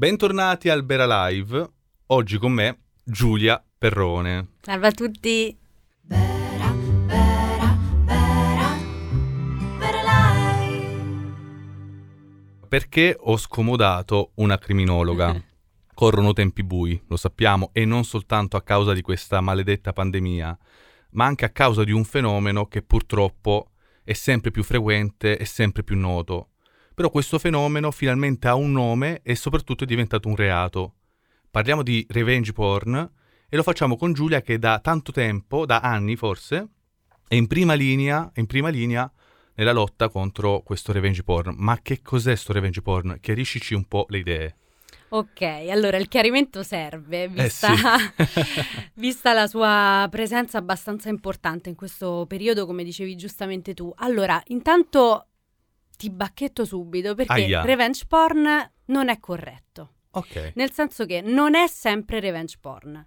Bentornati 0.00 0.70
al 0.70 0.82
Bera 0.82 1.28
Live. 1.28 1.72
Oggi 2.06 2.38
con 2.38 2.52
me 2.52 2.84
Giulia 3.04 3.62
Perrone. 3.76 4.52
Salve 4.62 4.86
a 4.86 4.92
tutti. 4.92 5.54
Bera, 6.00 6.72
bera, 7.04 7.76
bera, 8.06 8.78
bera 9.76 10.00
live. 10.62 11.34
Perché 12.66 13.14
ho 13.20 13.36
scomodato 13.36 14.30
una 14.36 14.56
criminologa? 14.56 15.38
Corrono 15.92 16.32
tempi 16.32 16.64
bui, 16.64 16.98
lo 17.06 17.18
sappiamo, 17.18 17.68
e 17.74 17.84
non 17.84 18.04
soltanto 18.04 18.56
a 18.56 18.62
causa 18.62 18.94
di 18.94 19.02
questa 19.02 19.42
maledetta 19.42 19.92
pandemia, 19.92 20.58
ma 21.10 21.26
anche 21.26 21.44
a 21.44 21.50
causa 21.50 21.84
di 21.84 21.92
un 21.92 22.04
fenomeno 22.04 22.68
che 22.68 22.80
purtroppo 22.80 23.72
è 24.02 24.14
sempre 24.14 24.50
più 24.50 24.62
frequente 24.62 25.36
e 25.36 25.44
sempre 25.44 25.82
più 25.82 25.98
noto. 25.98 26.49
Però 27.00 27.12
questo 27.12 27.38
fenomeno 27.38 27.90
finalmente 27.90 28.46
ha 28.46 28.54
un 28.54 28.72
nome 28.72 29.20
e 29.22 29.34
soprattutto 29.34 29.84
è 29.84 29.86
diventato 29.86 30.28
un 30.28 30.36
reato. 30.36 30.96
Parliamo 31.50 31.82
di 31.82 32.06
revenge 32.10 32.52
porn 32.52 33.10
e 33.48 33.56
lo 33.56 33.62
facciamo 33.62 33.96
con 33.96 34.12
Giulia 34.12 34.42
che 34.42 34.58
da 34.58 34.80
tanto 34.80 35.10
tempo, 35.10 35.64
da 35.64 35.80
anni 35.80 36.14
forse, 36.14 36.68
è 37.26 37.36
in 37.36 37.46
prima 37.46 37.72
linea, 37.72 38.30
in 38.34 38.44
prima 38.44 38.68
linea 38.68 39.10
nella 39.54 39.72
lotta 39.72 40.10
contro 40.10 40.60
questo 40.60 40.92
revenge 40.92 41.22
porn. 41.22 41.54
Ma 41.56 41.78
che 41.80 42.02
cos'è 42.02 42.36
sto 42.36 42.52
revenge 42.52 42.82
porn? 42.82 43.16
Chiariscici 43.18 43.72
un 43.72 43.86
po' 43.86 44.04
le 44.10 44.18
idee. 44.18 44.56
Ok, 45.08 45.40
allora 45.70 45.96
il 45.96 46.06
chiarimento 46.06 46.62
serve, 46.62 47.28
vista, 47.28 47.72
Eh 47.72 48.24
sì. 48.34 48.60
vista 49.00 49.32
la 49.32 49.46
sua 49.46 50.06
presenza 50.10 50.58
abbastanza 50.58 51.08
importante 51.08 51.70
in 51.70 51.76
questo 51.76 52.26
periodo, 52.28 52.66
come 52.66 52.84
dicevi 52.84 53.16
giustamente 53.16 53.72
tu. 53.72 53.90
Allora, 53.96 54.38
intanto 54.48 55.29
ti 56.00 56.08
bacchetto 56.08 56.64
subito 56.64 57.14
perché 57.14 57.32
Aia. 57.32 57.60
revenge 57.60 58.06
porn 58.08 58.72
non 58.86 59.10
è 59.10 59.18
corretto. 59.20 59.96
Ok. 60.12 60.52
Nel 60.54 60.72
senso 60.72 61.04
che 61.04 61.20
non 61.20 61.54
è 61.54 61.66
sempre 61.66 62.20
revenge 62.20 62.56
porn. 62.58 63.04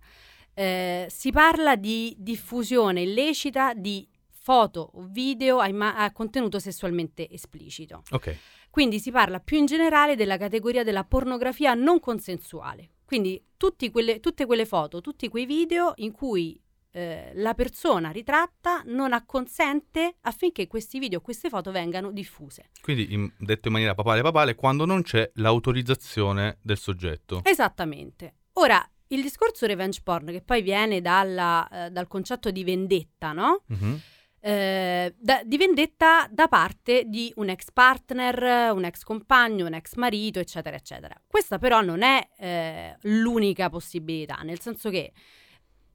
Eh, 0.53 1.07
si 1.09 1.31
parla 1.31 1.75
di 1.75 2.15
diffusione 2.19 3.01
illecita 3.01 3.73
di 3.73 4.07
foto 4.29 4.91
o 4.93 5.07
video 5.09 5.57
a, 5.57 5.67
imma- 5.67 5.95
a 5.95 6.11
contenuto 6.11 6.59
sessualmente 6.59 7.27
esplicito. 7.31 8.03
Ok. 8.11 8.37
Quindi 8.69 8.99
si 8.99 9.09
parla 9.09 9.39
più 9.39 9.57
in 9.57 9.65
generale 9.65 10.15
della 10.15 10.37
categoria 10.37 10.83
della 10.83 11.03
pornografia 11.03 11.73
non 11.73 11.99
consensuale. 11.99 12.91
Quindi 13.05 13.43
quelle- 13.91 14.19
tutte 14.19 14.45
quelle 14.45 14.65
foto, 14.67 15.01
tutti 15.01 15.27
quei 15.29 15.47
video 15.47 15.93
in 15.95 16.11
cui 16.11 16.61
eh, 16.95 17.31
la 17.35 17.53
persona 17.55 18.11
ritratta 18.11 18.83
non 18.85 19.13
acconsente 19.13 20.17
affinché 20.21 20.67
questi 20.67 20.99
video 20.99 21.19
o 21.19 21.21
queste 21.21 21.49
foto 21.49 21.71
vengano 21.71 22.11
diffuse. 22.11 22.69
Quindi, 22.81 23.13
in- 23.13 23.31
detto 23.37 23.67
in 23.67 23.73
maniera 23.73 23.95
papale 23.95 24.21
papale, 24.21 24.55
quando 24.55 24.85
non 24.85 25.01
c'è 25.01 25.29
l'autorizzazione 25.35 26.59
del 26.61 26.77
soggetto. 26.77 27.41
Esattamente. 27.43 28.35
Ora, 28.53 28.87
il 29.07 29.21
discorso 29.21 29.65
revenge 29.65 30.01
porn, 30.03 30.27
che 30.27 30.41
poi 30.41 30.61
viene 30.61 31.01
dalla, 31.01 31.67
eh, 31.67 31.89
dal 31.91 32.07
concetto 32.07 32.51
di 32.51 32.63
vendetta, 32.63 33.31
no? 33.31 33.63
Mhm. 33.67 34.01
Eh, 34.45 35.15
da- 35.17 35.41
di 35.45 35.57
vendetta 35.57 36.27
da 36.29 36.47
parte 36.49 37.05
di 37.07 37.31
un 37.37 37.47
ex 37.49 37.71
partner, 37.71 38.73
un 38.73 38.83
ex 38.83 39.03
compagno, 39.03 39.65
un 39.65 39.73
ex 39.73 39.95
marito, 39.95 40.39
eccetera, 40.39 40.75
eccetera. 40.75 41.15
Questa 41.25 41.57
però 41.57 41.81
non 41.81 42.01
è 42.03 42.27
eh, 42.37 42.97
l'unica 43.03 43.69
possibilità, 43.69 44.35
nel 44.43 44.59
senso 44.59 44.89
che 44.89 45.13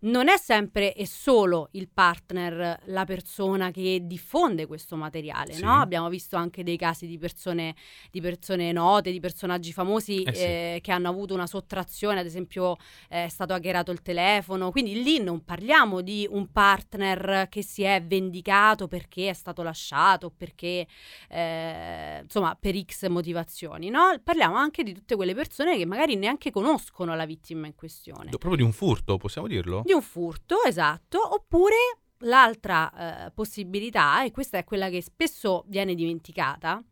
non 0.00 0.28
è 0.28 0.36
sempre 0.38 0.94
e 0.94 1.06
solo 1.06 1.68
il 1.72 1.88
partner 1.92 2.80
la 2.86 3.04
persona 3.04 3.70
che 3.70 4.00
diffonde 4.04 4.66
questo 4.66 4.94
materiale, 4.96 5.52
Sì. 5.54 5.62
no? 5.62 5.72
Abbiamo 5.74 6.08
visto 6.08 6.36
anche 6.36 6.62
dei 6.62 6.76
casi 6.76 7.06
di 7.06 7.18
persone, 7.18 7.74
di 8.10 8.20
persone 8.20 8.70
note, 8.72 9.10
di 9.10 9.18
personaggi 9.20 9.72
famosi 9.72 10.22
Eh 10.22 10.34
sì. 10.34 10.42
eh, 10.44 10.78
che 10.82 10.92
hanno 10.92 11.08
avuto 11.08 11.34
una 11.34 11.46
sottrazione, 11.46 12.20
ad 12.20 12.26
esempio 12.26 12.76
eh, 13.08 13.24
è 13.24 13.28
stato 13.28 13.54
hackerato 13.54 13.90
il 13.90 14.02
telefono, 14.02 14.70
quindi 14.70 15.02
lì 15.02 15.18
non 15.20 15.44
parliamo 15.44 16.00
di 16.00 16.26
un 16.30 16.50
partner 16.52 17.46
che 17.48 17.62
si 17.62 17.82
è 17.82 18.02
vendicato 18.02 18.86
perché 18.88 19.30
è 19.30 19.34
stato 19.34 19.62
lasciato, 19.62 20.30
perché 20.30 20.86
eh, 21.28 22.20
insomma 22.22 22.56
per 22.58 22.78
X 22.80 23.06
motivazioni, 23.08 23.90
no? 23.90 24.18
Parliamo 24.22 24.56
anche 24.56 24.82
di 24.82 24.92
tutte 24.94 25.16
quelle 25.16 25.34
persone 25.34 25.76
che 25.76 25.86
magari 25.86 26.16
neanche 26.16 26.50
conoscono 26.50 27.14
la 27.14 27.26
vittima 27.26 27.66
in 27.66 27.74
questione 27.74 28.30
Proprio 28.30 28.56
di 28.56 28.62
un 28.62 28.72
furto, 28.72 29.16
possiamo 29.16 29.46
dirlo? 29.48 29.82
Di 29.88 29.94
un 29.94 30.02
furto, 30.02 30.62
esatto, 30.64 31.18
oppure 31.34 31.74
l'altra 32.18 33.26
eh, 33.26 33.30
possibilità, 33.30 34.22
e 34.22 34.30
questa 34.30 34.58
è 34.58 34.64
quella 34.64 34.90
che 34.90 35.00
spesso 35.00 35.64
viene 35.66 35.94
dimenticata, 35.94 36.82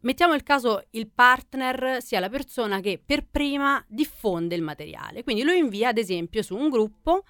mettiamo 0.00 0.34
il 0.34 0.42
caso 0.42 0.84
il 0.90 1.08
partner 1.08 2.02
sia 2.02 2.20
la 2.20 2.28
persona 2.28 2.80
che 2.80 3.00
per 3.02 3.26
prima 3.26 3.82
diffonde 3.88 4.54
il 4.54 4.60
materiale, 4.60 5.22
quindi 5.22 5.42
lo 5.44 5.52
invia 5.52 5.88
ad 5.88 5.96
esempio 5.96 6.42
su 6.42 6.54
un 6.54 6.68
gruppo, 6.68 7.24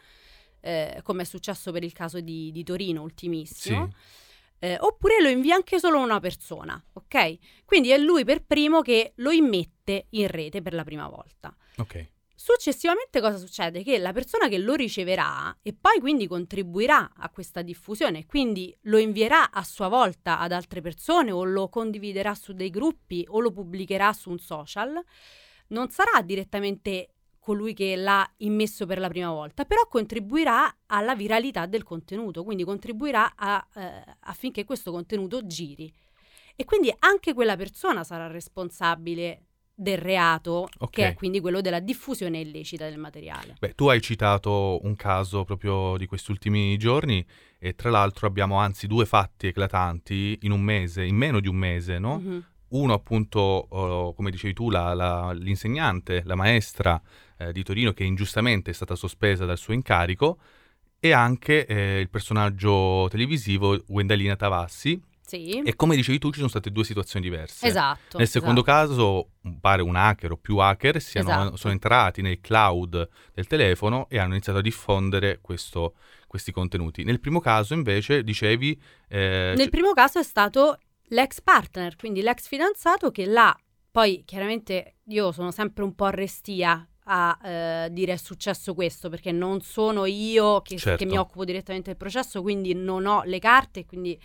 eh, 0.60 1.00
come 1.04 1.22
è 1.22 1.25
successo 1.25 1.70
per 1.70 1.84
il 1.84 1.92
caso 1.92 2.20
di, 2.20 2.50
di 2.50 2.64
Torino 2.64 3.02
ultimissimo. 3.02 3.92
Eh, 4.60 4.76
oppure 4.80 5.22
lo 5.22 5.28
invia 5.28 5.54
anche 5.54 5.78
solo 5.78 6.00
una 6.00 6.19
persona, 6.19 6.82
ok? 6.94 7.64
Quindi 7.64 7.90
è 7.90 7.96
lui 7.96 8.25
per 8.25 8.42
primo 8.44 8.82
che 8.82 9.12
lo 9.19 9.30
immette 9.30 10.06
in 10.10 10.26
rete 10.26 10.62
per 10.62 10.75
la 10.75 10.82
prima 10.82 11.06
volta. 11.06 11.56
Ok. 11.76 12.16
Successivamente 12.41 13.21
cosa 13.21 13.37
succede? 13.37 13.82
Che 13.82 13.99
la 13.99 14.12
persona 14.12 14.47
che 14.47 14.59
lo 14.59 14.75
riceverà 14.75 15.59
e 15.60 15.75
poi 15.75 15.99
quindi 15.99 16.28
contribuirà 16.28 17.15
a 17.16 17.31
questa 17.31 17.62
diffusione, 17.62 18.26
quindi 18.26 18.72
lo 18.82 18.97
invierà 18.97 19.50
a 19.50 19.65
sua 19.65 19.88
volta 19.88 20.38
ad 20.38 20.53
altre 20.53 20.81
persone 20.81 21.32
o 21.32 21.43
lo 21.43 21.69
condividerà 21.69 22.37
su 22.37 22.53
dei 22.53 22.71
gruppi 22.71 23.26
o 23.28 23.41
lo 23.41 23.50
pubblicherà 23.50 24.12
su 24.12 24.31
un 24.31 24.38
social, 24.38 25.03
non 25.71 25.91
sarà 25.91 26.22
direttamente 26.22 27.15
colui 27.41 27.75
che 27.75 27.97
l'ha 27.97 28.25
immesso 28.37 28.87
per 28.87 29.00
la 29.00 29.09
prima 29.09 29.32
volta, 29.32 29.65
però 29.65 29.88
contribuirà 29.88 30.82
alla 30.87 31.16
viralità 31.16 31.66
del 31.66 31.82
contenuto, 31.82 32.44
quindi 32.44 32.62
contribuirà 32.62 33.32
a, 33.34 33.66
eh, 33.75 34.16
affinché 34.20 34.62
questo 34.62 34.93
contenuto 34.93 35.44
giri. 35.44 35.93
E 36.55 36.65
quindi 36.65 36.94
anche 37.00 37.34
quella 37.34 37.56
persona 37.56 38.05
sarà 38.05 38.28
responsabile 38.28 39.47
del 39.81 39.99
reato, 39.99 40.69
Ok. 40.78 40.91
che 40.91 41.06
è 41.09 41.15
quindi 41.15 41.39
quello 41.39 41.61
della 41.61 41.78
diffusione 41.78 42.41
illecita 42.41 42.89
del 42.89 42.99
materiale. 42.99 43.55
Beh, 43.61 43.75
tu 43.75 43.87
hai 43.89 44.00
citato 44.00 44.81
un 44.83 44.97
caso 44.97 45.44
proprio 45.44 45.97
di 45.97 46.06
questi 46.06 46.33
ultimi 46.33 46.77
giorni 46.77 47.25
e 47.61 47.77
tra 47.77 47.88
l'altro 47.88 48.27
abbiamo 48.27 48.56
anzi 48.56 48.88
due 48.88 49.06
fatti 49.06 49.47
eclatanti 49.47 50.41
in 50.43 50.50
un 50.50 50.61
mese, 50.62 51.05
in 51.05 51.15
meno 51.15 51.38
di 51.38 51.47
un 51.47 51.55
mese, 51.56 51.99
no? 52.00 52.19
Mhm. 52.19 52.44
Uno 52.71 52.93
appunto, 52.93 53.38
oh, 53.41 54.12
come 54.15 54.31
dicevi 54.33 54.53
tu, 54.53 54.69
la- 54.69 54.93
la- 54.94 55.31
l'insegnante, 55.33 56.22
la 56.27 56.34
maestra 56.34 57.00
eh, 57.38 57.53
di 57.53 57.62
Torino 57.62 57.93
che 57.93 58.03
ingiustamente 58.03 58.72
è 58.72 58.75
stata 58.75 58.97
sospesa 58.97 59.44
dal 59.44 59.56
suo 59.59 59.72
incarico 59.75 60.38
e 60.99 61.12
anche 61.12 61.65
eh, 61.67 62.00
il 62.00 62.09
personaggio 62.11 63.06
televisivo 63.09 63.81
Gwendalina 63.87 64.34
Tavassi 64.34 65.00
Sì, 65.28 65.61
e 65.62 65.77
come 65.77 65.94
dicevi 65.94 66.19
tu 66.19 66.31
ci 66.31 66.37
sono 66.39 66.49
state 66.49 66.71
due 66.71 66.84
situazioni 66.84 67.25
diverse. 67.25 67.66
esatto. 67.66 68.16
Nel 68.19 68.27
secondo 68.28 68.62
esatto. 68.62 68.89
caso, 68.89 69.28
pare 69.61 69.83
un 69.83 69.94
hacker 69.94 70.33
o 70.33 70.37
più 70.39 70.56
hacker 70.56 71.00
siano, 71.03 71.28
Esatto. 71.31 71.56
sono 71.56 71.72
entrati 71.75 72.22
nel 72.22 72.41
cloud 72.41 73.09
del 73.34 73.47
telefono 73.47 74.06
e 74.09 74.19
hanno 74.19 74.33
iniziato 74.33 74.61
a 74.61 74.62
diffondere 74.62 75.41
questo- 75.43 75.94
questi 76.27 76.50
contenuti. 76.50 77.05
Nel 77.05 77.21
primo 77.21 77.41
caso, 77.41 77.75
invece, 77.75 78.22
dicevi... 78.22 78.81
eh, 79.09 79.53
Nel 79.56 79.67
c- 79.67 79.71
primo 79.71 79.93
caso 79.93 80.19
è 80.19 80.22
stato 80.22 80.78
l'ex 81.09 81.41
partner, 81.43 81.97
quindi 81.97 82.22
l'ex 82.22 82.47
fidanzato 82.49 83.11
che 83.11 83.27
l'ha. 83.27 83.55
Poi 83.91 84.22
chiaramente 84.25 84.97
io 85.09 85.33
sono 85.33 85.50
sempre 85.50 85.84
un 85.84 85.94
po' 85.94 86.09
restia 86.09 86.87
a 87.10 87.38
eh, 87.42 87.88
dire 87.91 88.12
è 88.12 88.16
successo 88.16 88.74
questo 88.74 89.08
perché 89.08 89.32
non 89.32 89.62
sono 89.62 90.04
io 90.04 90.60
che, 90.60 90.76
Certo. 90.76 91.02
che 91.02 91.10
mi 91.10 91.16
occupo 91.16 91.44
direttamente 91.44 91.88
del 91.91 91.96
processo, 91.96 92.42
quindi 92.42 92.74
non 92.74 93.06
ho 93.06 93.22
le 93.24 93.38
carte, 93.38 93.86
quindi 93.86 94.19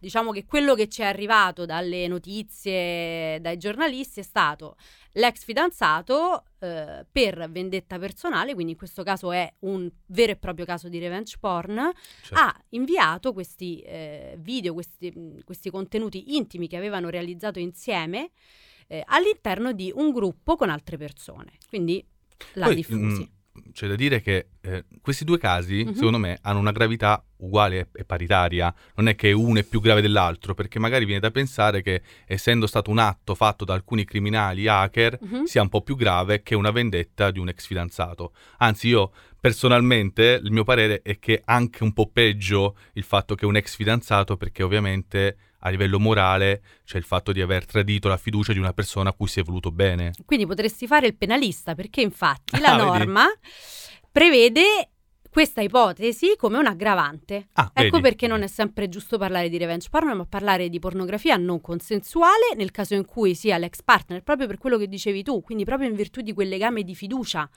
diciamo 0.00 0.30
che 0.30 0.44
quello 0.44 0.74
che 0.74 0.88
ci 0.88 1.02
è 1.02 1.06
arrivato 1.06 1.66
dalle 1.66 2.06
notizie, 2.06 3.40
dai 3.40 3.56
giornalisti 3.56 4.20
è 4.20 4.22
stato 4.22 4.76
l'ex 5.12 5.42
fidanzato 5.42 6.44
eh, 6.60 7.04
per 7.10 7.50
vendetta 7.50 7.98
personale, 7.98 8.54
quindi 8.54 8.72
in 8.72 8.78
questo 8.78 9.02
caso 9.02 9.32
è 9.32 9.52
un 9.60 9.90
vero 10.06 10.32
e 10.32 10.36
proprio 10.36 10.64
caso 10.64 10.88
di 10.88 11.00
revenge 11.00 11.36
porn, 11.40 11.90
certo. 12.22 12.34
ha 12.34 12.54
inviato 12.70 13.32
questi 13.32 13.80
eh, 13.80 14.36
video, 14.38 14.74
questi, 14.74 15.10
mh, 15.10 15.44
questi 15.44 15.70
contenuti 15.70 16.36
intimi 16.36 16.68
che 16.68 16.76
avevano 16.76 17.08
realizzato 17.08 17.58
insieme 17.58 18.30
eh, 18.86 19.02
all'interno 19.06 19.72
di 19.72 19.92
un 19.94 20.12
gruppo 20.12 20.56
con 20.56 20.70
altre 20.70 20.96
persone. 20.96 21.52
Quindi 21.68 22.04
l'ha 22.54 22.66
Poi, 22.66 22.74
diffusi. 22.74 22.98
mm, 23.22 23.70
c'è 23.72 23.88
da 23.88 23.96
dire 23.96 24.20
che 24.20 24.48
eh, 24.60 24.84
questi 25.00 25.24
due 25.24 25.38
casi, 25.38 25.84
Mhm. 25.84 25.94
secondo 25.94 26.18
me, 26.18 26.38
hanno 26.42 26.58
una 26.60 26.72
gravità 26.72 27.22
uguale 27.38 27.88
e 27.94 28.04
paritaria. 28.04 28.72
Non 28.96 29.08
è 29.08 29.14
che 29.16 29.32
uno 29.32 29.58
è 29.58 29.64
più 29.64 29.80
grave 29.80 30.00
dell'altro, 30.00 30.54
perché 30.54 30.78
magari 30.78 31.04
viene 31.04 31.20
da 31.20 31.30
pensare 31.30 31.80
che, 31.82 32.02
essendo 32.26 32.66
stato 32.66 32.90
un 32.90 32.98
atto 32.98 33.34
fatto 33.34 33.64
da 33.64 33.74
alcuni 33.74 34.04
criminali 34.04 34.66
hacker, 34.68 35.18
Mhm. 35.20 35.44
sia 35.44 35.62
un 35.62 35.68
po' 35.68 35.82
più 35.82 35.96
grave 35.96 36.42
che 36.42 36.54
una 36.54 36.70
vendetta 36.70 37.30
di 37.30 37.38
un 37.38 37.48
ex 37.48 37.66
fidanzato. 37.66 38.32
Anzi, 38.58 38.88
io 38.88 39.12
personalmente, 39.40 40.40
il 40.42 40.52
mio 40.52 40.64
parere 40.64 41.02
è 41.02 41.18
che 41.18 41.42
anche 41.44 41.82
un 41.82 41.92
po' 41.92 42.08
peggio 42.10 42.76
il 42.94 43.02
fatto 43.02 43.34
che 43.34 43.44
un 43.46 43.56
ex 43.56 43.74
fidanzato, 43.76 44.36
perché 44.36 44.62
ovviamente 44.62 45.36
a 45.60 45.68
livello 45.70 45.98
morale 45.98 46.62
c'è 46.84 46.98
il 46.98 47.04
fatto 47.04 47.32
di 47.32 47.40
aver 47.40 47.64
tradito 47.66 48.08
la 48.08 48.16
fiducia 48.16 48.52
di 48.52 48.58
una 48.58 48.72
persona 48.72 49.10
a 49.10 49.12
cui 49.12 49.26
si 49.28 49.40
è 49.40 49.42
voluto 49.42 49.70
bene. 49.72 50.12
Quindi 50.24 50.46
potresti 50.46 50.86
fare 50.86 51.06
il 51.06 51.16
penalista 51.16 51.74
perché 51.74 52.00
infatti 52.00 52.58
la 52.60 52.72
Ah, 52.72 52.76
vedi? 52.76 52.86
norma 52.88 53.26
prevede 54.10 54.90
questa 55.30 55.60
ipotesi 55.60 56.34
come 56.36 56.56
un 56.58 56.66
aggravante. 56.66 57.48
Ah, 57.52 57.70
Ecco 57.74 57.96
vedi? 57.98 58.00
perché 58.00 58.26
non 58.26 58.42
è 58.42 58.46
sempre 58.46 58.88
giusto 58.88 59.18
parlare 59.18 59.48
di 59.48 59.58
revenge 59.58 59.88
porn, 59.90 60.16
ma 60.16 60.24
parlare 60.24 60.68
di 60.68 60.78
pornografia 60.78 61.36
non 61.36 61.60
consensuale 61.60 62.54
nel 62.56 62.70
caso 62.70 62.94
in 62.94 63.04
cui 63.04 63.34
sia 63.34 63.58
l'ex 63.58 63.82
partner, 63.82 64.22
proprio 64.22 64.46
per 64.46 64.58
quello 64.58 64.78
che 64.78 64.88
dicevi 64.88 65.22
tu, 65.22 65.40
quindi 65.42 65.64
proprio 65.64 65.88
in 65.88 65.94
virtù 65.94 66.22
di 66.22 66.32
quel 66.32 66.48
legame 66.48 66.82
di 66.82 66.94
fiducia. 66.94 67.48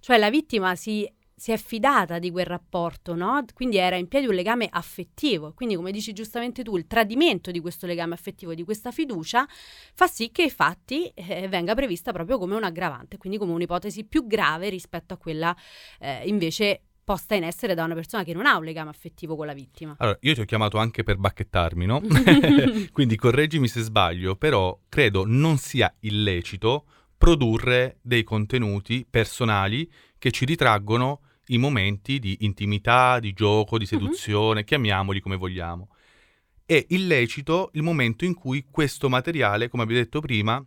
Cioè 0.00 0.16
la 0.16 0.30
vittima 0.30 0.74
si, 0.74 1.08
si 1.38 1.52
è 1.52 1.56
fidata 1.56 2.18
di 2.18 2.30
quel 2.30 2.46
rapporto, 2.46 3.14
no? 3.14 3.44
Quindi 3.54 3.76
era 3.76 3.96
in 3.96 4.08
piedi 4.08 4.26
un 4.26 4.34
legame 4.34 4.68
affettivo. 4.70 5.52
Quindi, 5.54 5.76
come 5.76 5.92
dici 5.92 6.12
giustamente 6.12 6.62
tu, 6.62 6.76
il 6.76 6.86
tradimento 6.86 7.50
di 7.50 7.60
questo 7.60 7.86
legame 7.86 8.14
affettivo, 8.14 8.54
di 8.54 8.64
questa 8.64 8.90
fiducia, 8.90 9.46
fa 9.94 10.06
sì 10.08 10.30
che 10.30 10.42
infatti 10.42 11.06
eh, 11.14 11.48
venga 11.48 11.74
prevista 11.74 12.12
proprio 12.12 12.38
come 12.38 12.56
un 12.56 12.64
aggravante, 12.64 13.16
quindi 13.16 13.38
come 13.38 13.52
un'ipotesi 13.52 14.04
più 14.04 14.26
grave 14.26 14.68
rispetto 14.68 15.14
a 15.14 15.16
quella 15.16 15.56
eh, 16.00 16.22
invece 16.26 16.82
posta 17.04 17.34
in 17.34 17.44
essere 17.44 17.72
da 17.72 17.84
una 17.84 17.94
persona 17.94 18.22
che 18.22 18.34
non 18.34 18.44
ha 18.44 18.58
un 18.58 18.64
legame 18.64 18.90
affettivo 18.90 19.34
con 19.34 19.46
la 19.46 19.54
vittima. 19.54 19.94
Allora, 19.98 20.18
io 20.20 20.34
ti 20.34 20.40
ho 20.40 20.44
chiamato 20.44 20.76
anche 20.76 21.04
per 21.04 21.16
bacchettarmi, 21.16 21.86
no? 21.86 22.02
Quindi 22.92 23.16
correggimi 23.16 23.68
se 23.68 23.80
sbaglio, 23.80 24.36
però 24.36 24.78
credo 24.88 25.24
non 25.24 25.56
sia 25.56 25.94
illecito 26.00 26.84
produrre 27.16 27.98
dei 28.02 28.24
contenuti 28.24 29.06
personali 29.08 29.90
che 30.18 30.30
ci 30.30 30.44
ritraggono 30.44 31.20
i 31.48 31.58
momenti 31.58 32.18
di 32.18 32.38
intimità, 32.40 33.18
di 33.20 33.32
gioco, 33.32 33.78
di 33.78 33.86
seduzione, 33.86 34.64
chiamiamoli 34.64 35.20
come 35.20 35.36
vogliamo. 35.36 35.88
È 36.64 36.84
illecito 36.88 37.70
il 37.74 37.82
momento 37.82 38.24
in 38.24 38.34
cui 38.34 38.66
questo 38.70 39.08
materiale, 39.08 39.68
come 39.68 39.84
abbiamo 39.84 40.02
detto 40.02 40.20
prima, 40.20 40.64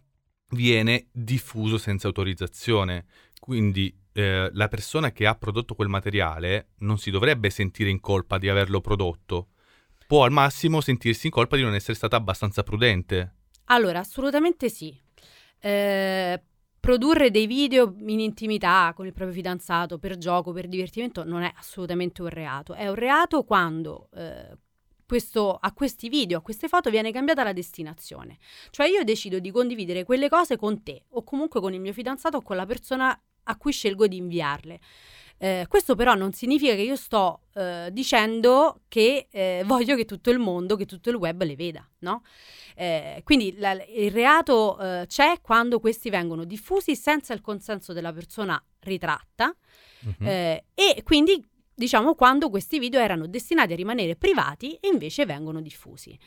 viene 0.49 1.07
diffuso 1.11 1.77
senza 1.77 2.07
autorizzazione. 2.07 3.05
Quindi 3.39 3.95
eh, 4.13 4.49
la 4.51 4.67
persona 4.67 5.11
che 5.11 5.25
ha 5.25 5.35
prodotto 5.35 5.75
quel 5.75 5.87
materiale 5.87 6.69
non 6.79 6.97
si 6.97 7.11
dovrebbe 7.11 7.49
sentire 7.49 7.89
in 7.89 7.99
colpa 7.99 8.37
di 8.37 8.49
averlo 8.49 8.81
prodotto. 8.81 9.49
Può 10.07 10.25
al 10.25 10.31
massimo 10.31 10.81
sentirsi 10.81 11.27
in 11.27 11.31
colpa 11.31 11.55
di 11.55 11.61
non 11.61 11.73
essere 11.73 11.93
stata 11.93 12.17
abbastanza 12.17 12.63
prudente. 12.63 13.35
Allora, 13.65 13.99
assolutamente 13.99 14.69
sì. 14.69 14.93
Eh, 15.59 16.41
produrre 16.81 17.29
dei 17.29 17.45
video 17.45 17.95
in 17.99 18.19
intimità 18.19 18.91
con 18.95 19.05
il 19.05 19.13
proprio 19.13 19.35
fidanzato 19.35 19.99
per 19.99 20.17
gioco, 20.17 20.51
per 20.51 20.67
divertimento, 20.67 21.23
non 21.23 21.43
è 21.43 21.53
assolutamente 21.55 22.23
un 22.23 22.29
reato. 22.29 22.73
È 22.73 22.87
un 22.89 22.95
reato 22.95 23.43
quando 23.43 24.09
eh, 24.13 24.57
questo- 25.05 25.55
a 25.61 25.71
questi 25.73 26.09
video, 26.09 26.39
a 26.39 26.41
queste 26.41 26.67
foto 26.67 26.89
viene 26.89 27.11
cambiata 27.11 27.43
la 27.43 27.53
destinazione. 27.53 28.39
Cioè 28.71 28.87
io 28.87 29.03
decido 29.03 29.37
di 29.39 29.51
condividere 29.51 30.03
quelle 30.03 30.27
cose 30.27 30.57
con 30.57 30.81
te 30.81 31.03
o 31.09 31.23
comunque 31.23 31.61
con 31.61 31.73
il 31.73 31.79
mio 31.79 31.93
fidanzato 31.93 32.37
o 32.37 32.41
con 32.41 32.55
la 32.55 32.65
persona 32.65 33.17
a 33.43 33.57
cui 33.57 33.71
scelgo 33.71 34.07
di 34.07 34.17
inviarle. 34.17 34.79
Eh, 35.37 35.65
questo 35.67 35.95
però 35.95 36.13
non 36.13 36.33
significa 36.33 36.75
che 36.75 36.81
io 36.81 36.95
sto 36.95 37.41
eh, 37.55 37.89
dicendo 37.91 38.81
che 38.87 39.27
eh, 39.31 39.63
voglio 39.65 39.95
che 39.95 40.05
tutto 40.05 40.29
il 40.29 40.37
mondo, 40.37 40.75
che 40.75 40.85
tutto 40.85 41.09
il 41.09 41.15
web 41.15 41.41
le 41.41 41.55
veda, 41.55 41.87
no? 41.99 42.21
Eh, 42.75 43.21
quindi 43.23 43.55
la- 43.57 43.83
il 43.95 44.11
reato 44.11 44.79
eh, 44.79 45.05
c'è 45.07 45.41
quando 45.41 45.79
questi 45.79 46.09
vengono 46.11 46.43
diffusi 46.43 46.95
senza 46.95 47.33
il 47.33 47.41
consenso 47.41 47.91
della 47.91 48.13
persona 48.13 48.63
ritratta 48.81 49.55
Mhm. 50.03 50.27
eh, 50.27 50.65
e 50.75 51.01
quindi 51.03 51.43
diciamo 51.73 52.13
quando 52.15 52.49
questi 52.51 52.77
video 52.79 52.99
erano 52.99 53.25
destinati 53.27 53.73
a 53.73 53.75
rimanere 53.75 54.15
privati 54.15 54.73
e 54.75 54.87
invece 54.89 55.25
vengono 55.25 55.59
diffusi. 55.61 56.17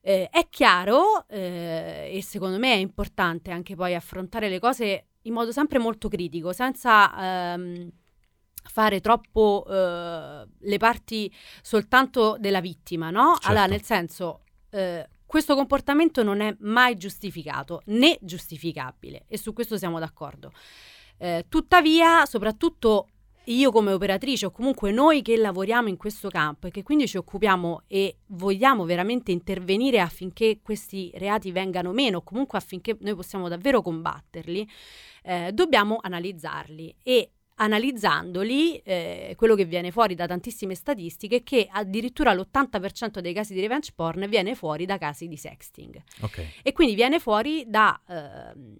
È 0.00 0.46
chiaro 0.50 1.26
e 1.28 2.20
secondo 2.22 2.58
me 2.58 2.74
è 2.74 2.76
importante 2.76 3.50
anche 3.50 3.74
poi 3.74 3.94
affrontare 3.94 4.50
le 4.50 4.58
cose 4.60 5.06
in 5.24 5.32
modo 5.32 5.52
sempre 5.52 5.78
molto 5.78 6.08
critico, 6.08 6.52
senza 6.52 7.52
ehm, 7.54 7.90
fare 8.62 9.00
troppo 9.00 9.64
eh, 9.68 10.46
le 10.58 10.76
parti 10.78 11.32
soltanto 11.62 12.36
della 12.38 12.60
vittima, 12.60 13.10
no? 13.10 13.32
Certo. 13.34 13.48
Allora, 13.48 13.66
nel 13.66 13.82
senso, 13.82 14.40
eh, 14.70 15.08
questo 15.26 15.54
comportamento 15.54 16.22
non 16.22 16.40
è 16.40 16.54
mai 16.60 16.96
giustificato 16.96 17.82
né 17.86 18.18
giustificabile 18.20 19.24
e 19.26 19.36
su 19.36 19.52
questo 19.52 19.76
siamo 19.76 19.98
d'accordo. 19.98 20.52
Eh, 21.18 21.46
tuttavia, 21.48 22.26
soprattutto 22.26 23.08
io 23.48 23.70
come 23.70 23.92
operatrice 23.92 24.46
o 24.46 24.50
comunque 24.50 24.90
noi 24.90 25.20
che 25.20 25.36
lavoriamo 25.36 25.88
in 25.88 25.96
questo 25.96 26.28
campo 26.28 26.66
e 26.66 26.70
che 26.70 26.82
quindi 26.82 27.06
ci 27.06 27.18
occupiamo 27.18 27.82
e 27.86 28.18
vogliamo 28.28 28.84
veramente 28.84 29.32
intervenire 29.32 30.00
affinché 30.00 30.60
questi 30.62 31.10
reati 31.14 31.52
vengano 31.52 31.92
meno 31.92 32.18
o 32.18 32.22
comunque 32.22 32.56
affinché 32.56 32.96
noi 33.00 33.14
possiamo 33.14 33.48
davvero 33.48 33.82
combatterli, 33.82 34.68
eh, 35.24 35.50
dobbiamo 35.52 35.98
analizzarli 36.00 36.94
e 37.02 37.30
analizzandoli 37.56 38.78
eh, 38.78 39.34
quello 39.36 39.54
che 39.54 39.64
viene 39.64 39.90
fuori 39.90 40.14
da 40.14 40.26
tantissime 40.26 40.74
statistiche 40.74 41.36
è 41.36 41.42
che 41.42 41.68
addirittura 41.70 42.34
l'80% 42.34 43.20
dei 43.20 43.32
casi 43.32 43.54
di 43.54 43.60
revenge 43.60 43.92
porn 43.94 44.28
viene 44.28 44.54
fuori 44.54 44.86
da 44.86 44.98
casi 44.98 45.28
di 45.28 45.36
sexting 45.36 46.02
Ok. 46.22 46.46
e 46.62 46.72
quindi 46.72 46.94
viene 46.94 47.20
fuori 47.20 47.64
da 47.68 48.00
ehm, 48.08 48.76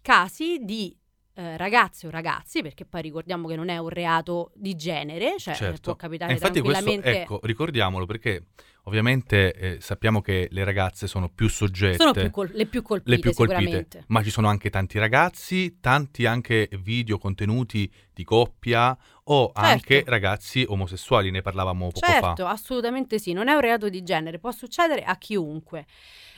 casi 0.00 0.58
di 0.62 0.96
eh, 1.36 1.56
ragazze 1.56 2.06
o 2.06 2.10
ragazzi, 2.10 2.62
perché 2.62 2.84
poi 2.84 3.02
ricordiamo 3.02 3.48
che 3.48 3.56
non 3.56 3.68
è 3.68 3.76
un 3.78 3.88
reato 3.88 4.52
di 4.54 4.74
genere, 4.76 5.34
cioè 5.38 5.54
Certo. 5.54 5.80
può 5.80 5.96
capitare 5.96 6.30
E 6.30 6.34
infatti 6.34 6.60
questo, 6.60 6.84
tranquillamente. 6.84 7.22
ecco, 7.22 7.40
ricordiamolo 7.42 8.06
perché 8.06 8.46
ovviamente 8.84 9.52
eh, 9.54 9.80
sappiamo 9.80 10.20
che 10.20 10.46
le 10.50 10.62
ragazze 10.62 11.06
sono 11.06 11.28
più 11.28 11.48
soggette, 11.48 11.96
sono 11.96 12.12
più 12.12 12.30
col- 12.30 12.50
le 12.52 12.66
più 12.66 12.82
colpite, 12.82 13.10
le 13.10 13.18
più 13.18 13.32
colpite, 13.32 14.04
ma 14.08 14.22
ci 14.22 14.30
sono 14.30 14.46
anche 14.48 14.70
tanti 14.70 14.98
ragazzi, 14.98 15.80
tanti 15.80 16.24
anche 16.26 16.68
video 16.80 17.18
contenuti 17.18 17.90
di 18.12 18.22
coppia 18.24 18.96
o 19.24 19.50
anche 19.54 20.04
ragazzi 20.06 20.64
omosessuali, 20.68 21.30
ne 21.30 21.42
parlavamo 21.42 21.88
poco 21.88 22.06
Certo, 22.06 22.44
fa. 22.44 22.50
assolutamente 22.50 23.18
sì, 23.18 23.32
non 23.32 23.48
è 23.48 23.54
un 23.54 23.60
reato 23.60 23.88
di 23.88 24.02
genere, 24.02 24.38
può 24.38 24.52
succedere 24.52 25.02
a 25.02 25.16
chiunque. 25.16 25.86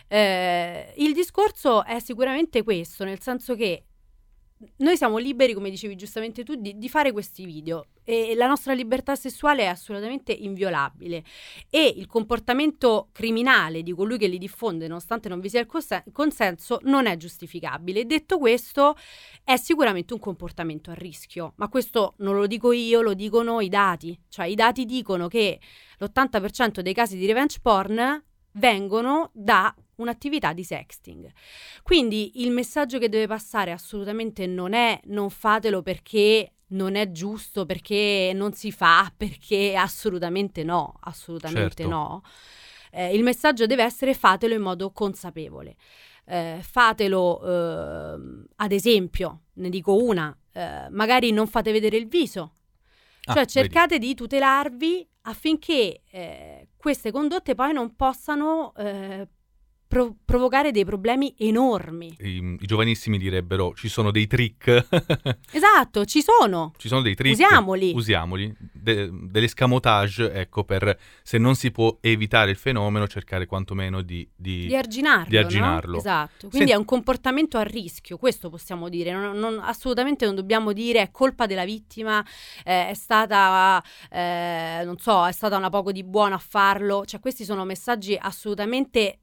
Eh, 0.09 0.95
il 0.99 1.13
discorso 1.13 1.85
è 1.85 1.99
sicuramente 1.99 2.63
questo, 2.63 3.05
nel 3.05 3.21
senso 3.21 3.57
che 3.57 3.85
noi 4.77 4.97
siamo 4.97 5.19
liberi, 5.19 5.53
come 5.53 5.69
dicevi 5.69 5.97
giustamente 5.97 6.43
tu, 6.43 6.55
di, 6.55 6.79
di 6.79 6.89
fare 6.89 7.13
questi 7.13 7.45
video. 7.45 7.89
E 8.05 8.35
la 8.35 8.47
nostra 8.47 8.73
libertà 8.73 9.15
sessuale 9.15 9.63
è 9.63 9.67
assolutamente 9.67 10.33
inviolabile. 10.33 11.25
E 11.69 11.93
il 11.97 12.07
comportamento 12.07 13.09
criminale 13.13 13.83
di 13.83 13.93
colui 13.93 14.17
che 14.17 14.29
li 14.29 14.39
diffonde, 14.39 14.87
nonostante 14.87 15.29
non 15.29 15.41
vi 15.41 15.51
sia 15.51 15.61
il 15.61 15.67
conse- 15.67 16.05
consenso, 16.13 16.81
non 16.85 17.07
è 17.07 17.17
giustificabile. 17.17 18.07
Detto 18.07 18.39
questo, 18.39 18.97
è 19.45 19.57
sicuramente 19.57 20.15
un 20.15 20.21
comportamento 20.21 20.91
a 20.91 20.95
rischio, 20.95 21.53
ma 21.57 21.69
questo 21.69 22.15
non 22.19 22.37
lo 22.37 22.47
dico 22.47 22.73
io, 22.73 23.03
lo 23.03 23.15
dicono 23.15 23.61
i 23.61 23.69
dati, 23.69 24.19
cioè 24.29 24.47
i 24.47 24.55
dati 24.55 24.85
dicono 24.85 25.29
che 25.29 25.61
l'80% 25.99 26.81
dei 26.81 26.95
casi 26.95 27.17
di 27.17 27.27
revenge 27.27 27.59
porn 27.61 28.25
vengono 28.53 29.31
da 29.35 29.75
un'attività 29.97 30.53
di 30.53 30.65
sexting. 30.65 31.31
Quindi 31.83 32.43
il 32.43 32.51
messaggio 32.51 32.99
che 32.99 33.09
deve 33.09 33.27
passare 33.27 33.73
assolutamente 33.73 34.47
non 34.47 34.73
è 34.73 35.01
non 35.05 35.31
fatelo 35.31 35.83
perché 35.83 36.53
non 36.69 36.97
è 36.97 37.13
giusto, 37.13 37.65
perché 37.65 38.33
non 38.35 38.53
si 38.53 38.73
fa, 38.73 39.13
perché 39.17 39.77
assolutamente 39.77 40.65
no, 40.65 40.95
assolutamente 41.01 41.83
Certo. 41.85 41.89
no. 41.89 42.23
Eh, 42.91 43.15
il 43.15 43.23
messaggio 43.23 43.67
deve 43.67 43.85
essere 43.85 44.15
fatelo 44.15 44.55
in 44.55 44.63
modo 44.63 44.91
consapevole. 44.91 45.77
Eh, 46.25 46.59
fatelo, 46.63 47.41
ehm, 47.45 48.47
ad 48.57 48.73
esempio, 48.73 49.43
ne 49.55 49.69
dico 49.69 49.97
una, 50.03 50.37
eh, 50.53 50.89
magari 50.91 51.31
non 51.31 51.47
fate 51.47 51.71
vedere 51.71 51.97
il 51.97 52.09
viso, 52.09 52.55
Ah, 53.27 53.35
cioè 53.35 53.45
vedi. 53.45 53.51
cercate 53.51 53.99
di 53.99 54.15
tutelarvi 54.15 55.09
affinché 55.23 56.03
eh, 56.11 56.69
queste 56.77 57.11
condotte 57.13 57.55
poi 57.55 57.73
non 57.73 57.95
possano 57.95 58.73
eh, 58.77 59.29
pro- 59.87 60.15
provocare 60.25 60.71
dei 60.73 60.85
problemi 60.85 61.35
enormi. 61.39 62.15
I, 62.21 62.57
i 62.61 62.67
giovanissimi 62.67 63.19
direbbero 63.19 63.73
ci 63.75 63.89
sono 63.89 64.11
dei 64.11 64.27
trick, 64.27 64.87
Esatto, 65.53 66.05
ci 66.05 66.23
sono. 66.23 66.73
ci 66.77 66.89
sono 66.89 67.03
dei 67.03 67.15
trick. 67.15 67.35
Usiamoli. 67.35 67.93
Usiamoli, 67.95 68.55
de- 68.73 69.11
dell'escamotage, 69.13 70.33
ecco, 70.33 70.65
per 70.65 70.99
se 71.23 71.39
non 71.39 71.55
si 71.55 71.71
può 71.71 71.97
evitare 72.01 72.51
il 72.51 72.57
fenomeno, 72.57 73.07
cercare 73.07 73.47
quantomeno 73.47 74.03
di... 74.03 74.29
di- 74.35 74.67
Di 74.67 74.77
arginarlo. 74.77 75.29
di 75.29 75.37
arginarlo. 75.37 75.93
no? 75.93 75.99
Esatto. 75.99 76.49
Quindi 76.49 76.57
Senti- 76.59 76.73
è 76.73 76.77
un 76.77 76.85
comportamento 76.85 77.59
a 77.59 77.63
rischio, 77.63 78.17
questo 78.17 78.51
possiamo 78.51 78.89
dire. 78.89 79.13
Non- 79.13 79.39
non- 79.39 79.61
assolutamente 79.63 80.25
non 80.25 80.35
dobbiamo 80.35 80.73
dire 80.73 81.01
è 81.03 81.11
colpa 81.11 81.47
della 81.47 81.65
vittima, 81.65 82.25
eh, 82.65 82.89
è 82.89 82.95
stata, 82.95 83.83
eh, 84.11 84.83
non 84.85 84.99
so, 84.99 85.27
è 85.27 85.33
stata 85.33 85.57
una 85.57 85.71
poco 85.71 85.93
di 85.93 86.03
buono 86.05 86.35
a 86.35 86.39
farlo. 86.39 87.05
Cioè, 87.05 87.21
questi 87.21 87.45
sono 87.45 87.65
messaggi 87.65 88.17
assolutamente. 88.21 89.19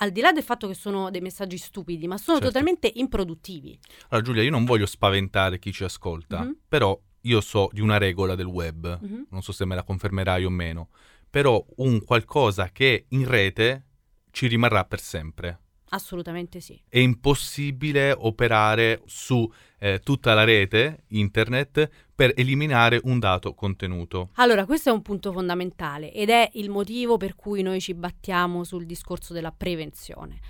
Al 0.00 0.10
di 0.12 0.20
là 0.20 0.30
del 0.32 0.42
fatto 0.44 0.68
che 0.68 0.74
sono 0.74 1.10
dei 1.10 1.20
messaggi 1.20 1.56
stupidi, 1.58 2.06
ma 2.06 2.16
sono 2.18 2.38
Certo. 2.38 2.52
totalmente 2.52 2.90
improduttivi. 2.94 3.78
Allora 4.08 4.26
Giulia, 4.26 4.42
io 4.42 4.50
non 4.50 4.64
voglio 4.64 4.86
spaventare 4.86 5.58
chi 5.58 5.72
ci 5.72 5.82
ascolta, 5.84 6.40
Mhm. 6.42 6.56
però 6.68 6.98
io 7.22 7.40
so 7.40 7.68
di 7.72 7.80
una 7.80 7.98
regola 7.98 8.34
del 8.36 8.46
web, 8.46 8.98
Mhm. 9.02 9.26
non 9.30 9.42
so 9.42 9.50
se 9.52 9.64
me 9.64 9.74
la 9.74 9.82
confermerai 9.82 10.44
o 10.44 10.50
meno, 10.50 10.90
però 11.28 11.64
un 11.78 12.04
qualcosa 12.04 12.70
che 12.70 13.06
in 13.08 13.26
rete 13.26 13.84
ci 14.30 14.46
rimarrà 14.46 14.84
per 14.84 15.00
sempre. 15.00 15.60
Assolutamente 15.90 16.60
sì. 16.60 16.80
È 16.88 16.98
impossibile 16.98 18.12
operare 18.16 19.02
su 19.06 19.50
eh, 19.80 20.00
tutta 20.00 20.34
la 20.34 20.44
rete 20.44 21.04
internet 21.08 22.07
per 22.18 22.32
eliminare 22.34 23.00
un 23.04 23.20
dato 23.20 23.54
contenuto. 23.54 24.30
Allora, 24.34 24.66
questo 24.66 24.88
è 24.88 24.92
un 24.92 25.02
punto 25.02 25.30
fondamentale 25.30 26.12
ed 26.12 26.30
è 26.30 26.50
il 26.54 26.68
motivo 26.68 27.16
per 27.16 27.36
cui 27.36 27.62
noi 27.62 27.80
ci 27.80 27.94
battiamo 27.94 28.64
sul 28.64 28.86
discorso 28.86 29.32
della 29.32 29.52
prevenzione. 29.52 30.40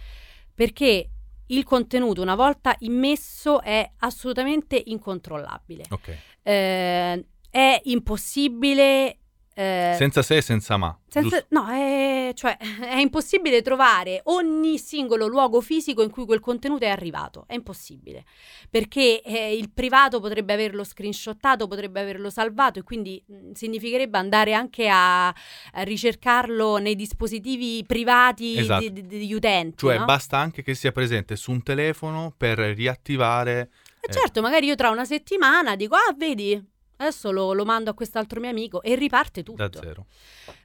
Perché 0.54 1.10
il 1.44 1.64
contenuto, 1.64 2.22
una 2.22 2.37
volta 2.37 2.75
immesso, 2.78 3.60
è 3.60 3.87
assolutamente 3.98 4.82
incontrollabile. 4.82 5.84
Ok. 5.90 6.16
Eh, 6.42 7.26
è 7.50 7.80
impossibile. 7.84 9.18
Eh, 9.58 9.94
Senza 9.96 10.22
se 10.22 10.36
e 10.36 10.40
senza 10.40 10.76
ma. 10.76 10.96
senza- 11.08 11.44
no, 11.48 11.66
è, 11.68 12.30
cioè, 12.34 12.56
è 12.80 12.98
impossibile 12.98 13.60
trovare 13.60 14.20
ogni 14.26 14.78
singolo 14.78 15.26
luogo 15.26 15.60
fisico 15.60 16.04
in 16.04 16.10
cui 16.10 16.24
quel 16.26 16.38
contenuto 16.38 16.84
è 16.84 16.88
arrivato. 16.88 17.42
È 17.48 17.54
impossibile. 17.54 18.24
Perché 18.70 19.20
eh, 19.20 19.56
il 19.56 19.70
privato 19.70 20.20
potrebbe 20.20 20.52
averlo 20.52 20.84
screenshottato, 20.84 21.66
potrebbe 21.66 22.00
averlo 22.00 22.30
salvato 22.30 22.78
e 22.78 22.84
quindi 22.84 23.20
mh, 23.26 23.50
significherebbe 23.54 24.16
andare 24.16 24.52
anche 24.52 24.88
a, 24.88 25.26
a 25.26 25.34
ricercarlo 25.82 26.76
nei 26.76 26.94
dispositivi 26.94 27.82
privati 27.84 28.58
Esatto. 28.58 28.82
di- 28.82 28.92
di- 28.92 29.06
degli 29.08 29.32
utenti. 29.32 29.78
Cioè 29.78 29.98
no? 29.98 30.04
basta 30.04 30.36
anche 30.38 30.62
che 30.62 30.74
sia 30.74 30.92
presente 30.92 31.34
su 31.34 31.50
un 31.50 31.64
telefono 31.64 32.32
per 32.36 32.58
riattivare... 32.58 33.70
Eh, 34.00 34.12
certo, 34.12 34.40
magari 34.40 34.66
io 34.66 34.76
tra 34.76 34.90
una 34.90 35.04
settimana 35.04 35.74
dico, 35.74 35.96
ah, 35.96 36.14
vedi, 36.16 36.76
adesso 36.98 37.30
lo, 37.30 37.52
lo 37.52 37.64
mando 37.64 37.90
a 37.90 37.94
quest'altro 37.94 38.40
mio 38.40 38.50
amico 38.50 38.82
e 38.82 38.94
riparte 38.94 39.42
tutto. 39.42 39.66
Da 39.66 39.80
zero. 39.80 40.06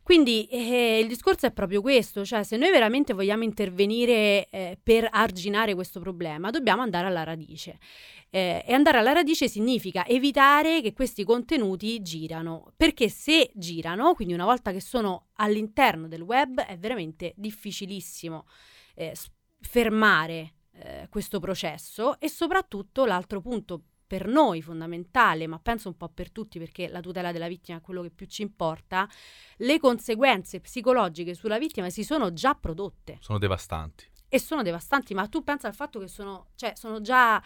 Quindi 0.04 0.46
eh, 0.46 1.00
il 1.00 1.08
discorso 1.08 1.46
è 1.46 1.52
proprio 1.52 1.82
questo, 1.82 2.26
cioè 2.26 2.44
se 2.44 2.58
noi 2.58 2.70
veramente 2.72 3.14
vogliamo 3.14 3.44
intervenire 3.44 4.50
eh, 4.50 4.78
per 4.82 5.08
arginare 5.10 5.74
questo 5.74 6.00
problema, 6.00 6.50
dobbiamo 6.50 6.82
andare 6.82 7.08
alla 7.08 7.24
radice. 7.24 7.80
Eh, 8.30 8.64
e 8.68 8.74
andare 8.74 8.98
alla 8.98 9.14
radice 9.14 9.48
significa 9.48 10.06
evitare 10.06 10.82
che 10.82 10.94
questi 10.94 11.24
contenuti 11.24 12.02
girano, 12.02 12.74
perché 12.76 13.08
se 13.08 13.52
girano, 13.54 14.14
quindi 14.14 14.34
una 14.34 14.46
volta 14.46 14.72
che 14.72 14.82
sono 14.82 15.28
all'interno 15.36 16.08
del 16.08 16.22
web, 16.22 16.60
è 16.60 16.78
veramente 16.78 17.34
difficilissimo 17.38 18.46
eh, 18.96 19.16
fermare 19.60 20.54
eh, 20.74 21.08
questo 21.10 21.40
processo 21.40 22.20
e 22.20 22.28
soprattutto 22.28 23.06
l'altro 23.06 23.40
punto 23.42 23.84
per 24.14 24.28
noi 24.28 24.62
fondamentale, 24.62 25.48
ma 25.48 25.58
penso 25.58 25.88
un 25.88 25.98
po' 25.98 26.08
per 26.08 26.32
tutti 26.32 26.60
perché 26.60 26.88
la 26.88 27.00
tutela 27.00 27.32
della 27.32 27.48
vittima 27.48 27.80
è 27.80 27.82
quello 27.82 28.04
che 28.04 28.12
più 28.12 28.28
ci 28.28 28.44
importa, 28.44 29.10
le 29.58 29.80
conseguenze 29.80 30.60
psicologiche 30.60 31.34
sulla 31.34 31.58
vittima 31.58 31.90
si 31.90 32.04
sono 32.04 32.32
già 32.32 32.54
prodotte 32.54 33.18
Sono 33.22 33.40
devastanti. 33.40 34.08
e 34.30 34.40
sono 34.40 34.62
devastanti, 34.62 35.16
ma 35.16 35.28
tu 35.28 35.44
pensa 35.44 35.68
al 35.68 35.74
fatto 35.74 36.00
che 36.00 36.08
sono, 36.08 36.50
cioè, 36.54 36.74
sono 36.76 37.02
già, 37.02 37.42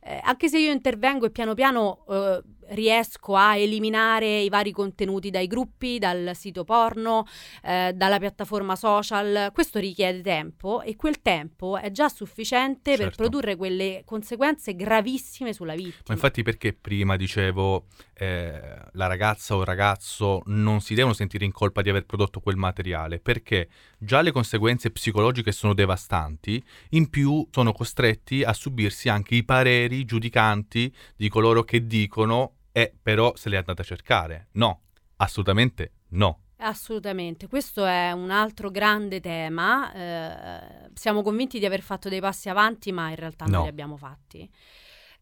eh, 0.00 0.20
anche 0.22 0.48
se 0.48 0.58
io 0.58 0.72
intervengo 0.72 1.26
e 1.26 1.30
piano 1.30 1.54
piano 1.54 2.04
eh, 2.08 2.42
riesco 2.68 3.36
a 3.36 3.56
eliminare 3.56 4.40
i 4.40 4.48
vari 4.48 4.72
contenuti 4.72 5.30
dai 5.30 5.46
gruppi, 5.46 5.98
dal 5.98 6.32
sito 6.34 6.64
porno, 6.64 7.26
eh, 7.62 7.92
dalla 7.94 8.18
piattaforma 8.18 8.76
social, 8.76 9.50
questo 9.52 9.78
richiede 9.78 10.22
tempo 10.22 10.82
e 10.82 10.96
quel 10.96 11.22
tempo 11.22 11.78
è 11.78 11.90
già 11.90 12.08
sufficiente 12.08 12.96
per 12.96 13.06
Certo. 13.06 13.16
produrre 13.16 13.56
quelle 13.56 14.02
conseguenze 14.04 14.74
gravissime 14.74 15.52
sulla 15.52 15.74
vittima. 15.74 16.02
Ma 16.08 16.14
infatti 16.14 16.42
perché 16.42 16.72
prima 16.72 17.16
dicevo 17.16 17.86
eh, 18.14 18.60
la 18.92 19.06
ragazza 19.06 19.54
o 19.54 19.60
il 19.60 19.66
ragazzo 19.66 20.42
non 20.46 20.80
si 20.80 20.94
devono 20.94 21.14
sentire 21.14 21.44
in 21.44 21.52
colpa 21.52 21.82
di 21.82 21.90
aver 21.90 22.04
prodotto 22.04 22.40
quel 22.40 22.56
materiale? 22.56 23.20
Perché 23.20 23.68
già 23.98 24.20
le 24.22 24.32
conseguenze 24.32 24.90
psicologiche 24.90 25.52
sono 25.52 25.74
devastanti, 25.74 26.62
in 26.90 27.08
più 27.08 27.46
sono 27.50 27.72
costretti 27.72 28.42
a 28.42 28.52
subirsi 28.52 29.08
anche 29.08 29.36
i 29.36 29.44
pareri 29.44 29.85
giudicanti 30.04 30.92
di 31.16 31.28
coloro 31.28 31.62
che 31.64 31.86
dicono 31.86 32.52
eh 32.72 32.92
però 33.00 33.34
se 33.36 33.48
l'è 33.48 33.56
andata 33.56 33.82
a 33.82 33.84
cercare. 33.84 34.48
No, 34.52 34.82
assolutamente 35.16 35.92
no. 36.10 36.40
Assolutamente, 36.58 37.48
questo 37.48 37.84
è 37.84 38.12
un 38.12 38.30
altro 38.30 38.70
grande 38.70 39.20
tema. 39.20 39.92
eh, 39.92 40.90
siamo 40.94 41.22
convinti 41.22 41.58
di 41.58 41.66
aver 41.66 41.82
fatto 41.82 42.08
dei 42.08 42.20
passi 42.20 42.48
avanti, 42.48 42.92
ma 42.92 43.10
in 43.10 43.16
realtà 43.16 43.44
non 43.44 43.54
No. 43.56 43.62
li 43.64 43.68
abbiamo 43.68 43.96
fatti. 43.96 44.50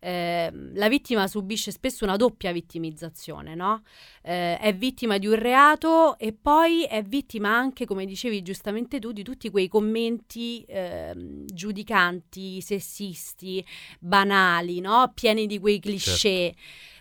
Eh, 0.05 0.51
la 0.75 0.89
vittima 0.91 1.27
subisce 1.27 1.71
spesso 1.71 2.05
una 2.05 2.17
doppia 2.17 2.53
vittimizzazione, 2.53 3.55
no? 3.55 3.85
Eh, 4.23 4.59
è 4.59 4.75
vittima 4.75 5.17
di 5.17 5.27
un 5.27 5.37
reato 5.37 6.19
e 6.19 6.35
poi 6.35 6.85
è 6.85 7.03
vittima 7.03 7.49
anche, 7.57 7.87
come 7.87 8.05
dicevi 8.05 8.43
giustamente 8.43 8.99
tu, 8.99 9.13
di 9.13 9.23
tutti 9.23 9.49
quei 9.49 9.67
commenti 9.67 10.63
ehm, 10.69 11.47
giudicanti, 11.47 12.61
sessisti, 12.61 13.65
banali, 13.99 14.81
no? 14.81 15.11
Pieni 15.15 15.47
di 15.47 15.59
quei 15.59 15.81
cliché 15.81 16.55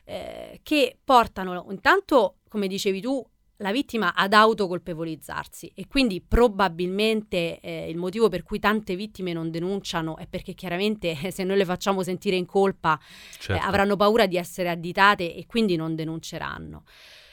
eh, 0.05 0.61
che 0.63 0.97
portano 1.03 1.65
intanto, 1.71 2.37
come 2.47 2.67
dicevi 2.67 3.01
tu, 3.01 3.21
la 3.63 3.71
vittima 3.71 4.13
ad 4.13 4.33
autocolpevolizzarsi 4.33 5.71
e 5.73 5.87
quindi 5.87 6.21
probabilmente 6.21 7.59
eh, 7.59 7.89
il 7.89 7.97
motivo 7.97 8.29
per 8.29 8.43
cui 8.43 8.59
tante 8.59 8.95
vittime 8.95 9.33
non 9.33 9.49
denunciano 9.49 10.17
è 10.17 10.27
perché 10.27 10.53
chiaramente 10.53 11.17
eh, 11.19 11.31
se 11.31 11.43
noi 11.43 11.57
le 11.57 11.65
facciamo 11.65 12.03
sentire 12.03 12.35
in 12.35 12.45
colpa 12.45 12.99
eh, 12.99 13.37
Certo. 13.39 13.65
avranno 13.65 13.95
paura 13.95 14.27
di 14.27 14.37
essere 14.37 14.69
additate 14.69 15.33
e 15.33 15.45
quindi 15.47 15.75
non 15.75 15.95
denunceranno. 15.95 16.83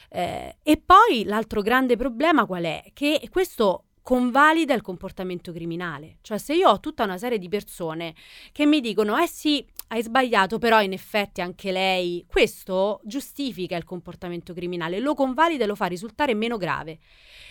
Eh, 0.09 0.57
e 0.63 0.77
poi 0.77 1.23
l'altro 1.25 1.61
grande 1.61 1.95
problema 1.95 2.45
qual 2.45 2.63
è? 2.63 2.83
Che 2.93 3.27
questo 3.29 3.85
convalida 4.01 4.73
il 4.73 4.81
comportamento 4.81 5.51
criminale. 5.51 6.17
Cioè 6.21 6.37
se 6.37 6.53
io 6.53 6.69
ho 6.69 6.79
tutta 6.79 7.03
una 7.03 7.17
serie 7.17 7.37
di 7.37 7.47
persone 7.47 8.15
che 8.51 8.65
mi 8.65 8.81
dicono 8.81 9.17
eh 9.17 9.27
sì, 9.27 9.65
hai 9.91 10.01
sbagliato, 10.01 10.57
però 10.57 10.81
in 10.81 10.93
effetti 10.93 11.41
anche 11.41 11.71
lei, 11.71 12.25
questo 12.27 13.01
giustifica 13.03 13.75
il 13.75 13.83
comportamento 13.83 14.53
criminale, 14.53 14.99
lo 14.99 15.13
convalida 15.13 15.65
e 15.65 15.67
lo 15.67 15.75
fa 15.75 15.85
risultare 15.85 16.33
meno 16.33 16.55
grave. 16.55 16.99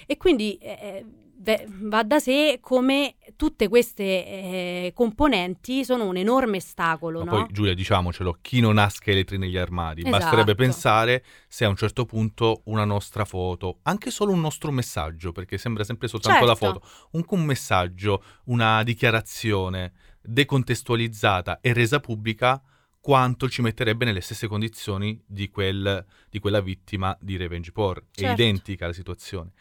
E 0.07 0.17
quindi 0.17 0.57
eh, 0.57 1.05
ve- 1.37 1.67
va 1.69 2.03
da 2.03 2.19
sé 2.19 2.59
come 2.63 3.17
tutte 3.37 3.69
queste 3.69 4.03
eh, 4.03 4.93
componenti 4.95 5.85
sono 5.85 6.07
un 6.07 6.17
enorme 6.17 6.57
ostacolo, 6.57 7.19
Ma 7.19 7.25
no? 7.25 7.31
poi 7.31 7.47
Giulia, 7.51 7.75
diciamocelo, 7.75 8.39
chi 8.41 8.61
non 8.61 8.79
ha 8.79 8.89
scheletri 8.89 9.37
negli 9.37 9.59
armadi? 9.59 10.01
Esatto. 10.01 10.17
Basterebbe 10.17 10.55
pensare 10.55 11.25
se 11.47 11.67
a 11.67 11.69
un 11.69 11.77
certo 11.77 12.07
punto 12.07 12.63
una 12.65 12.87
nostra 12.87 13.27
foto, 13.27 13.81
anche 13.83 14.11
solo 14.11 14.33
un 14.33 14.41
nostro 14.41 14.71
messaggio, 14.71 15.33
perché 15.33 15.59
sembra 15.59 15.85
sempre 15.85 16.09
soltanto 16.09 16.47
la 16.47 16.55
Certo. 16.55 16.81
foto, 16.81 16.89
un, 17.13 17.25
un 17.39 17.45
messaggio, 17.45 18.23
una 18.45 18.83
dichiarazione 18.83 19.93
decontestualizzata 20.23 21.61
e 21.61 21.73
resa 21.73 22.01
pubblica, 22.01 22.63
quanto 23.01 23.49
ci 23.49 23.63
metterebbe 23.63 24.05
nelle 24.05 24.21
stesse 24.21 24.47
condizioni 24.47 25.21
di, 25.27 25.49
quel- 25.49 26.05
di 26.29 26.39
quella 26.39 26.61
vittima 26.61 27.17
di 27.21 27.37
revenge 27.37 27.73
porn. 27.73 28.03
È 28.13 28.21
Certo. 28.21 28.43
identica 28.43 28.87
la 28.87 28.93
situazione. 28.93 29.53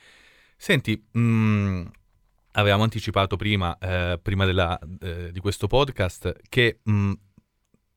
Senti, 0.57 1.01
mm, 1.17 1.85
avevamo 2.53 2.83
anticipato 2.83 3.37
prima, 3.37 3.77
eh, 3.77 4.19
prima 4.21 4.45
della- 4.45 4.77
eh, 4.99 5.31
di 5.31 5.39
questo 5.39 5.67
podcast 5.67 6.33
che 6.49 6.79
mm, 6.89 7.13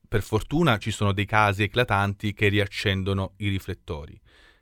per 0.07 0.21
fortuna 0.21 0.77
ci 0.77 0.91
sono 0.91 1.11
dei 1.11 1.25
casi 1.25 1.63
eclatanti 1.63 2.33
che 2.33 2.47
riaccendono 2.47 3.33
i 3.37 3.49
riflettori, 3.49 4.17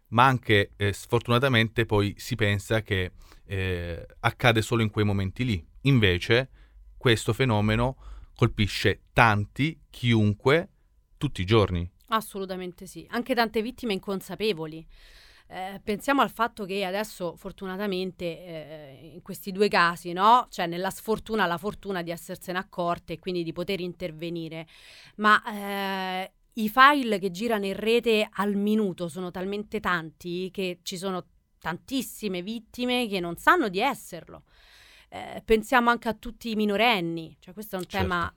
ma 0.10 0.25
anche 0.25 0.72
eh, 0.77 0.93
sfortunatamente 0.93 1.86
poi 1.86 2.15
si 2.17 2.36
pensa 2.36 2.81
che 2.81 3.12
eh, 3.46 4.05
accade 4.22 4.62
solo 4.62 4.81
in 4.81 4.89
quei 4.89 5.05
momenti 5.05 5.43
lì. 5.43 5.63
Invece 5.81 6.50
questo 7.01 7.34
fenomeno 7.34 7.96
colpisce 8.36 9.05
tanti, 9.12 9.86
chiunque, 9.89 10.70
tutti 11.17 11.41
i 11.41 11.46
giorni. 11.46 11.89
Assolutamente 12.10 12.86
sì, 12.86 13.08
anche 13.10 13.34
tante 13.34 13.63
vittime 13.63 13.93
inconsapevoli. 13.93 14.86
Eh, 15.48 15.81
pensiamo 15.84 16.22
al 16.22 16.29
fatto 16.29 16.63
che 16.63 16.86
adesso 16.86 17.36
fortunatamente 17.36 18.25
eh, 18.25 19.12
in 19.15 19.22
questi 19.24 19.51
due 19.51 19.67
casi, 19.67 20.13
no? 20.13 20.46
Cioè 20.51 20.67
nella 20.67 20.91
sfortuna 20.91 21.48
la 21.48 21.58
fortuna 21.58 22.03
di 22.03 22.12
essersene 22.12 22.60
accorte 22.60 23.13
e 23.13 23.20
quindi 23.20 23.43
di 23.43 23.51
poter 23.51 23.79
intervenire, 23.79 24.67
ma 25.15 25.43
eh, 25.43 26.31
i 26.53 26.70
file 26.70 27.17
che 27.17 27.31
girano 27.31 27.65
in 27.65 27.75
rete 27.75 28.29
al 28.31 28.53
minuto 28.53 29.08
sono 29.08 29.31
talmente 29.31 29.79
tanti 29.79 30.51
che 30.51 30.81
ci 30.84 30.98
sono 30.98 31.25
tantissime 31.58 32.43
vittime 32.43 33.08
che 33.08 33.20
non 33.20 33.38
sanno 33.38 33.70
di 33.70 33.79
esserlo. 33.79 34.43
Eh, 35.13 35.41
pensiamo 35.43 35.89
anche 35.89 36.07
a 36.07 36.13
tutti 36.13 36.51
i 36.51 36.55
minorenni, 36.55 37.35
cioè 37.39 37.53
questo 37.53 37.75
è 37.75 37.79
un 37.79 37.85
Certo. 37.85 37.97
tema 38.07 38.33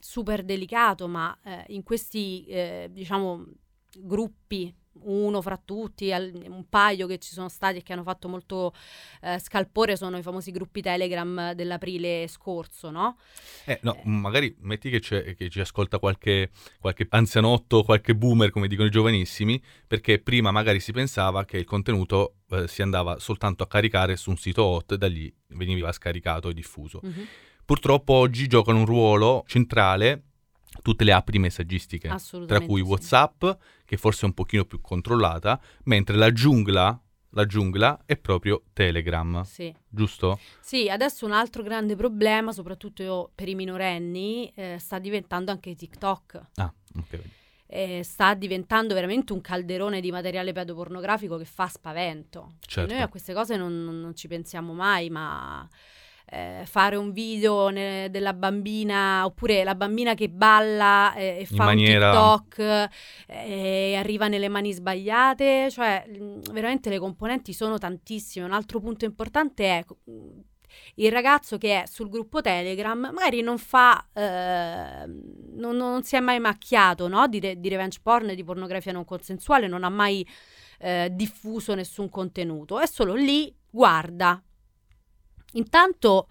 super 0.00 0.42
delicato, 0.44 1.06
ma 1.08 1.36
eh, 1.44 1.64
in 1.68 1.82
questi 1.82 2.46
eh, 2.46 2.88
diciamo 2.90 3.44
gruppi 3.98 4.74
uno 5.02 5.40
fra 5.42 5.60
tutti, 5.62 6.12
al- 6.12 6.32
un 6.48 6.68
paio 6.68 7.06
che 7.06 7.18
ci 7.18 7.32
sono 7.32 7.48
stati 7.48 7.78
e 7.78 7.82
che 7.82 7.92
hanno 7.92 8.02
fatto 8.02 8.28
molto 8.28 8.72
eh, 9.22 9.38
scalpore 9.38 9.96
sono 9.96 10.16
i 10.18 10.22
famosi 10.22 10.50
gruppi 10.50 10.80
Telegram 10.82 11.52
dell'aprile 11.52 12.26
scorso, 12.28 12.90
no? 12.90 13.18
Eh, 13.64 13.78
no, 13.82 13.94
Eh. 13.96 14.00
magari 14.04 14.54
metti 14.60 14.90
che, 14.90 15.00
c'è- 15.00 15.34
che 15.34 15.48
ci 15.48 15.60
ascolta 15.60 15.98
qualche, 15.98 16.50
qualche 16.80 17.06
anzianotto, 17.10 17.82
qualche 17.82 18.14
boomer, 18.14 18.50
come 18.50 18.68
dicono 18.68 18.88
i 18.88 18.90
giovanissimi, 18.90 19.62
perché 19.86 20.18
prima 20.18 20.50
magari 20.50 20.80
si 20.80 20.92
pensava 20.92 21.44
che 21.44 21.58
il 21.58 21.64
contenuto 21.64 22.36
eh, 22.50 22.68
si 22.68 22.82
andava 22.82 23.18
soltanto 23.18 23.62
a 23.62 23.66
caricare 23.66 24.16
su 24.16 24.30
un 24.30 24.36
sito 24.36 24.64
hot 24.64 24.92
e 24.92 24.98
da 24.98 25.06
lì 25.08 25.32
veniva 25.48 25.90
scaricato 25.92 26.48
e 26.48 26.54
diffuso. 26.54 27.00
Mhm. 27.02 27.26
Purtroppo 27.64 28.12
oggi 28.12 28.46
giocano 28.46 28.78
un 28.78 28.86
ruolo 28.86 29.42
centrale 29.46 30.22
tutte 30.82 31.04
le 31.04 31.12
app 31.12 31.30
di 31.30 31.38
messaggistica, 31.38 32.16
tra 32.46 32.60
cui 32.60 32.82
sì. 32.82 32.86
WhatsApp, 32.88 33.44
che 33.84 33.96
forse 33.96 34.22
è 34.22 34.24
un 34.26 34.34
pochino 34.34 34.64
più 34.64 34.80
controllata, 34.80 35.60
mentre 35.84 36.16
la 36.16 36.32
giungla, 36.32 37.00
la 37.30 37.44
giungla 37.46 38.02
è 38.06 38.16
proprio 38.16 38.62
Telegram, 38.72 39.42
Sì. 39.42 39.74
giusto? 39.88 40.38
Sì, 40.60 40.88
adesso 40.88 41.26
un 41.26 41.32
altro 41.32 41.62
grande 41.62 41.94
problema, 41.96 42.52
soprattutto 42.52 43.30
per 43.34 43.48
i 43.48 43.54
minorenni, 43.54 44.50
eh, 44.54 44.76
sta 44.78 44.98
diventando 44.98 45.50
anche 45.50 45.74
TikTok. 45.74 46.40
Ah, 46.56 46.72
ok. 46.98 47.20
Eh, 47.68 48.02
sta 48.04 48.32
diventando 48.34 48.94
veramente 48.94 49.32
un 49.32 49.40
calderone 49.40 50.00
di 50.00 50.12
materiale 50.12 50.52
pedopornografico 50.52 51.36
che 51.36 51.44
fa 51.44 51.66
spavento. 51.66 52.54
Certo. 52.60 52.92
Noi 52.92 53.02
a 53.02 53.08
queste 53.08 53.34
cose 53.34 53.56
non- 53.56 54.00
non 54.00 54.14
ci 54.14 54.28
pensiamo 54.28 54.72
mai, 54.72 55.10
ma 55.10 55.68
eh, 56.28 56.62
fare 56.66 56.96
un 56.96 57.12
video 57.12 57.68
ne- 57.68 58.10
della 58.10 58.32
bambina 58.32 59.24
oppure 59.24 59.62
la 59.62 59.76
bambina 59.76 60.14
che 60.14 60.28
balla 60.28 61.14
eh, 61.14 61.38
e 61.40 61.46
fa 61.46 61.64
maniera- 61.64 62.10
un 62.10 62.38
TikTok 62.40 62.90
eh, 63.28 63.90
e 63.92 63.94
arriva 63.96 64.26
nelle 64.26 64.48
mani 64.48 64.72
sbagliate, 64.72 65.70
cioè 65.70 66.04
mh, 66.08 66.52
veramente 66.52 66.90
le 66.90 66.98
componenti 66.98 67.52
sono 67.52 67.78
tantissime. 67.78 68.44
Un 68.44 68.52
altro 68.52 68.80
punto 68.80 69.04
importante 69.04 69.64
è 69.66 69.84
mh, 70.04 70.12
il 70.96 71.12
ragazzo 71.12 71.58
che 71.58 71.82
è 71.82 71.86
sul 71.86 72.08
gruppo 72.10 72.40
Telegram 72.40 72.98
magari 72.98 73.40
non 73.40 73.56
fa, 73.56 74.04
eh, 74.12 75.06
non, 75.06 75.76
non 75.76 76.02
si 76.02 76.16
è 76.16 76.20
mai 76.20 76.40
macchiato 76.40 77.08
no? 77.08 77.26
di, 77.28 77.38
re- 77.40 77.60
di 77.60 77.68
revenge 77.68 78.00
porn, 78.02 78.34
di 78.34 78.44
pornografia 78.44 78.92
non 78.92 79.04
consensuale, 79.04 79.68
non 79.68 79.84
ha 79.84 79.88
mai 79.88 80.26
eh, 80.80 81.08
diffuso 81.12 81.74
nessun 81.74 82.08
contenuto, 82.10 82.80
è 82.80 82.86
solo 82.86 83.14
lì, 83.14 83.54
guarda. 83.70 84.40
Intanto 85.56 86.28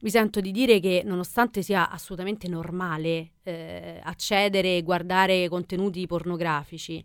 mi 0.00 0.10
sento 0.10 0.40
di 0.40 0.50
dire 0.50 0.80
che 0.80 1.02
nonostante 1.04 1.62
sia 1.62 1.88
assolutamente 1.88 2.48
normale 2.48 3.34
eh, 3.44 4.00
accedere 4.02 4.76
e 4.76 4.82
guardare 4.82 5.48
contenuti 5.48 6.06
pornografici, 6.06 7.04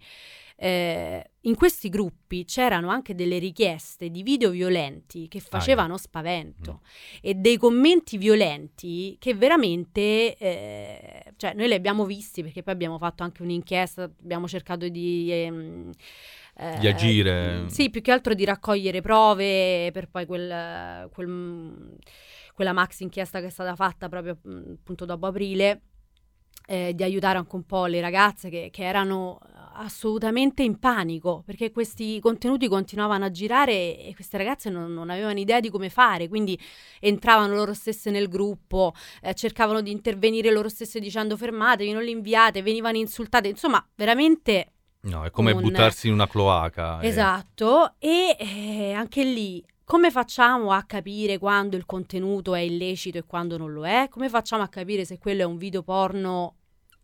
eh, 0.59 1.29
in 1.41 1.55
questi 1.55 1.89
gruppi 1.89 2.43
c'erano 2.43 2.89
anche 2.89 3.13
delle 3.13 3.37
richieste 3.37 4.09
di 4.09 4.23
video 4.23 4.49
violenti 4.49 5.27
che 5.27 5.39
facevano 5.39 5.97
spavento 5.97 6.81
e 7.21 7.35
dei 7.35 7.57
commenti 7.57 8.17
violenti 8.17 9.15
che 9.19 9.35
veramente, 9.35 10.35
eh, 10.35 11.23
cioè 11.35 11.53
noi 11.53 11.67
li 11.67 11.75
abbiamo 11.75 12.05
visti 12.05 12.41
perché 12.41 12.63
poi 12.63 12.73
abbiamo 12.73 12.97
fatto 12.97 13.21
anche 13.21 13.43
un'inchiesta, 13.43 14.03
abbiamo 14.03 14.47
cercato 14.47 14.87
di... 14.89 15.31
ehm, 15.31 15.91
eh, 16.57 16.77
Di 16.79 16.87
agire. 16.87 17.65
Sì, 17.69 17.89
più 17.89 18.01
che 18.01 18.11
altro 18.11 18.33
di 18.33 18.43
raccogliere 18.43 19.01
prove 19.01 19.91
per 19.91 20.09
poi 20.09 20.25
quel, 20.25 21.07
quel- 21.11 21.97
quella 22.53 22.73
max 22.73 23.01
inchiesta 23.01 23.39
che 23.39 23.47
è 23.47 23.51
stata 23.51 23.75
fatta 23.75 24.09
proprio 24.09 24.39
mh, 24.41 24.71
appunto 24.79 25.05
dopo 25.05 25.27
aprile, 25.27 25.81
eh, 26.67 26.93
di 26.95 27.03
aiutare 27.03 27.37
anche 27.37 27.55
un 27.55 27.63
po' 27.63 27.85
le 27.85 28.01
ragazze 28.01 28.49
che, 28.49 28.69
che 28.71 28.83
erano 28.83 29.39
assolutamente 29.79 30.63
in 30.63 30.79
panico 30.79 31.43
perché 31.45 31.71
questi 31.71 32.19
contenuti 32.19 32.67
continuavano 32.67 33.25
a 33.25 33.31
girare 33.31 33.99
e 33.99 34.11
queste 34.15 34.37
ragazze 34.37 34.71
non, 34.71 34.91
non 34.91 35.11
avevano 35.11 35.39
idea 35.39 35.59
di 35.59 35.69
come 35.69 35.89
fare, 35.89 36.27
quindi 36.27 36.59
entravano 36.99 37.53
loro 37.53 37.73
stesse 37.73 38.09
nel 38.09 38.27
gruppo, 38.27 38.93
eh, 39.21 39.35
cercavano 39.35 39.81
di 39.81 39.91
intervenire 39.91 40.51
loro 40.51 40.69
stesse 40.69 40.99
dicendo 40.99 41.37
fermatevi, 41.37 41.91
non 41.91 42.03
li 42.03 42.11
inviate, 42.11 42.63
venivano 42.63 42.97
insultate, 42.97 43.47
insomma 43.47 43.85
veramente 43.95 44.71
No, 45.09 45.23
è 45.25 45.31
come 45.31 45.51
un- 45.51 45.61
buttarsi 45.61 46.07
in 46.07 46.13
una 46.13 46.27
cloaca. 46.27 46.99
e- 47.01 47.07
Esatto, 47.07 47.93
e 47.99 48.35
eh, 48.39 48.91
anche 48.93 49.23
lì 49.23 49.63
come 49.83 50.11
facciamo 50.11 50.71
a 50.71 50.83
capire 50.83 51.37
quando 51.37 51.77
il 51.77 51.85
contenuto 51.85 52.53
è 52.55 52.59
illecito 52.59 53.17
e 53.17 53.23
quando 53.25 53.57
non 53.57 53.71
lo 53.71 53.85
è? 53.85 54.07
Come 54.09 54.27
facciamo 54.29 54.63
a 54.63 54.67
capire 54.67 55.05
se 55.05 55.17
quello 55.17 55.41
è 55.43 55.45
un 55.45 55.55
video 55.57 55.81
porno 55.81 56.55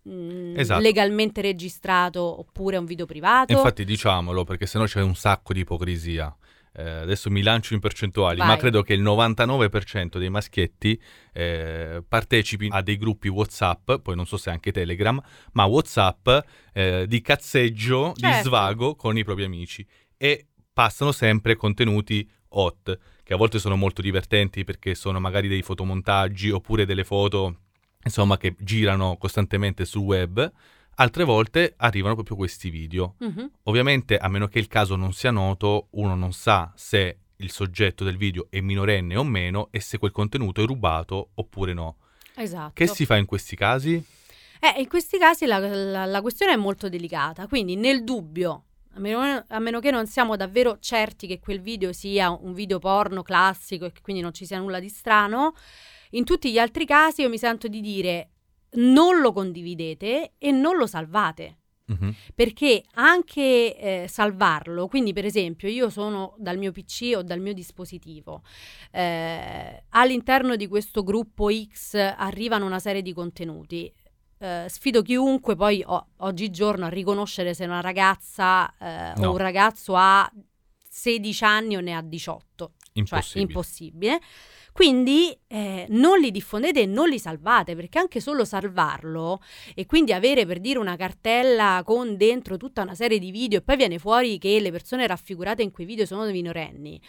mh, 0.02 0.56
Esatto. 0.58 0.82
legalmente 0.82 1.40
registrato 1.40 2.22
oppure 2.40 2.76
è 2.76 2.80
un 2.80 2.86
video 2.86 3.06
privato? 3.06 3.54
Infatti 3.54 3.86
diciamolo 3.86 4.44
perché 4.44 4.66
sennò 4.66 4.84
c'è 4.84 5.02
un 5.02 5.16
sacco 5.16 5.54
di 5.54 5.62
ipocrisia. 5.62 6.36
Eh, 6.76 6.90
adesso 6.90 7.30
mi 7.30 7.44
lancio 7.44 7.76
in 7.76 7.80
percentuali, 7.80 8.40
ma 8.40 8.48
Vai. 8.48 8.58
credo 8.58 8.82
che 8.82 8.94
il 8.94 9.04
99% 9.04 10.18
dei 10.18 10.30
maschietti 10.30 11.00
eh, 11.32 12.04
partecipi 12.08 12.68
a 12.72 12.82
dei 12.82 12.98
gruppi 12.98 13.28
WhatsApp, 13.28 13.94
poi 14.02 14.16
non 14.16 14.26
so 14.26 14.38
se 14.38 14.50
anche 14.50 14.72
Telegram, 14.72 15.22
ma 15.54 15.66
WhatsApp 15.66 16.30
eh, 16.74 17.06
di 17.08 17.22
cazzeggio, 17.22 18.14
di 18.16 18.22
Certo. 18.22 18.48
svago 18.48 18.96
con 18.96 19.18
i 19.18 19.24
propri 19.24 19.44
amici 19.44 19.86
e 20.18 20.48
passano 20.74 21.12
sempre 21.12 21.56
contenuti 21.56 22.28
hot, 22.56 22.98
che 23.24 23.34
a 23.34 23.38
volte 23.38 23.60
sono 23.60 23.76
molto 23.76 24.02
divertenti 24.02 24.64
perché 24.64 24.96
sono 24.96 25.20
magari 25.20 25.48
dei 25.48 25.62
fotomontaggi 25.62 26.50
oppure 26.50 26.86
delle 26.86 27.04
foto, 27.04 27.58
insomma, 28.04 28.38
che 28.38 28.56
girano 28.60 29.18
costantemente 29.18 29.86
sul 29.86 30.02
web. 30.02 30.52
Altre 30.96 31.24
volte 31.24 31.74
arrivano 31.78 32.14
proprio 32.14 32.36
questi 32.36 32.70
video. 32.70 33.16
Mhm, 33.20 33.52
Ovviamente, 33.64 34.18
a 34.18 34.28
meno 34.28 34.48
che 34.48 34.60
il 34.60 34.68
caso 34.68 34.96
non 34.96 35.14
sia 35.14 35.32
noto, 35.32 35.88
uno 35.92 36.16
non 36.16 36.34
sa 36.34 36.72
se 36.76 37.18
il 37.38 37.52
soggetto 37.52 38.04
del 38.04 38.16
video 38.18 38.48
è 38.50 38.60
minorenne 38.62 39.16
o 39.16 39.24
meno 39.24 39.68
e 39.72 39.80
se 39.80 39.98
quel 39.98 40.12
contenuto 40.12 40.62
è 40.62 40.66
rubato 40.66 41.30
oppure 41.36 41.74
no. 41.74 41.98
Esatto. 42.36 42.72
Che 42.74 42.88
si 42.88 43.06
fa 43.06 43.18
in 43.18 43.26
questi 43.26 43.56
casi? 43.56 44.02
Eh, 44.60 44.80
in 44.82 44.88
questi 44.88 45.18
casi 45.18 45.46
la, 45.46 45.58
la- 45.58 46.06
la 46.06 46.22
questione 46.22 46.54
è 46.54 46.56
molto 46.56 46.88
delicata, 46.90 47.48
quindi 47.48 47.76
nel 47.76 48.04
dubbio, 48.04 48.64
a 48.94 49.00
meno, 49.00 49.44
a 49.48 49.60
meno 49.60 49.80
che 49.80 49.92
non 49.92 50.08
siamo 50.08 50.36
davvero 50.38 50.78
certi 50.80 51.28
che 51.28 51.40
quel 51.40 51.60
video 51.60 51.92
sia 51.92 52.30
un 52.30 52.54
video 52.54 52.80
porno 52.80 53.24
classico 53.24 53.86
e 53.86 53.92
che 53.92 54.02
quindi 54.02 54.22
non 54.22 54.34
ci 54.34 54.46
sia 54.46 54.60
nulla 54.60 54.80
di 54.80 54.90
strano, 54.90 55.54
in 56.12 56.24
tutti 56.24 56.52
gli 56.52 56.60
altri 56.60 56.86
casi 56.86 57.22
io 57.24 57.30
mi 57.30 57.38
sento 57.40 57.68
di 57.68 57.82
dire 57.82 58.30
non 58.76 59.20
lo 59.22 59.32
condividete 59.34 60.34
e 60.38 60.52
non 60.52 60.78
lo 60.78 60.88
salvate. 60.88 61.58
Mhm. 61.86 62.16
Perché 62.34 62.84
anche 62.94 63.76
eh, 63.78 64.06
salvarlo, 64.08 64.88
quindi 64.88 65.12
per 65.12 65.26
esempio 65.26 65.68
io 65.68 65.90
sono 65.90 66.34
dal 66.38 66.58
mio 66.58 66.72
PC 66.72 67.12
o 67.18 67.24
dal 67.24 67.42
mio 67.42 67.52
dispositivo, 67.54 68.42
eh, 68.92 69.84
all'interno 69.90 70.56
di 70.56 70.68
questo 70.68 71.04
gruppo 71.04 71.50
X 71.52 71.96
arrivano 71.96 72.66
una 72.66 72.80
serie 72.80 73.02
di 73.02 73.12
contenuti. 73.14 73.92
Eh, 74.38 74.66
sfido 74.70 75.02
chiunque 75.02 75.56
poi 75.56 75.84
o- 75.86 76.08
oggigiorno 76.18 76.86
a 76.86 76.90
riconoscere 76.90 77.54
se 77.54 77.66
una 77.66 77.82
ragazza 77.82 78.74
eh, 78.78 79.14
No. 79.20 79.30
o 79.30 79.32
un 79.32 79.38
ragazzo 79.38 79.94
ha 79.96 80.30
16 80.88 81.44
anni 81.44 81.76
o 81.76 81.82
ne 81.82 81.94
ha 81.96 82.02
18 82.02 82.74
Impossibile. 82.94 83.22
cioè 83.32 83.42
impossibile. 83.42 84.20
Quindi 84.74 85.38
eh, 85.48 85.86
non 85.90 86.18
li 86.18 86.32
diffondete 86.32 86.82
e 86.82 86.86
non 86.88 87.08
li 87.08 87.20
salvate, 87.20 87.76
perché 87.76 88.00
anche 88.00 88.20
solo 88.20 88.44
salvarlo 88.44 89.40
e 89.76 89.86
quindi 89.86 90.12
avere 90.14 90.48
per 90.48 90.60
dire 90.60 90.80
una 90.80 90.96
cartella 90.96 91.84
con 91.86 92.18
dentro 92.18 92.58
tutta 92.58 92.82
una 92.82 92.96
serie 92.96 93.20
di 93.20 93.30
video 93.30 93.60
e 93.60 93.62
poi 93.62 93.76
viene 93.78 94.00
fuori 94.00 94.40
che 94.40 94.60
le 94.60 94.72
persone 94.72 95.06
raffigurate 95.06 95.62
in 95.62 95.70
quei 95.70 95.86
video 95.86 96.08
sono 96.08 96.26
minorenni, 96.26 97.00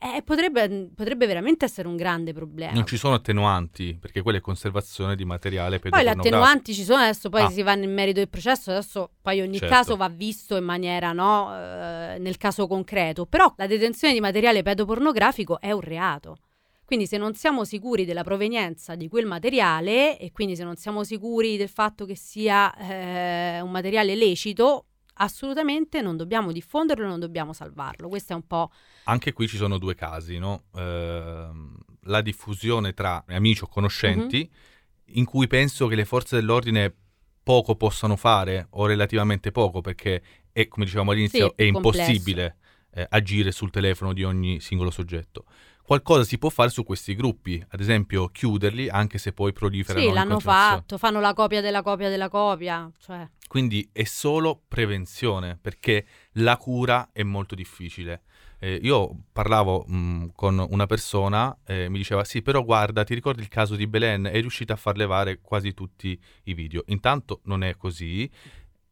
eh, 0.00 0.22
potrebbe, 0.22 0.90
potrebbe 0.94 1.26
veramente 1.26 1.64
essere 1.64 1.88
un 1.88 1.96
grande 1.96 2.34
problema. 2.34 2.72
Non 2.72 2.86
ci 2.86 2.98
sono 2.98 3.14
attenuanti, 3.14 3.96
perché 3.98 4.20
quella 4.20 4.36
è 4.36 4.40
conservazione 4.42 5.16
di 5.16 5.24
materiale 5.24 5.78
Poi 5.78 6.02
le 6.02 6.10
attenuanti 6.10 6.74
ci 6.74 6.84
sono 6.84 7.00
adesso, 7.00 7.30
poi 7.30 7.42
Ah. 7.44 7.50
si 7.50 7.62
va 7.62 7.74
nel 7.74 7.88
merito 7.88 8.18
del 8.18 8.28
processo, 8.28 8.70
adesso 8.70 9.12
poi 9.22 9.40
ogni 9.40 9.58
Certo. 9.58 9.74
caso 9.74 9.96
va 9.96 10.10
visto 10.10 10.56
in 10.56 10.64
maniera, 10.64 11.12
no, 11.12 11.50
eh, 11.56 12.18
nel 12.18 12.36
caso 12.36 12.66
concreto, 12.66 13.24
però 13.24 13.50
la 13.56 13.66
detenzione 13.66 14.12
di 14.12 14.20
materiale 14.20 14.62
pedopornografico 14.62 15.58
è 15.58 15.72
un 15.72 15.80
reato. 15.80 16.36
Quindi 16.84 17.06
se 17.06 17.16
non 17.16 17.34
siamo 17.34 17.64
sicuri 17.64 18.04
della 18.04 18.22
provenienza 18.22 18.94
di 18.94 19.08
quel 19.08 19.26
materiale 19.26 20.18
e 20.18 20.32
quindi 20.32 20.54
se 20.54 20.64
non 20.64 20.76
siamo 20.76 21.02
sicuri 21.02 21.56
del 21.56 21.68
fatto 21.70 22.04
che 22.04 22.14
sia 22.16 22.74
eh, 22.76 23.60
un 23.60 23.70
materiale 23.70 24.14
lecito, 24.14 24.86
assolutamente 25.14 26.02
non 26.02 26.16
dobbiamo 26.16 26.52
diffonderlo, 26.52 27.06
non 27.06 27.20
dobbiamo 27.20 27.52
salvarlo. 27.52 28.08
Questo 28.08 28.32
è 28.32 28.36
un 28.36 28.46
po' 28.46 28.70
Anche 29.04 29.32
qui 29.32 29.48
ci 29.48 29.56
sono 29.56 29.78
due 29.78 29.94
casi, 29.94 30.38
no? 30.38 30.64
Ehm, 30.74 31.76
la 32.02 32.20
diffusione 32.20 32.92
tra 32.94 33.24
amici 33.28 33.62
o 33.64 33.66
conoscenti, 33.66 34.38
Mhm. 34.50 35.16
in 35.18 35.24
cui 35.24 35.46
penso 35.46 35.86
che 35.86 35.94
le 35.94 36.04
forze 36.04 36.36
dell'ordine 36.36 36.94
poco 37.42 37.76
possano 37.76 38.16
fare, 38.16 38.66
o 38.70 38.86
relativamente 38.86 39.52
poco, 39.52 39.80
perché 39.82 40.22
è, 40.52 40.68
come 40.68 40.84
dicevamo 40.86 41.10
all'inizio, 41.12 41.54
Sì, 41.56 41.62
è 41.64 41.70
complesso. 41.70 42.10
impossibile 42.10 42.56
eh, 42.96 43.06
agire 43.10 43.50
sul 43.52 43.70
telefono 43.70 44.12
di 44.12 44.22
ogni 44.24 44.60
singolo 44.60 44.90
soggetto. 44.90 45.44
Qualcosa 45.84 46.24
si 46.24 46.38
può 46.38 46.48
fare 46.48 46.70
su 46.70 46.82
questi 46.82 47.14
gruppi, 47.14 47.62
ad 47.68 47.78
esempio 47.80 48.28
chiuderli 48.28 48.88
anche 48.88 49.18
se 49.18 49.32
poi 49.32 49.52
proliferano 49.52 50.06
Sì, 50.06 50.12
l'hanno 50.12 50.40
fatto, 50.40 50.96
fanno 50.96 51.20
la 51.20 51.34
copia 51.34 51.60
della 51.60 51.82
copia 51.82 52.08
della 52.08 52.28
copia, 52.28 52.90
cioè... 52.98 53.28
Quindi 53.46 53.88
è 53.92 54.04
solo 54.04 54.62
prevenzione, 54.66 55.58
perché 55.60 56.06
la 56.32 56.56
cura 56.56 57.10
è 57.12 57.22
molto 57.22 57.54
difficile. 57.54 58.22
Eh, 58.58 58.80
io 58.82 59.26
parlavo 59.30 59.84
mh, 59.86 60.32
con 60.34 60.64
una 60.70 60.86
persona 60.86 61.56
e 61.66 61.88
mi 61.90 61.98
diceva: 61.98 62.24
Sì, 62.24 62.40
però 62.40 62.64
guarda, 62.64 63.04
ti 63.04 63.14
ricordi 63.14 63.42
il 63.42 63.48
caso 63.48 63.76
di 63.76 63.86
Belen? 63.86 64.24
È 64.24 64.40
riuscita 64.40 64.72
a 64.72 64.76
far 64.76 64.96
levare 64.96 65.40
quasi 65.40 65.74
tutti 65.74 66.18
i 66.44 66.54
video. 66.54 66.82
Intanto 66.86 67.42
non 67.44 67.62
è 67.62 67.76
così. 67.76 68.28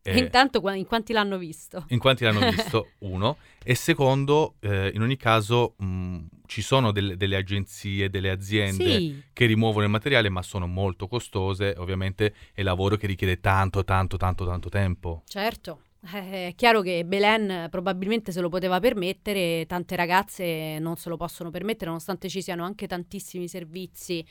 Eh, 0.02 0.18
Intanto 0.18 0.60
in 0.74 0.84
quanti 0.86 1.12
l'hanno 1.12 1.38
visto? 1.38 1.84
in 1.88 1.98
quanti 1.98 2.24
l'hanno 2.24 2.40
visto? 2.50 2.90
Uno. 2.98 3.36
E 3.64 3.74
secondo, 3.74 4.54
eh, 4.60 4.90
in 4.94 5.00
ogni 5.02 5.16
caso, 5.16 5.74
mh, 5.78 6.18
ci 6.46 6.60
sono 6.62 6.90
delle, 6.90 7.16
delle 7.16 7.36
agenzie, 7.36 8.10
delle 8.10 8.30
aziende 8.30 8.96
Sì, 8.96 9.22
che 9.32 9.46
rimuovono 9.46 9.84
il 9.84 9.90
materiale, 9.90 10.28
ma 10.28 10.42
sono 10.42 10.66
molto 10.66 11.06
costose. 11.06 11.74
Ovviamente 11.78 12.34
è 12.52 12.62
lavoro 12.62 12.96
che 12.96 13.06
richiede 13.06 13.38
tanto, 13.40 13.84
tanto, 13.84 14.16
tanto, 14.16 14.44
tanto 14.44 14.68
tempo. 14.68 15.22
certo. 15.26 15.80
Eh, 16.04 16.48
È 16.48 16.54
chiaro 16.56 16.80
che 16.80 17.04
Belen 17.04 17.68
probabilmente 17.70 18.32
se 18.32 18.40
lo 18.40 18.48
poteva 18.48 18.80
permettere, 18.80 19.66
tante 19.66 19.94
ragazze 19.94 20.78
non 20.80 20.96
se 20.96 21.08
lo 21.08 21.16
possono 21.16 21.50
permettere, 21.50 21.86
nonostante 21.86 22.28
ci 22.28 22.42
siano 22.42 22.64
anche 22.64 22.88
tantissimi 22.88 23.46
servizi. 23.46 24.24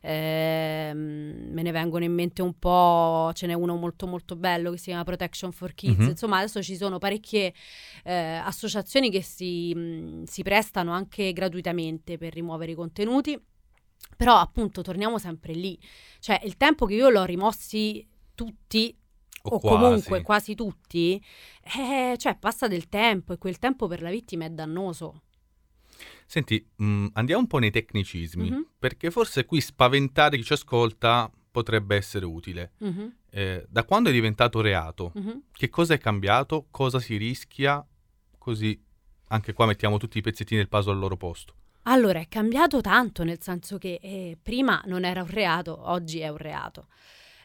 Ehm, 0.00 1.50
me 1.50 1.60
ne 1.62 1.70
vengono 1.70 2.04
in 2.04 2.14
mente 2.14 2.40
un 2.40 2.58
po', 2.58 3.30
ce 3.34 3.46
n'è 3.46 3.52
uno 3.52 3.76
molto 3.76 4.06
molto 4.06 4.36
bello 4.36 4.70
che 4.70 4.78
si 4.78 4.84
chiama 4.84 5.04
Protection 5.04 5.52
for 5.52 5.74
Kids. 5.74 5.98
Mhm. 5.98 6.08
Insomma, 6.08 6.38
adesso 6.38 6.62
ci 6.62 6.76
sono 6.76 6.96
parecchie 6.96 7.52
eh, 8.04 8.40
associazioni 8.42 9.10
che 9.10 9.20
si, 9.22 9.74
mh, 9.74 10.22
si 10.24 10.42
prestano 10.42 10.92
anche 10.92 11.34
gratuitamente 11.34 12.16
per 12.16 12.32
rimuovere 12.32 12.72
i 12.72 12.74
contenuti. 12.74 13.38
Però 14.16 14.34
appunto 14.36 14.80
torniamo 14.80 15.18
sempre 15.18 15.52
lì, 15.52 15.78
cioè 16.20 16.40
il 16.44 16.56
tempo 16.56 16.86
che 16.86 16.94
io 16.94 17.10
l'ho 17.10 17.24
rimossi 17.24 18.06
tutti 18.34 18.96
O, 19.48 19.56
o 19.56 19.58
comunque 19.60 20.22
quasi 20.22 20.54
tutti, 20.54 21.22
eh, 21.78 22.14
cioè 22.18 22.36
passa 22.38 22.68
del 22.68 22.88
tempo 22.88 23.32
e 23.32 23.38
quel 23.38 23.58
tempo 23.58 23.86
per 23.86 24.02
la 24.02 24.10
vittima 24.10 24.44
è 24.44 24.50
dannoso. 24.50 25.22
Senti, 26.26 26.64
mh, 26.76 27.06
andiamo 27.14 27.40
un 27.40 27.46
po' 27.46 27.58
nei 27.58 27.70
tecnicismi, 27.70 28.50
Mhm. 28.50 28.66
perché 28.78 29.10
forse 29.10 29.44
qui 29.46 29.60
spaventare 29.60 30.36
chi 30.36 30.44
ci 30.44 30.52
ascolta 30.52 31.30
potrebbe 31.50 31.96
essere 31.96 32.24
utile. 32.26 32.72
Mhm, 32.78 33.16
Eh, 33.30 33.66
da 33.68 33.84
quando 33.84 34.08
è 34.08 34.12
diventato 34.12 34.62
reato, 34.62 35.12
mhm. 35.14 35.42
che 35.52 35.68
cosa 35.68 35.92
è 35.92 35.98
cambiato? 35.98 36.66
Cosa 36.70 36.98
si 36.98 37.16
rischia? 37.18 37.84
Così 38.38 38.80
anche 39.28 39.52
qua 39.52 39.66
mettiamo 39.66 39.98
tutti 39.98 40.16
i 40.16 40.22
pezzettini 40.22 40.60
del 40.60 40.68
puzzle 40.70 40.92
al 40.92 40.98
loro 40.98 41.16
posto. 41.18 41.52
Allora, 41.82 42.20
è 42.20 42.28
cambiato 42.28 42.80
tanto, 42.80 43.24
nel 43.24 43.40
senso 43.42 43.76
che 43.76 43.98
eh, 44.02 44.38
prima 44.42 44.80
non 44.86 45.04
era 45.04 45.20
un 45.22 45.28
reato, 45.28 45.78
oggi 45.90 46.20
è 46.20 46.28
un 46.28 46.38
reato. 46.38 46.86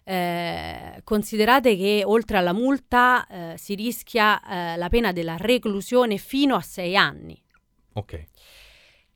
Eh, 0.05 1.01
considerate 1.03 1.77
che 1.77 2.03
oltre 2.05 2.37
alla 2.37 2.53
multa 2.53 3.25
eh, 3.27 3.57
si 3.57 3.75
rischia 3.75 4.41
eh, 4.41 4.77
la 4.77 4.89
pena 4.89 5.11
della 5.11 5.37
reclusione 5.37 6.17
fino 6.17 6.55
a 6.55 6.61
sei 6.61 6.95
anni. 6.95 7.41
Ok. 7.93 8.25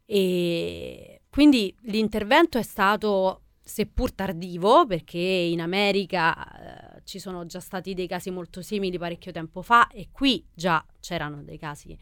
E 0.06 1.22
quindi 1.30 1.76
l'intervento 1.82 2.58
è 2.58 2.64
stato 2.64 3.42
seppur 3.62 4.14
tardivo, 4.14 4.86
perché 4.86 5.20
in 5.20 5.60
America 5.60 6.96
eh, 6.96 7.02
ci 7.04 7.20
sono 7.20 7.46
già 7.46 7.60
stati 7.60 7.94
dei 7.94 8.08
casi 8.08 8.32
molto 8.32 8.62
simili 8.62 8.98
parecchio 8.98 9.34
tempo 9.34 9.62
fa 9.62 9.88
e 9.90 10.08
qui 10.12 10.46
già 10.54 10.84
c'erano 11.02 11.44
dei 11.44 11.58
casi 11.58 11.98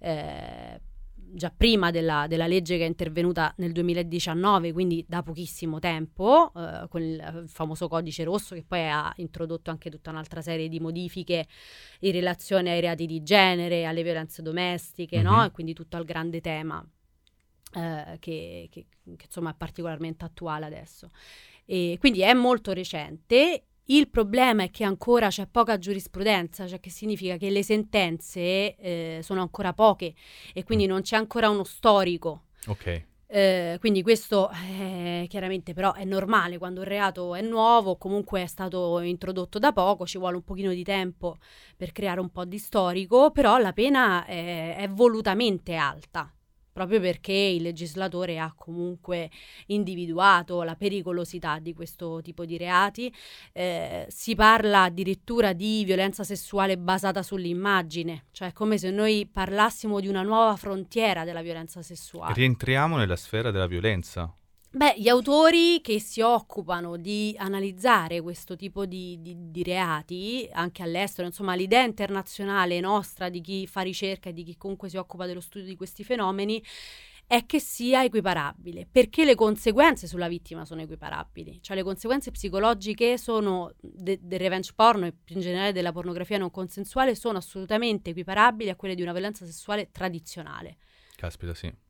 eh, 0.00 0.80
già 1.32 1.52
prima 1.54 1.90
della, 1.90 2.26
della 2.28 2.46
legge 2.46 2.76
che 2.76 2.84
è 2.84 2.86
intervenuta 2.86 3.52
nel 3.58 3.72
2019, 3.72 4.72
quindi 4.72 5.04
da 5.08 5.22
pochissimo 5.22 5.78
tempo, 5.78 6.52
eh, 6.54 6.86
con 6.88 7.02
il 7.02 7.44
famoso 7.46 7.88
codice 7.88 8.24
rosso 8.24 8.54
che 8.54 8.64
poi 8.66 8.88
ha 8.88 9.12
introdotto 9.16 9.70
anche 9.70 9.90
tutta 9.90 10.10
un'altra 10.10 10.40
serie 10.40 10.68
di 10.68 10.80
modifiche 10.80 11.46
in 12.00 12.12
relazione 12.12 12.72
ai 12.72 12.80
reati 12.80 13.06
di 13.06 13.22
genere, 13.22 13.84
alle 13.84 14.02
violenze 14.02 14.42
domestiche, 14.42 15.22
no? 15.22 15.38
Mhm. 15.38 15.44
E 15.44 15.50
quindi 15.50 15.74
tutto 15.74 15.96
il 15.96 16.04
grande 16.04 16.40
tema 16.40 16.84
eh, 17.74 18.16
che, 18.18 18.68
che- 18.70 18.86
che, 19.16 19.24
insomma 19.24 19.50
è 19.50 19.54
particolarmente 19.56 20.24
attuale 20.24 20.66
adesso. 20.66 21.10
E 21.64 21.96
quindi 22.00 22.20
è 22.22 22.32
molto 22.32 22.72
recente. 22.72 23.64
Il 23.90 24.10
problema 24.10 24.64
è 24.64 24.70
che 24.70 24.84
ancora 24.84 25.28
c'è 25.28 25.46
poca 25.46 25.78
giurisprudenza, 25.78 26.66
cioè 26.66 26.78
che 26.78 26.90
significa 26.90 27.38
che 27.38 27.48
le 27.48 27.62
sentenze 27.62 28.76
eh, 28.76 29.20
sono 29.22 29.40
ancora 29.40 29.72
poche 29.72 30.12
e 30.52 30.62
quindi 30.62 30.84
non 30.84 31.00
c'è 31.00 31.16
ancora 31.16 31.48
uno 31.48 31.64
storico. 31.64 32.42
Ok. 32.66 33.06
Eh, 33.30 33.76
quindi 33.80 34.02
questo 34.02 34.50
eh, 34.50 35.26
chiaramente 35.28 35.72
però 35.72 35.92
è 35.94 36.04
normale 36.04 36.58
quando 36.58 36.80
un 36.80 36.86
reato 36.86 37.34
è 37.34 37.40
nuovo, 37.40 37.96
comunque 37.96 38.42
è 38.42 38.46
stato 38.46 39.00
introdotto 39.00 39.58
da 39.58 39.72
poco, 39.72 40.06
ci 40.06 40.18
vuole 40.18 40.36
un 40.36 40.44
pochino 40.44 40.72
di 40.72 40.84
tempo 40.84 41.36
per 41.74 41.92
creare 41.92 42.20
un 42.20 42.28
po' 42.30 42.44
di 42.44 42.58
storico, 42.58 43.30
però 43.30 43.56
la 43.56 43.72
pena 43.72 44.26
è, 44.26 44.76
è 44.76 44.88
volutamente 44.88 45.76
alta, 45.76 46.30
proprio 46.78 47.00
perché 47.00 47.32
il 47.32 47.62
legislatore 47.62 48.38
ha 48.38 48.54
comunque 48.56 49.30
individuato 49.66 50.62
la 50.62 50.76
pericolosità 50.76 51.58
di 51.58 51.74
questo 51.74 52.20
tipo 52.22 52.44
di 52.44 52.56
reati. 52.56 53.12
Eh, 53.52 54.06
si 54.08 54.36
parla 54.36 54.84
addirittura 54.84 55.54
di 55.54 55.82
violenza 55.84 56.22
sessuale 56.22 56.78
basata 56.78 57.24
sull'immagine, 57.24 58.26
cioè 58.30 58.52
come 58.52 58.78
se 58.78 58.90
noi 58.90 59.28
parlassimo 59.30 59.98
di 59.98 60.06
una 60.06 60.22
nuova 60.22 60.54
frontiera 60.54 61.24
della 61.24 61.42
violenza 61.42 61.82
sessuale. 61.82 62.32
Rientriamo 62.34 62.96
nella 62.96 63.16
sfera 63.16 63.50
della 63.50 63.66
violenza. 63.66 64.32
Beh, 64.78 64.94
gli 64.96 65.08
autori 65.08 65.80
che 65.80 65.98
si 65.98 66.20
occupano 66.20 66.96
di 66.96 67.34
analizzare 67.36 68.20
questo 68.20 68.54
tipo 68.54 68.86
di, 68.86 69.20
di- 69.20 69.50
di 69.50 69.64
reati, 69.64 70.48
anche 70.52 70.84
all'estero, 70.84 71.26
insomma, 71.26 71.56
l'idea 71.56 71.82
internazionale 71.82 72.78
nostra 72.78 73.28
di 73.28 73.40
chi 73.40 73.66
fa 73.66 73.80
ricerca 73.80 74.28
e 74.28 74.32
di 74.32 74.44
chi 74.44 74.56
comunque 74.56 74.88
si 74.88 74.96
occupa 74.96 75.26
dello 75.26 75.40
studio 75.40 75.66
di 75.66 75.74
questi 75.74 76.04
fenomeni 76.04 76.62
è 77.26 77.44
che 77.44 77.58
sia 77.58 78.04
equiparabile, 78.04 78.86
perché 78.88 79.24
le 79.24 79.34
conseguenze 79.34 80.06
sulla 80.06 80.28
vittima 80.28 80.64
sono 80.64 80.80
equiparabili, 80.82 81.60
cioè 81.60 81.74
le 81.74 81.82
conseguenze 81.82 82.30
psicologiche 82.30 83.18
sono 83.18 83.74
de- 83.80 84.20
del 84.22 84.38
revenge 84.38 84.74
porno 84.76 85.06
e 85.06 85.12
più 85.12 85.34
in 85.34 85.40
generale 85.40 85.72
della 85.72 85.90
pornografia 85.90 86.38
non 86.38 86.52
consensuale 86.52 87.16
sono 87.16 87.38
assolutamente 87.38 88.10
equiparabili 88.10 88.70
a 88.70 88.76
quelle 88.76 88.94
di 88.94 89.02
una 89.02 89.10
violenza 89.10 89.44
sessuale 89.44 89.90
tradizionale. 89.90 90.76
Caspita, 91.16 91.52
sì. 91.52 91.86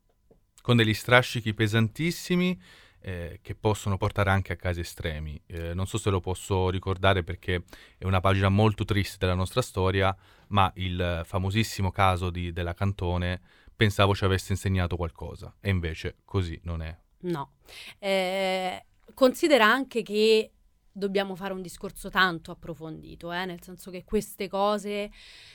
Con 0.68 0.76
degli 0.76 0.92
strascichi 0.92 1.54
pesantissimi 1.54 2.60
eh, 3.00 3.38
che 3.40 3.54
possono 3.54 3.96
portare 3.96 4.28
anche 4.28 4.52
a 4.52 4.56
casi 4.56 4.80
estremi. 4.80 5.40
Eh, 5.46 5.72
non 5.72 5.86
so 5.86 5.96
se 5.96 6.10
lo 6.10 6.20
posso 6.20 6.68
ricordare 6.68 7.24
perché 7.24 7.62
è 7.96 8.04
una 8.04 8.20
pagina 8.20 8.50
molto 8.50 8.84
triste 8.84 9.16
della 9.18 9.32
nostra 9.32 9.62
storia, 9.62 10.14
ma 10.48 10.70
il 10.74 11.22
famosissimo 11.24 11.90
caso 11.90 12.28
di- 12.28 12.52
della 12.52 12.74
Cantone 12.74 13.40
pensavo 13.74 14.14
ci 14.14 14.26
avesse 14.26 14.52
insegnato 14.52 14.96
qualcosa 14.96 15.56
e 15.58 15.70
invece 15.70 16.16
così 16.26 16.60
non 16.64 16.82
è. 16.82 16.94
No. 17.20 17.52
Eh, 17.98 18.84
considera 19.14 19.64
anche 19.64 20.02
che 20.02 20.52
dobbiamo 20.92 21.34
fare 21.34 21.54
un 21.54 21.62
discorso 21.62 22.10
tanto 22.10 22.50
approfondito, 22.50 23.32
eh, 23.32 23.46
nel 23.46 23.62
senso 23.62 23.90
che 23.90 24.04
queste 24.04 24.48
cose, 24.48 25.10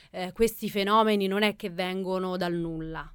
eh, 0.10 0.32
questi 0.32 0.72
fenomeni 0.72 1.28
non 1.28 1.44
è 1.44 1.56
che 1.56 1.70
vengono 1.70 2.36
dal 2.36 2.56
nulla. 2.56 3.14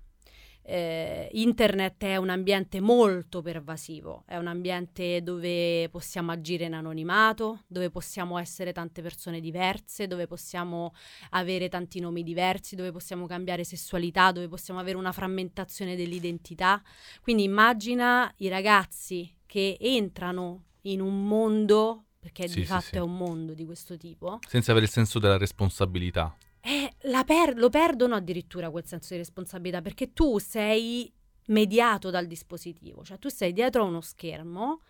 Eh, 0.71 1.31
internet 1.33 2.05
è 2.05 2.17
un 2.17 2.29
ambiente 2.29 2.79
molto 2.79 3.41
pervasivo, 3.41 4.25
è 4.27 4.37
un 4.37 4.49
ambiente 4.49 5.23
dove 5.23 5.89
possiamo 5.91 6.31
agire 6.31 6.67
in 6.67 6.75
anonimato, 6.75 7.63
dove 7.67 7.89
possiamo 7.89 8.37
essere 8.37 8.73
tante 8.73 9.01
persone 9.01 9.41
diverse, 9.41 10.07
dove 10.07 10.27
possiamo 10.27 10.93
avere 11.31 11.71
tanti 11.71 12.01
nomi 12.01 12.23
diversi, 12.23 12.77
dove 12.77 12.93
possiamo 12.93 13.25
cambiare 13.25 13.65
sessualità, 13.65 14.31
dove 14.31 14.47
possiamo 14.47 14.79
avere 14.79 14.99
una 14.99 15.11
frammentazione 15.13 15.97
dell'identità. 15.97 16.83
Quindi 17.23 17.45
immagina 17.45 18.31
i 18.37 18.49
ragazzi 18.49 19.35
che 19.47 19.79
entrano 19.81 20.65
in 20.83 21.01
un 21.01 21.27
mondo, 21.27 22.05
perché 22.21 22.47
Sì, 22.47 22.57
di 22.57 22.61
sì, 22.61 22.67
fatto 22.67 22.85
sì. 22.85 22.97
è 22.97 23.01
un 23.01 23.17
mondo 23.17 23.55
di 23.55 23.65
questo 23.65 23.97
tipo, 23.97 24.39
Senza 24.47 24.73
avere 24.73 24.85
il 24.85 24.93
senso 24.93 25.19
della 25.19 25.39
responsabilità. 25.39 26.37
E 26.61 26.95
la 27.03 27.25
per- 27.25 27.57
lo 27.57 27.71
perdono 27.71 28.15
addirittura 28.15 28.71
quel 28.71 28.87
senso 28.87 29.15
di 29.15 29.21
responsabilità, 29.21 29.81
perché 29.81 30.13
tu 30.13 30.39
sei 30.39 31.13
mediato 31.47 32.11
dal 32.11 32.27
dispositivo, 32.27 33.05
cioè 33.05 33.19
tu 33.19 33.29
sei 33.29 33.53
dietro 33.53 33.83
a 33.83 33.87
uno 33.87 34.01
schermo, 34.01 34.83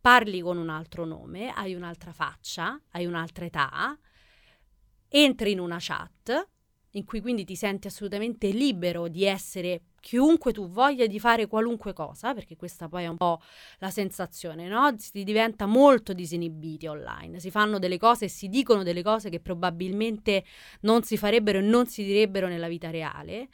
parli 0.00 0.40
con 0.40 0.58
un 0.58 0.68
altro 0.68 1.04
nome, 1.04 1.50
hai 1.50 1.74
un'altra 1.74 2.12
faccia, 2.12 2.80
hai 2.90 3.06
un'altra 3.06 3.46
età, 3.46 3.98
entri 5.08 5.52
in 5.52 5.60
una 5.60 5.78
chat 5.80 6.48
in 6.96 7.04
cui 7.04 7.20
quindi 7.20 7.44
ti 7.44 7.56
senti 7.56 7.86
assolutamente 7.86 8.48
libero 8.48 9.08
di 9.08 9.24
essere 9.24 9.82
chiunque 10.00 10.52
tu 10.52 10.68
voglia 10.68 11.06
di 11.06 11.18
fare 11.18 11.46
qualunque 11.46 11.92
cosa, 11.92 12.34
perché 12.34 12.56
questa 12.56 12.88
poi 12.88 13.04
è 13.04 13.06
un 13.06 13.16
po' 13.16 13.40
la 13.78 13.90
sensazione, 13.90 14.68
no? 14.68 14.94
Si 14.98 15.24
diventa 15.24 15.66
molto 15.66 16.12
disinibiti 16.12 16.86
online, 16.86 17.40
si 17.40 17.50
fanno 17.50 17.78
delle 17.78 17.98
cose 17.98 18.26
e 18.26 18.28
si 18.28 18.48
dicono 18.48 18.82
delle 18.82 19.02
cose 19.02 19.30
che 19.30 19.40
probabilmente 19.40 20.44
non 20.80 21.02
si 21.02 21.16
farebbero 21.16 21.58
e 21.58 21.62
non 21.62 21.86
si 21.86 22.04
direbbero 22.04 22.48
nella 22.48 22.68
vita 22.68 22.90
reale. 22.90 23.48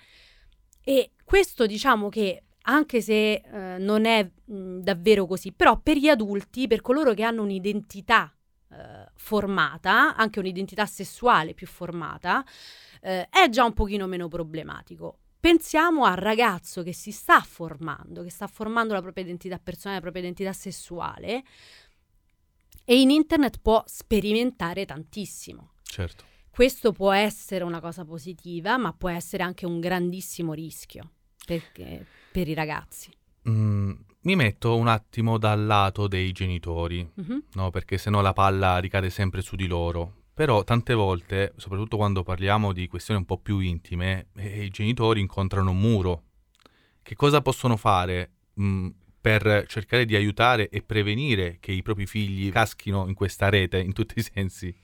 E 0.83 1.12
questo 1.24 1.66
diciamo 1.66 2.09
che 2.09 2.42
anche 2.62 3.00
se 3.00 3.33
eh, 3.35 3.79
non 3.79 4.05
è 4.05 4.29
mh, 4.44 4.81
davvero 4.81 5.26
così, 5.26 5.53
però 5.53 5.79
per 5.79 5.96
gli 5.96 6.09
adulti, 6.09 6.66
per 6.66 6.81
coloro 6.81 7.14
che 7.14 7.22
hanno 7.22 7.42
un'identità 7.42 8.35
eh, 8.72 9.11
formata, 9.14 10.14
anche 10.16 10.38
un'identità 10.38 10.87
sessuale 10.87 11.54
più 11.54 11.66
formata, 11.66 12.44
eh, 13.00 13.28
è 13.28 13.48
già 13.48 13.64
un 13.64 13.72
pochino 13.72 14.06
meno 14.06 14.28
problematico. 14.28 15.18
Pensiamo 15.40 16.04
al 16.04 16.16
ragazzo 16.16 16.83
che 16.83 16.92
si 16.92 17.12
sta 17.12 17.40
formando, 17.40 18.22
che 18.22 18.30
sta 18.30 18.46
formando 18.46 18.92
la 18.92 19.00
propria 19.00 19.24
identità 19.24 19.59
personale, 19.59 19.96
la 19.96 20.02
propria 20.02 20.22
identità 20.22 20.52
sessuale 20.52 21.42
e 22.85 23.00
in 23.00 23.11
internet 23.11 23.59
può 23.61 23.83
sperimentare 23.87 24.85
tantissimo. 24.85 25.72
Certo. 25.83 26.24
Questo 26.50 26.92
può 26.92 27.12
essere 27.12 27.64
una 27.64 27.80
cosa 27.80 28.04
positiva, 28.04 28.76
ma 28.76 28.92
può 28.92 29.09
essere 29.09 29.42
anche 29.42 29.64
un 29.64 29.80
grandissimo 29.80 30.52
rischio 30.52 31.12
perché- 31.46 32.04
per 32.33 32.48
i 32.48 32.54
ragazzi. 32.54 33.11
Mm, 33.48 33.92
mi 34.22 34.37
metto 34.37 34.76
un 34.76 34.87
attimo 34.88 35.38
dal 35.38 35.64
lato 35.64 36.07
dei 36.09 36.33
genitori, 36.33 37.09
Mhm. 37.14 37.42
no? 37.55 37.70
Perché 37.70 37.96
sennò 37.98 38.20
la 38.20 38.33
palla 38.33 38.79
ricade 38.79 39.09
sempre 39.11 39.40
su 39.40 39.57
di 39.57 39.66
loro. 39.66 40.14
Però 40.35 40.62
tante 40.64 40.94
volte, 40.94 41.53
soprattutto 41.57 41.96
quando 41.96 42.22
parliamo 42.22 42.72
di 42.72 42.87
questioni 42.87 43.20
un 43.20 43.26
po' 43.26 43.38
più 43.38 43.59
intime, 43.61 44.29
eh, 44.37 44.64
i 44.64 44.68
genitori 44.70 45.20
incontrano 45.20 45.70
un 45.70 45.79
muro. 45.79 46.22
Che 47.03 47.14
cosa 47.14 47.40
possono 47.42 47.76
fare 47.76 48.31
mm, 48.61 48.88
per 49.20 49.64
cercare 49.66 50.05
di 50.07 50.16
aiutare 50.16 50.68
e 50.70 50.83
prevenire 50.83 51.59
che 51.61 51.72
i 51.72 51.83
propri 51.83 52.07
figli 52.07 52.50
caschino 52.50 53.07
in 53.09 53.14
questa 53.14 53.48
rete 53.50 53.79
in 53.79 53.92
tutti 53.92 54.18
i 54.18 54.22
sensi? 54.22 54.74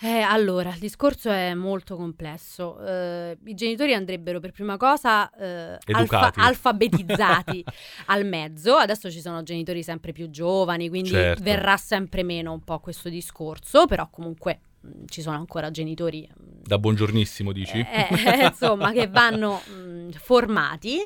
Eh, 0.00 0.20
allora, 0.20 0.70
il 0.70 0.78
discorso 0.78 1.30
è 1.30 1.54
molto 1.54 1.96
complesso. 1.96 2.78
Eh, 2.84 3.38
I 3.46 3.54
genitori 3.54 3.94
andrebbero 3.94 4.40
per 4.40 4.52
prima 4.52 4.76
cosa 4.76 5.30
eh, 5.30 5.78
Educati. 5.86 6.38
alfabetizzati 6.40 7.64
al 8.06 8.26
mezzo. 8.26 8.74
Adesso 8.74 9.10
ci 9.10 9.20
sono 9.20 9.42
genitori 9.42 9.82
sempre 9.82 10.12
più 10.12 10.28
giovani, 10.28 10.88
quindi 10.88 11.10
Certo. 11.10 11.42
verrà 11.42 11.76
sempre 11.78 12.22
meno 12.22 12.52
un 12.52 12.62
po' 12.62 12.78
questo 12.80 13.08
discorso, 13.08 13.86
però 13.86 14.08
comunque 14.10 14.60
ci 15.06 15.22
sono 15.22 15.36
ancora 15.36 15.70
genitori 15.70 16.28
mh, 16.28 16.62
Da 16.64 16.78
buongiornissimo, 16.78 17.52
dici? 17.52 17.78
eh, 17.78 18.08
eh, 18.10 18.46
insomma, 18.50 18.92
che 18.92 19.06
vanno 19.08 19.60
mh, 19.66 20.10
formati, 20.12 20.98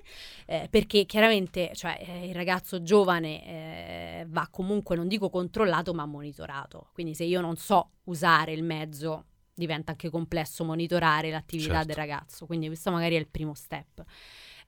eh, 0.46 0.68
perché 0.70 1.04
chiaramente 1.06 1.70
cioè, 1.74 1.98
eh, 2.06 2.28
il 2.28 2.34
ragazzo 2.34 2.82
giovane 2.82 3.46
eh, 3.46 4.26
va 4.28 4.48
comunque, 4.50 4.96
non 4.96 5.08
dico 5.08 5.28
controllato, 5.30 5.92
ma 5.94 6.04
monitorato. 6.06 6.88
Quindi 6.92 7.14
se 7.14 7.24
io 7.24 7.40
non 7.40 7.56
so 7.56 7.90
usare 8.04 8.52
il 8.52 8.62
mezzo, 8.62 9.24
diventa 9.54 9.90
anche 9.92 10.08
complesso 10.08 10.64
monitorare 10.64 11.30
l'attività 11.30 11.72
Certo. 11.72 11.86
del 11.88 11.96
ragazzo. 11.96 12.46
Quindi 12.46 12.66
questo 12.68 12.90
magari 12.90 13.16
è 13.16 13.18
il 13.18 13.28
primo 13.28 13.54
step. 13.54 14.02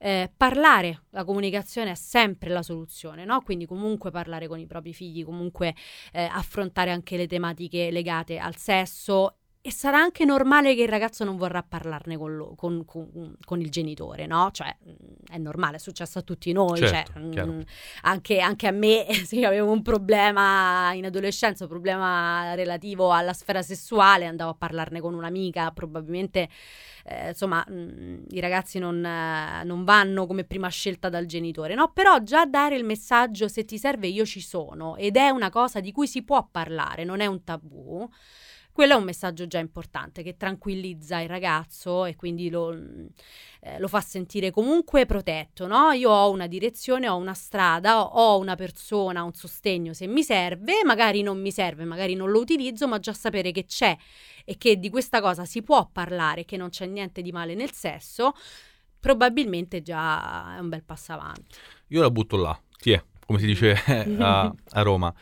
Eh, 0.05 0.33
parlare, 0.37 1.05
la 1.11 1.23
comunicazione 1.23 1.93
è 1.93 1.95
sempre 1.95 2.51
la 2.51 2.65
soluzione, 2.65 3.25
no? 3.25 3.41
Quindi 3.43 3.67
comunque 3.67 4.11
parlare 4.11 4.49
con 4.49 4.59
i 4.59 4.67
propri 4.67 4.93
figli, 4.93 5.25
comunque 5.25 5.77
eh, 6.11 6.25
affrontare 6.25 6.91
anche 6.91 7.17
le 7.17 7.29
tematiche 7.29 7.89
legate 7.93 8.39
al 8.39 8.57
sesso 8.57 9.42
e 9.65 9.71
sarà 9.71 9.99
anche 9.99 10.25
normale 10.25 10.75
che 10.75 10.83
il 10.83 10.89
ragazzo 10.89 11.23
non 11.23 11.37
vorrà 11.37 11.63
parlarne 11.63 12.17
con, 12.17 12.35
lo- 12.37 12.55
con- 12.57 12.85
con- 12.85 13.37
con 13.45 13.61
il 13.61 13.71
genitore, 13.71 14.27
no? 14.27 14.51
Cioè, 14.51 14.77
mh, 14.85 14.91
è 15.35 15.39
normale, 15.39 15.77
è 15.77 15.79
successo 15.79 16.19
a 16.19 16.23
tutti 16.23 16.51
noi, 16.53 16.79
Certo, 16.79 17.13
cioè, 17.13 17.29
chiaro. 17.31 17.53
mh, 17.53 17.63
anche, 18.03 18.41
anche 18.41 18.67
a 18.67 18.73
me, 18.73 19.07
se 19.25 19.45
avevo 19.47 19.71
un 19.71 19.83
problema 19.83 20.93
in 20.95 21.05
adolescenza, 21.05 21.63
un 21.63 21.71
problema 21.71 22.55
relativo 22.55 23.13
alla 23.13 23.33
sfera 23.33 23.63
sessuale, 23.63 24.27
andavo 24.27 24.51
a 24.51 24.55
parlarne 24.55 25.01
con 25.01 25.15
un'amica, 25.15 25.71
probabilmente, 25.71 26.49
eh, 27.05 27.29
insomma, 27.29 27.65
mh, 27.65 28.25
i 28.31 28.41
ragazzi 28.41 28.81
non, 28.81 29.05
eh, 29.05 29.63
non 29.63 29.85
vanno 29.85 30.27
come 30.27 30.43
prima 30.43 30.69
scelta 30.71 31.09
dal 31.09 31.27
genitore, 31.27 31.77
no? 31.77 31.93
Però 31.93 32.19
già 32.19 32.47
dare 32.47 32.75
il 32.75 32.85
messaggio, 32.85 33.47
se 33.47 33.65
ti 33.65 33.79
serve 33.79 34.09
io 34.09 34.25
ci 34.25 34.41
sono, 34.41 34.97
ed 34.97 35.17
è 35.17 35.29
una 35.29 35.51
cosa 35.51 35.79
di 35.79 35.93
cui 35.93 36.09
si 36.09 36.25
può 36.25 36.49
parlare, 36.51 37.05
non 37.05 37.21
è 37.21 37.27
un 37.27 37.45
tabù, 37.45 38.09
quello 38.73 38.95
è 38.95 38.97
un 38.97 39.05
messaggio 39.05 39.47
già 39.47 39.59
importante 39.59 40.23
che 40.23 40.39
tranquillizza 40.39 41.21
il 41.21 41.29
ragazzo 41.29 42.07
e 42.07 42.17
quindi 42.17 42.49
lo, 42.49 42.73
eh, 43.61 43.79
lo 43.79 43.87
fa 43.87 44.01
sentire 44.01 44.51
comunque 44.51 45.05
protetto, 45.05 45.67
no? 45.67 45.93
Io 45.93 46.11
ho 46.11 46.31
una 46.31 46.47
direzione, 46.47 47.07
ho 47.07 47.17
una 47.17 47.35
strada, 47.35 48.03
ho- 48.03 48.39
una 48.39 48.55
persona, 48.55 49.23
un 49.23 49.35
sostegno 49.35 49.93
se 49.93 50.07
mi 50.07 50.23
serve, 50.23 50.83
magari 50.85 51.21
non 51.21 51.39
mi 51.39 51.53
serve, 51.53 51.85
magari 51.85 52.15
non 52.15 52.31
lo 52.31 52.41
utilizzo, 52.41 52.89
ma 52.89 52.99
già 52.99 53.13
sapere 53.13 53.53
che 53.53 53.67
c'è 53.67 53.95
e 54.45 54.57
che 54.57 54.79
di 54.79 54.89
questa 54.89 55.21
cosa 55.21 55.45
si 55.45 55.63
può 55.63 55.87
parlare, 55.93 56.47
che 56.47 56.57
non 56.57 56.71
c'è 56.71 56.87
niente 56.87 57.21
di 57.21 57.31
male 57.31 57.55
nel 57.55 57.73
sesso, 57.73 58.33
probabilmente 58.99 59.83
già 59.83 60.57
è 60.57 60.61
un 60.61 60.71
bel 60.71 60.83
passo 60.83 61.13
avanti. 61.13 61.57
Io 61.89 62.01
la 62.01 62.11
butto 62.11 62.37
là, 62.39 62.59
ti 62.79 62.93
è, 62.93 63.05
come 63.27 63.39
si 63.39 63.45
dice 63.45 63.75
a, 64.19 64.51
a 64.71 64.83
Roma. 64.83 65.13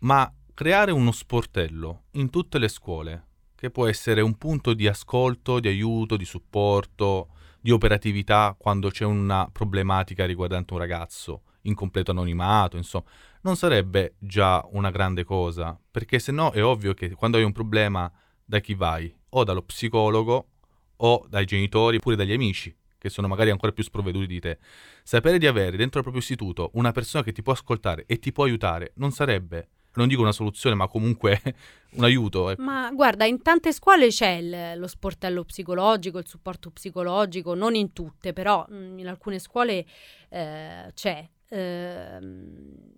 Ma 0.00 0.30
creare 0.58 0.90
uno 0.90 1.12
sportello 1.12 2.06
in 2.14 2.30
tutte 2.30 2.58
le 2.58 2.66
scuole, 2.66 3.26
che 3.54 3.70
può 3.70 3.86
essere 3.86 4.22
un 4.22 4.36
punto 4.36 4.74
di 4.74 4.88
ascolto, 4.88 5.60
di 5.60 5.68
aiuto, 5.68 6.16
di 6.16 6.24
supporto, 6.24 7.28
di 7.60 7.70
operatività 7.70 8.56
quando 8.58 8.90
c'è 8.90 9.04
una 9.04 9.48
problematica 9.52 10.26
riguardante 10.26 10.72
un 10.72 10.80
ragazzo 10.80 11.42
in 11.62 11.76
completo 11.76 12.10
anonimato, 12.10 12.76
insomma, 12.76 13.04
non 13.42 13.54
sarebbe 13.54 14.16
già 14.18 14.66
una 14.72 14.90
grande 14.90 15.22
cosa, 15.22 15.78
perché 15.88 16.18
se 16.18 16.32
no 16.32 16.50
è 16.50 16.64
ovvio 16.64 16.92
che 16.92 17.10
quando 17.10 17.36
hai 17.36 17.44
un 17.44 17.52
problema 17.52 18.10
da 18.44 18.58
chi 18.58 18.74
vai? 18.74 19.16
O 19.28 19.44
dallo 19.44 19.62
psicologo 19.62 20.48
o 20.96 21.24
dai 21.28 21.44
genitori 21.44 21.98
oppure 21.98 22.16
dagli 22.16 22.32
amici, 22.32 22.76
che 22.98 23.10
sono 23.10 23.28
magari 23.28 23.50
ancora 23.50 23.70
più 23.70 23.84
sprovveduti 23.84 24.26
di 24.26 24.40
te. 24.40 24.58
Sapere 25.04 25.38
di 25.38 25.46
avere 25.46 25.76
dentro 25.76 25.98
il 25.98 26.02
proprio 26.02 26.20
istituto 26.20 26.72
una 26.74 26.90
persona 26.90 27.22
che 27.22 27.30
ti 27.30 27.42
può 27.42 27.52
ascoltare 27.52 28.06
e 28.06 28.18
ti 28.18 28.32
può 28.32 28.42
aiutare 28.42 28.90
non 28.96 29.12
sarebbe, 29.12 29.68
non 29.98 30.08
dico 30.08 30.22
una 30.22 30.32
soluzione, 30.32 30.74
ma 30.74 30.88
comunque 30.88 31.40
un 31.96 32.04
aiuto. 32.04 32.48
ecco. 32.50 32.62
Ma 32.62 32.90
guarda, 32.92 33.24
in 33.26 33.42
tante 33.42 33.72
scuole 33.72 34.08
c'è 34.08 34.30
il- 34.30 34.78
lo 34.78 34.86
sportello 34.86 35.44
psicologico, 35.44 36.18
il 36.18 36.26
supporto 36.26 36.70
psicologico, 36.70 37.54
non 37.54 37.74
in 37.74 37.92
tutte, 37.92 38.32
però 38.32 38.64
mh, 38.68 38.98
in 38.98 39.08
alcune 39.08 39.38
scuole 39.38 39.84
eh, 40.30 40.90
c'è. 40.94 41.28
Ehm, 41.50 42.96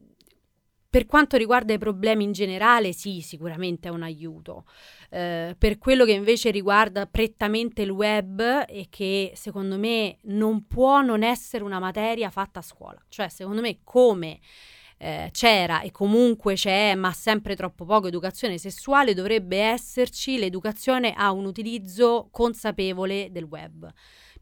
per 0.90 1.06
quanto 1.06 1.36
riguarda 1.36 1.72
i 1.72 1.78
problemi 1.78 2.24
in 2.24 2.32
generale, 2.32 2.92
sì, 2.92 3.20
sicuramente 3.20 3.86
è 3.86 3.92
un 3.92 4.02
aiuto. 4.02 4.64
Eh, 5.10 5.54
per 5.56 5.78
quello 5.78 6.04
che 6.04 6.10
invece 6.10 6.50
riguarda 6.50 7.06
prettamente 7.06 7.82
il 7.82 7.90
web 7.90 8.40
e 8.66 8.88
che 8.90 9.30
secondo 9.36 9.78
me 9.78 10.16
non 10.22 10.66
può 10.66 11.00
non 11.00 11.22
essere 11.22 11.62
una 11.62 11.78
materia 11.78 12.28
fatta 12.30 12.58
a 12.58 12.62
scuola. 12.62 13.00
Cioè, 13.08 13.28
secondo 13.28 13.60
me, 13.60 13.78
come 13.84 14.40
eh, 15.02 15.30
c'era 15.32 15.80
e 15.80 15.90
comunque 15.90 16.54
c'è, 16.54 16.94
ma 16.94 17.10
sempre 17.12 17.56
troppo 17.56 17.86
poco 17.86 18.08
educazione 18.08 18.58
sessuale, 18.58 19.14
dovrebbe 19.14 19.56
esserci 19.56 20.38
l'educazione 20.38 21.14
a 21.14 21.32
un 21.32 21.46
utilizzo 21.46 22.28
consapevole 22.30 23.28
del 23.30 23.44
web, 23.44 23.90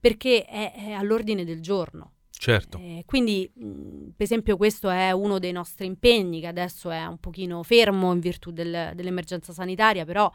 perché 0.00 0.44
è, 0.44 0.72
è 0.72 0.90
all'ordine 0.90 1.44
del 1.44 1.60
giorno. 1.60 2.14
Certo, 2.30 2.78
Eh, 2.78 3.02
quindi, 3.06 3.50
mh, 3.52 4.10
per 4.16 4.24
esempio, 4.26 4.56
questo 4.56 4.88
è 4.90 5.12
uno 5.12 5.38
dei 5.38 5.52
nostri 5.52 5.86
impegni, 5.86 6.40
che 6.40 6.46
adesso 6.48 6.90
è 6.90 7.04
un 7.06 7.18
pochino 7.18 7.62
fermo 7.62 8.12
in 8.12 8.18
virtù 8.20 8.50
del- 8.50 8.92
dell'emergenza 8.94 9.52
sanitaria, 9.52 10.04
però 10.04 10.30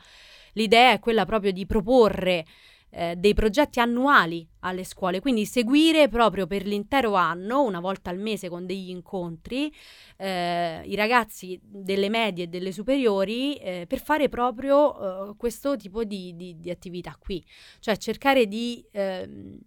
l'idea 0.53 0.93
è 0.93 0.99
quella 0.99 1.25
proprio 1.25 1.51
di 1.51 1.65
proporre 1.65 2.45
eh, 2.93 3.15
dei 3.17 3.33
progetti 3.33 3.79
annuali 3.79 4.47
alle 4.59 4.83
scuole, 4.83 5.19
quindi 5.19 5.45
seguire 5.45 6.07
proprio 6.07 6.45
per 6.45 6.65
l'intero 6.65 7.15
anno, 7.15 7.63
una 7.63 7.79
volta 7.79 8.11
al 8.11 8.19
mese 8.19 8.49
con 8.49 8.65
degli 8.65 8.89
incontri, 8.89 9.73
eh, 10.17 10.83
i 10.85 10.95
ragazzi 10.95 11.59
delle 11.61 12.09
medie 12.09 12.43
e 12.45 12.47
delle 12.47 12.71
superiori 12.71 13.55
eh, 13.55 13.85
per 13.87 13.99
fare 13.99 14.29
proprio 14.29 15.31
eh, 15.31 15.35
questo 15.35 15.75
tipo 15.75 16.03
di, 16.03 16.35
di- 16.35 16.59
di 16.59 16.69
attività 16.69 17.17
qui, 17.19 17.43
cioè 17.79 17.97
cercare 17.97 18.47
di 18.47 18.85
ehm, 18.91 19.59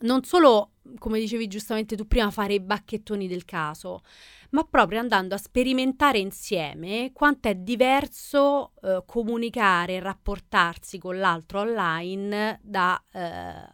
non 0.00 0.24
solo, 0.24 0.71
come 0.98 1.18
dicevi 1.18 1.46
giustamente 1.46 1.96
tu 1.96 2.06
prima, 2.06 2.30
fare 2.30 2.54
i 2.54 2.60
bacchettoni 2.60 3.28
del 3.28 3.44
caso, 3.44 4.02
ma 4.50 4.64
proprio 4.64 5.00
andando 5.00 5.34
a 5.34 5.38
sperimentare 5.38 6.18
insieme 6.18 7.10
quanto 7.12 7.48
è 7.48 7.54
diverso 7.54 8.72
eh, 8.82 9.02
comunicare 9.06 9.94
e 9.94 10.00
rapportarsi 10.00 10.98
con 10.98 11.18
l'altro 11.18 11.60
online 11.60 12.60
da, 12.62 13.02
eh, 13.12 13.68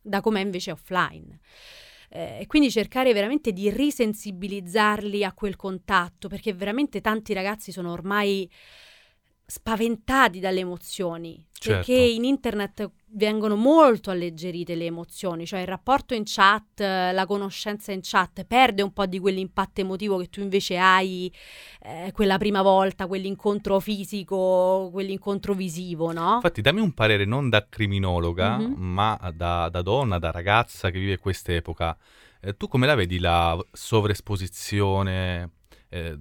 da 0.00 0.20
com'è 0.20 0.40
invece 0.40 0.70
offline. 0.72 1.40
Eh, 2.12 2.38
e 2.40 2.46
quindi 2.46 2.70
cercare 2.70 3.12
veramente 3.12 3.52
di 3.52 3.70
risensibilizzarli 3.70 5.22
a 5.24 5.32
quel 5.32 5.56
contatto, 5.56 6.28
perché 6.28 6.52
veramente 6.52 7.00
tanti 7.00 7.32
ragazzi 7.32 7.70
sono 7.70 7.92
ormai 7.92 8.50
spaventati 9.46 10.40
dalle 10.40 10.60
emozioni, 10.60 11.44
Certo. 11.62 11.92
perché 11.92 12.00
in 12.00 12.24
internet 12.24 12.90
vengono 13.12 13.54
molto 13.54 14.10
alleggerite 14.10 14.74
le 14.74 14.86
emozioni, 14.86 15.44
cioè 15.44 15.60
il 15.60 15.66
rapporto 15.66 16.14
in 16.14 16.22
chat, 16.24 16.80
la 16.80 17.26
conoscenza 17.26 17.92
in 17.92 18.00
chat 18.02 18.44
perde 18.44 18.80
un 18.80 18.94
po' 18.94 19.04
di 19.04 19.18
quell'impatto 19.18 19.82
emotivo 19.82 20.16
che 20.16 20.30
tu 20.30 20.40
invece 20.40 20.78
hai 20.78 21.30
eh, 21.82 22.12
quella 22.12 22.38
prima 22.38 22.62
volta, 22.62 23.06
quell'incontro 23.06 23.78
fisico, 23.78 24.88
quell'incontro 24.90 25.52
visivo, 25.52 26.12
no? 26.12 26.36
Infatti, 26.36 26.62
dammi 26.62 26.80
un 26.80 26.92
parere 26.94 27.26
non 27.26 27.50
da 27.50 27.66
criminologa, 27.68 28.56
Mhm. 28.56 28.74
ma 28.78 29.18
da, 29.34 29.68
da 29.68 29.82
donna, 29.82 30.18
da 30.18 30.30
ragazza 30.30 30.88
che 30.90 30.98
vive 30.98 31.18
quest'epoca. 31.18 31.94
Eh, 32.40 32.56
tu 32.56 32.68
come 32.68 32.86
la 32.86 32.94
vedi 32.94 33.18
la 33.18 33.62
sovraesposizione 33.70 35.50
eh, 35.92 36.16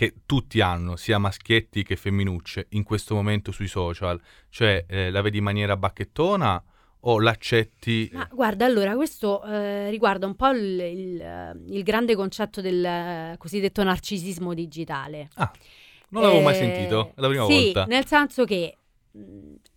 che 0.00 0.14
tutti 0.24 0.62
hanno, 0.62 0.96
sia 0.96 1.18
maschietti 1.18 1.82
che 1.82 1.94
femminucce, 1.94 2.68
in 2.70 2.84
questo 2.84 3.14
momento 3.14 3.52
sui 3.52 3.66
social? 3.66 4.18
Cioè, 4.48 4.86
eh, 4.88 5.10
la 5.10 5.20
vedi 5.20 5.36
in 5.36 5.44
maniera 5.44 5.76
bacchettona 5.76 6.64
o 7.00 7.20
l'accetti? 7.20 8.08
Ma 8.14 8.26
guarda, 8.32 8.64
allora, 8.64 8.94
questo 8.94 9.44
eh, 9.44 9.90
riguarda 9.90 10.24
un 10.24 10.36
po' 10.36 10.48
il, 10.52 10.80
il, 10.80 11.20
eh, 11.20 11.52
il 11.66 11.82
grande 11.82 12.14
concetto 12.16 12.62
del 12.62 12.82
eh, 12.82 13.34
cosiddetto 13.36 13.82
narcisismo 13.82 14.54
digitale. 14.54 15.28
Ah, 15.34 15.52
non 16.08 16.22
l'avevo 16.22 16.40
mai 16.40 16.54
Eh, 16.54 16.56
sentito, 16.56 17.12
è 17.14 17.20
la 17.20 17.28
prima 17.28 17.44
sì, 17.44 17.64
volta. 17.64 17.84
nel 17.84 18.06
senso 18.06 18.46
che 18.46 18.78
mh, 19.10 19.20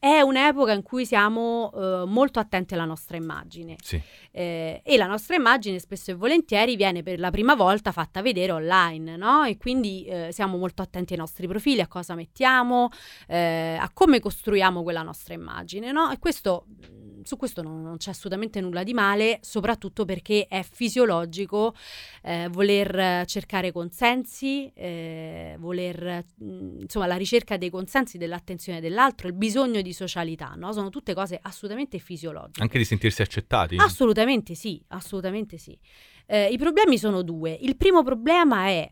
è 0.03 0.19
un'epoca 0.19 0.73
in 0.73 0.81
cui 0.81 1.05
siamo 1.05 1.71
eh, 1.73 2.03
molto 2.05 2.39
attenti 2.39 2.73
alla 2.73 2.83
nostra 2.83 3.15
immagine 3.15 3.77
Sì, 3.81 4.01
eh, 4.31 4.81
e 4.83 4.97
la 4.97 5.05
nostra 5.05 5.37
immagine 5.37 5.79
spesso 5.79 6.11
e 6.11 6.13
volentieri 6.15 6.75
viene 6.75 7.03
per 7.03 7.19
la 7.19 7.31
prima 7.31 7.55
volta 7.55 7.93
fatta 7.93 8.21
vedere 8.21 8.51
online, 8.51 9.15
no? 9.15 9.45
E 9.45 9.55
quindi 9.55 10.03
eh, 10.03 10.27
siamo 10.33 10.57
molto 10.57 10.81
attenti 10.81 11.13
ai 11.13 11.19
nostri 11.19 11.47
profili, 11.47 11.79
a 11.79 11.87
cosa 11.87 12.15
mettiamo, 12.15 12.89
eh, 13.27 13.77
a 13.79 13.89
come 13.93 14.19
costruiamo 14.19 14.83
quella 14.83 15.03
nostra 15.03 15.35
immagine, 15.35 15.93
no? 15.93 16.11
E 16.11 16.19
questo, 16.19 16.65
mh, 16.67 17.21
su 17.21 17.37
questo 17.37 17.61
non, 17.61 17.81
non 17.81 17.95
c'è 17.95 18.09
assolutamente 18.09 18.59
nulla 18.59 18.83
di 18.83 18.93
male, 18.93 19.39
soprattutto 19.41 20.03
perché 20.03 20.47
è 20.49 20.65
fisiologico 20.69 21.75
eh, 22.23 22.49
voler 22.51 23.25
cercare 23.25 23.71
consensi, 23.71 24.69
eh, 24.73 25.55
voler, 25.59 26.25
mh, 26.39 26.81
insomma, 26.81 27.05
la 27.05 27.15
ricerca 27.15 27.55
dei 27.55 27.69
consensi, 27.69 28.17
dell'attenzione 28.17 28.81
dell'altro, 28.81 29.27
il 29.27 29.33
bisogno 29.33 29.81
di 29.81 29.92
socialità, 29.93 30.53
no? 30.56 30.71
Sono 30.73 30.89
tutte 30.89 31.13
cose 31.13 31.39
assolutamente 31.41 31.99
fisiologiche. 31.99 32.62
anche 32.62 32.77
di 32.77 32.86
sentirsi 32.86 33.21
accettati. 33.21 33.75
Assolutamente 33.77 34.56
sì, 34.56 34.84
assolutamente 34.88 35.58
sì. 35.58 35.77
Eh, 36.25 36.47
I 36.47 36.58
problemi 36.58 36.97
sono 36.97 37.21
due. 37.21 37.58
Il 37.62 37.77
primo 37.77 38.03
problema 38.03 38.67
è 38.67 38.91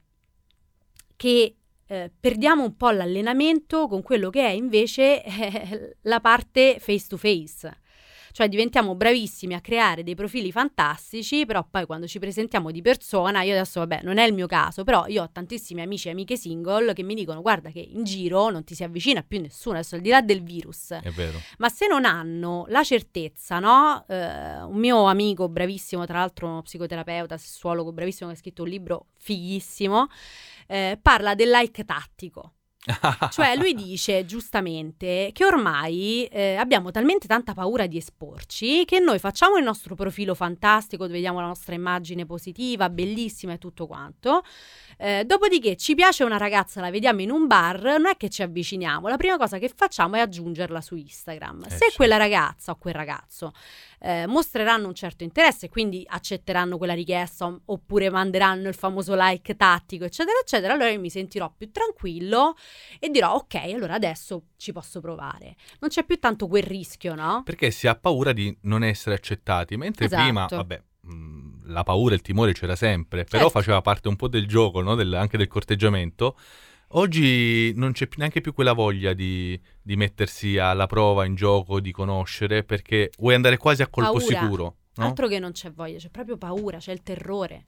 che 1.15 1.55
eh, 1.85 2.11
perdiamo 2.17 2.63
un 2.63 2.77
po' 2.77 2.89
l'allenamento 2.91 3.87
con 3.87 4.01
quello 4.01 4.29
che 4.29 4.45
è 4.45 4.51
invece 4.51 5.23
eh, 5.25 5.97
la 6.03 6.19
parte 6.21 6.77
face 6.79 7.07
to 7.07 7.17
face. 7.17 7.79
Cioè 8.31 8.47
diventiamo 8.47 8.95
bravissimi 8.95 9.53
a 9.53 9.61
creare 9.61 10.03
dei 10.03 10.15
profili 10.15 10.51
fantastici, 10.51 11.45
però 11.45 11.65
poi 11.69 11.85
quando 11.85 12.07
ci 12.07 12.19
presentiamo 12.19 12.71
di 12.71 12.81
persona, 12.81 13.41
io 13.43 13.53
adesso 13.53 13.79
vabbè 13.79 14.01
non 14.03 14.17
è 14.17 14.25
il 14.25 14.33
mio 14.33 14.47
caso, 14.47 14.83
però 14.83 15.05
io 15.07 15.23
ho 15.23 15.29
tantissimi 15.31 15.81
amici 15.81 16.07
e 16.07 16.11
amiche 16.11 16.37
single 16.37 16.93
che 16.93 17.03
mi 17.03 17.13
dicono 17.13 17.41
guarda 17.41 17.69
che 17.69 17.79
in 17.79 18.03
giro 18.03 18.49
non 18.49 18.63
ti 18.63 18.75
si 18.75 18.83
avvicina 18.83 19.21
più 19.21 19.39
nessuno, 19.41 19.75
adesso 19.75 19.95
al 19.95 20.01
di 20.01 20.09
là 20.09 20.21
del 20.21 20.41
virus, 20.43 20.91
È 20.93 21.09
vero. 21.11 21.39
ma 21.57 21.69
se 21.69 21.87
non 21.87 22.05
hanno 22.05 22.65
la 22.69 22.83
certezza, 22.83 23.59
no? 23.59 24.05
Eh, 24.07 24.61
un 24.63 24.77
mio 24.77 25.03
amico 25.05 25.49
bravissimo, 25.49 26.05
tra 26.05 26.19
l'altro 26.19 26.47
uno 26.47 26.61
psicoterapeuta, 26.61 27.37
sessuologo 27.37 27.91
bravissimo 27.91 28.29
che 28.29 28.35
ha 28.35 28.39
scritto 28.39 28.63
un 28.63 28.69
libro 28.69 29.07
fighissimo, 29.17 30.07
eh, 30.67 30.97
parla 31.01 31.35
del 31.35 31.49
like 31.49 31.83
tattico. 31.83 32.53
Cioè 33.29 33.55
lui 33.57 33.75
dice 33.75 34.25
giustamente 34.25 35.29
che 35.33 35.45
ormai 35.45 36.25
eh, 36.25 36.55
abbiamo 36.55 36.89
talmente 36.89 37.27
tanta 37.27 37.53
paura 37.53 37.85
di 37.85 37.97
esporci 37.97 38.85
che 38.85 38.99
noi 38.99 39.19
facciamo 39.19 39.57
il 39.57 39.63
nostro 39.63 39.93
profilo 39.93 40.33
fantastico, 40.33 41.05
vediamo 41.07 41.39
la 41.39 41.47
nostra 41.47 41.75
immagine 41.75 42.25
positiva, 42.25 42.89
bellissima 42.89 43.53
e 43.53 43.57
tutto 43.59 43.85
quanto. 43.85 44.43
Eh, 44.97 45.25
dopodiché 45.25 45.75
ci 45.75 45.95
piace 45.95 46.23
una 46.23 46.37
ragazza, 46.37 46.81
la 46.81 46.89
vediamo 46.89 47.21
in 47.21 47.31
un 47.31 47.47
bar, 47.47 47.83
non 47.83 48.07
è 48.07 48.17
che 48.17 48.29
ci 48.29 48.41
avviciniamo, 48.41 49.07
la 49.07 49.17
prima 49.17 49.37
cosa 49.37 49.57
che 49.57 49.71
facciamo 49.73 50.15
è 50.15 50.19
aggiungerla 50.19 50.81
su 50.81 50.95
Instagram. 50.95 51.63
Eh, 51.65 51.69
Se 51.69 51.77
certo. 51.77 51.95
quella 51.97 52.17
ragazza 52.17 52.71
o 52.71 52.75
quel 52.77 52.93
ragazzo 52.93 53.53
eh, 54.01 54.25
mostreranno 54.27 54.87
un 54.87 54.95
certo 54.95 55.23
interesse, 55.23 55.69
quindi 55.69 56.03
accetteranno 56.07 56.77
quella 56.77 56.93
richiesta 56.93 57.55
oppure 57.65 58.09
manderanno 58.09 58.67
il 58.67 58.73
famoso 58.73 59.13
like 59.15 59.55
tattico, 59.55 60.05
eccetera, 60.05 60.37
eccetera, 60.39 60.73
allora 60.73 60.89
io 60.89 60.99
mi 60.99 61.09
sentirò 61.09 61.53
più 61.55 61.71
tranquillo 61.71 62.55
e 62.99 63.09
dirò 63.09 63.33
ok, 63.35 63.55
allora 63.73 63.93
adesso 63.93 64.45
ci 64.57 64.71
posso 64.71 64.99
provare. 65.01 65.55
Non 65.79 65.89
c'è 65.89 66.03
più 66.03 66.17
tanto 66.19 66.47
quel 66.47 66.63
rischio, 66.63 67.13
no? 67.15 67.43
Perché 67.43 67.69
si 67.71 67.87
ha 67.87 67.95
paura 67.95 68.31
di 68.33 68.55
non 68.61 68.83
essere 68.83 69.15
accettati, 69.15 69.77
mentre 69.77 70.05
Esatto. 70.05 70.21
prima, 70.23 70.45
vabbè, 70.49 70.81
mh, 71.01 71.71
la 71.71 71.83
paura 71.83 72.13
e 72.13 72.15
il 72.15 72.21
timore 72.21 72.53
c'era 72.53 72.75
sempre, 72.75 73.23
però 73.23 73.43
Certo. 73.43 73.59
faceva 73.59 73.81
parte 73.81 74.07
un 74.07 74.15
po' 74.15 74.27
del 74.27 74.47
gioco, 74.47 74.81
no? 74.81 74.95
Del- 74.95 75.13
anche 75.13 75.37
del 75.37 75.47
corteggiamento. 75.47 76.35
Oggi 76.93 77.71
non 77.75 77.93
c'è 77.93 78.07
neanche 78.17 78.41
più 78.41 78.53
quella 78.53 78.73
voglia 78.73 79.13
di, 79.13 79.59
di 79.81 79.95
mettersi 79.95 80.57
alla 80.57 80.87
prova 80.87 81.25
in 81.25 81.35
gioco, 81.35 81.79
di 81.79 81.91
conoscere, 81.91 82.63
perché 82.63 83.11
vuoi 83.17 83.35
andare 83.35 83.57
quasi 83.57 83.81
a 83.81 83.87
colpo 83.87 84.17
Paura. 84.17 84.25
sicuro, 84.25 84.75
no? 84.95 85.05
Altro 85.05 85.27
che 85.27 85.39
non 85.39 85.51
c'è 85.51 85.71
voglia, 85.71 85.97
c'è 85.97 86.09
proprio 86.09 86.37
paura, 86.37 86.79
c'è 86.79 86.91
il 86.91 87.01
terrore. 87.01 87.65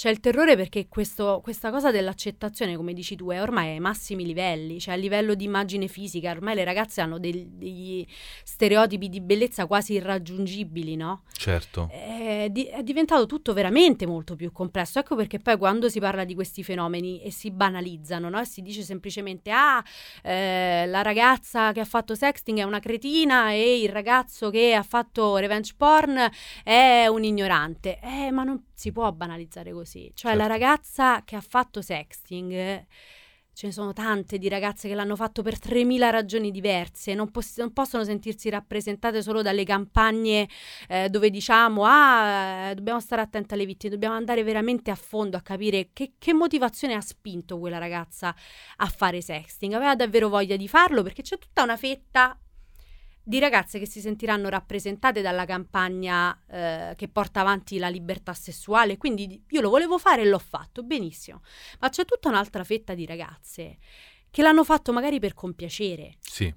C'è 0.00 0.08
il 0.08 0.20
terrore 0.20 0.56
perché 0.56 0.88
questo- 0.88 1.40
questa 1.42 1.70
cosa 1.70 1.90
dell'accettazione, 1.90 2.74
come 2.74 2.94
dici 2.94 3.16
tu, 3.16 3.28
è 3.28 3.42
ormai 3.42 3.72
ai 3.72 3.80
massimi 3.80 4.24
livelli, 4.24 4.80
cioè 4.80 4.94
a 4.94 4.96
livello 4.96 5.34
di 5.34 5.44
immagine 5.44 5.88
fisica, 5.88 6.30
ormai 6.30 6.54
le 6.54 6.64
ragazze 6.64 7.02
hanno 7.02 7.18
del- 7.18 7.46
degli 7.50 8.02
stereotipi 8.42 9.10
di 9.10 9.20
bellezza 9.20 9.66
quasi 9.66 9.92
irraggiungibili, 9.92 10.96
no? 10.96 11.24
Certo. 11.36 11.90
È, 11.92 12.46
di- 12.50 12.64
è 12.64 12.82
diventato 12.82 13.26
tutto 13.26 13.52
veramente 13.52 14.06
molto 14.06 14.36
più 14.36 14.50
complesso. 14.52 14.98
Ecco 15.00 15.16
perché 15.16 15.38
poi 15.38 15.58
quando 15.58 15.90
si 15.90 16.00
parla 16.00 16.24
di 16.24 16.34
questi 16.34 16.64
fenomeni 16.64 17.20
e 17.22 17.30
si 17.30 17.50
banalizzano, 17.50 18.30
no? 18.30 18.40
E 18.40 18.46
si 18.46 18.62
dice 18.62 18.80
semplicemente: 18.80 19.50
ah, 19.50 19.84
eh, 20.22 20.86
la 20.86 21.02
ragazza 21.02 21.72
che 21.72 21.80
ha 21.80 21.84
fatto 21.84 22.14
sexting 22.14 22.58
è 22.60 22.62
una 22.62 22.80
cretina 22.80 23.50
e 23.50 23.82
il 23.82 23.90
ragazzo 23.90 24.48
che 24.48 24.72
ha 24.72 24.82
fatto 24.82 25.36
revenge 25.36 25.74
porn 25.76 26.26
è 26.64 27.06
un 27.06 27.22
ignorante. 27.22 27.98
Eh, 28.02 28.30
ma 28.30 28.44
non 28.44 28.62
si 28.80 28.92
può 28.92 29.12
banalizzare 29.12 29.72
così. 29.72 30.10
Cioè, 30.14 30.32
la 30.34 30.46
Certo. 30.46 30.52
ragazza 30.58 31.22
che 31.24 31.36
ha 31.36 31.42
fatto 31.42 31.82
sexting. 31.82 32.86
Ce 33.52 33.66
ne 33.66 33.72
sono 33.72 33.92
tante 33.92 34.38
di 34.38 34.48
ragazze 34.48 34.88
che 34.88 34.94
l'hanno 34.94 35.16
fatto 35.16 35.42
per 35.42 35.58
3.000 35.58 36.08
ragioni 36.08 36.50
diverse, 36.50 37.12
non, 37.12 37.30
poss- 37.30 37.58
non 37.58 37.72
possono 37.74 38.04
sentirsi 38.04 38.48
rappresentate 38.48 39.20
solo 39.20 39.42
dalle 39.42 39.64
campagne 39.64 40.48
eh, 40.88 41.10
dove 41.10 41.28
diciamo 41.28 41.82
ah, 41.84 42.70
eh, 42.70 42.74
dobbiamo 42.74 43.00
stare 43.00 43.20
attenti 43.20 43.52
alle 43.52 43.66
vittime, 43.66 43.92
dobbiamo 43.92 44.14
andare 44.14 44.44
veramente 44.44 44.90
a 44.90 44.94
fondo 44.94 45.36
a 45.36 45.42
capire 45.42 45.90
che, 45.92 46.12
che 46.16 46.32
motivazione 46.32 46.94
ha 46.94 47.02
spinto 47.02 47.58
quella 47.58 47.76
ragazza 47.78 48.34
a 48.76 48.86
fare 48.86 49.20
sexting. 49.20 49.74
Aveva 49.74 49.94
davvero 49.94 50.30
voglia 50.30 50.56
di 50.56 50.68
farlo 50.68 51.02
perché 51.02 51.20
c'è 51.20 51.36
tutta 51.36 51.62
una 51.62 51.76
fetta 51.76 52.38
di 53.30 53.38
ragazze 53.38 53.78
che 53.78 53.86
si 53.86 54.00
sentiranno 54.00 54.48
rappresentate 54.48 55.22
dalla 55.22 55.44
campagna 55.44 56.36
eh, 56.48 56.94
che 56.96 57.06
porta 57.06 57.40
avanti 57.40 57.78
la 57.78 57.88
libertà 57.88 58.34
sessuale, 58.34 58.96
quindi 58.96 59.44
io 59.48 59.60
lo 59.60 59.70
volevo 59.70 59.98
fare 59.98 60.22
e 60.22 60.26
l'ho 60.26 60.40
fatto, 60.40 60.82
benissimo. 60.82 61.42
Ma 61.78 61.88
c'è 61.90 62.04
tutta 62.04 62.28
un'altra 62.28 62.64
fetta 62.64 62.92
di 62.92 63.06
ragazze 63.06 63.78
che 64.32 64.42
l'hanno 64.42 64.64
fatto 64.64 64.92
magari 64.92 65.20
per 65.20 65.34
compiacere. 65.34 66.16
Sì, 66.18 66.52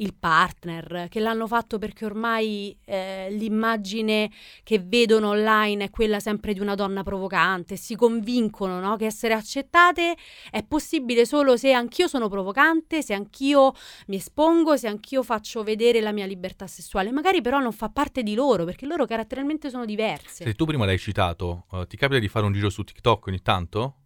il 0.00 0.14
partner, 0.14 1.06
che 1.08 1.20
l'hanno 1.20 1.46
fatto 1.46 1.78
perché 1.78 2.04
ormai 2.04 2.76
eh, 2.84 3.28
l'immagine 3.30 4.30
che 4.62 4.78
vedono 4.78 5.28
online 5.28 5.84
è 5.84 5.90
quella 5.90 6.20
sempre 6.20 6.52
di 6.52 6.60
una 6.60 6.74
donna 6.74 7.02
provocante, 7.02 7.76
si 7.76 7.96
convincono 7.96 8.80
no, 8.80 8.96
che 8.96 9.06
essere 9.06 9.34
accettate 9.34 10.16
è 10.50 10.62
possibile 10.64 11.24
solo 11.24 11.56
se 11.56 11.72
anch'io 11.72 12.08
sono 12.08 12.28
provocante, 12.28 13.02
se 13.02 13.14
anch'io 13.14 13.72
mi 14.06 14.16
espongo, 14.16 14.76
se 14.76 14.88
anch'io 14.88 15.22
faccio 15.22 15.62
vedere 15.62 16.00
la 16.00 16.12
mia 16.12 16.26
libertà 16.26 16.66
sessuale. 16.66 17.12
Magari 17.12 17.40
però 17.40 17.58
non 17.58 17.72
fa 17.72 17.88
parte 17.88 18.22
di 18.22 18.34
loro 18.34 18.64
perché 18.64 18.86
loro 18.86 19.04
caratterialmente 19.06 19.70
sono 19.70 19.84
diverse. 19.84 20.44
se 20.44 20.54
tu 20.54 20.64
prima 20.64 20.84
l'hai 20.84 20.98
citato, 20.98 21.66
eh, 21.72 21.86
ti 21.86 21.96
capita 21.96 22.18
di 22.18 22.28
fare 22.28 22.46
un 22.46 22.52
giro 22.52 22.70
su 22.70 22.82
TikTok 22.82 23.26
ogni 23.26 23.42
tanto? 23.42 23.99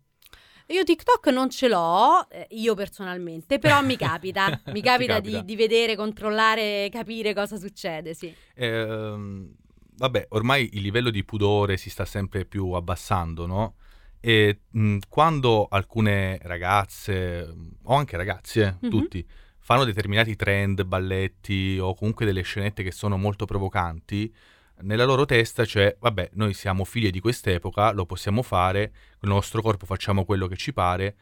Io 0.69 0.83
TikTok 0.83 1.27
non 1.29 1.51
ce 1.51 1.69
l'ho, 1.69 2.27
eh, 2.31 2.47
io 2.53 2.75
personalmente, 2.75 3.59
però 3.59 3.83
mi 3.83 3.97
capita, 3.97 4.47
mi 4.73 4.81
capita, 4.81 5.15
capita. 5.15 5.39
Di, 5.41 5.45
di 5.45 5.57
vedere, 5.57 5.95
controllare, 5.95 6.89
capire 6.91 7.35
cosa 7.35 7.57
succede, 7.59 8.15
sì. 8.15 8.35
Ehm, 8.55 9.53
vabbè, 9.97 10.27
ormai 10.31 10.71
il 10.73 10.81
livello 10.83 11.11
di 11.11 11.23
pudore 11.25 11.77
si 11.77 11.91
sta 11.91 12.07
sempre 12.07 12.47
più 12.47 12.71
abbassando, 12.73 13.47
no? 13.47 13.75
E 14.21 14.61
mh, 14.71 14.99
quando 15.09 15.67
alcune 15.69 16.39
ragazze, 16.43 17.47
o 17.83 17.95
anche 17.95 18.17
ragazzi, 18.17 18.61
eh, 18.61 18.75
Mhm. 18.81 18.89
tutti, 18.89 19.27
fanno 19.59 19.85
determinati 19.85 20.35
trend, 20.35 20.83
balletti 20.85 21.79
o 21.79 21.95
comunque 21.95 22.25
delle 22.25 22.43
scenette 22.43 22.83
che 22.83 22.91
sono 22.91 23.19
molto 23.19 23.45
provocanti, 23.45 24.35
nella 24.81 25.05
loro 25.05 25.25
testa 25.25 25.65
c'è, 25.65 25.97
vabbè, 25.99 26.31
noi 26.35 26.55
siamo 26.55 26.85
figlie 26.85 27.11
di 27.11 27.21
quest'epoca, 27.21 27.93
lo 27.93 28.07
possiamo 28.07 28.43
fare, 28.43 28.91
con 29.19 29.29
il 29.29 29.35
nostro 29.35 29.63
corpo 29.63 29.87
facciamo 29.87 30.25
quello 30.25 30.47
che 30.47 30.57
ci 30.57 30.73
pare, 30.73 31.17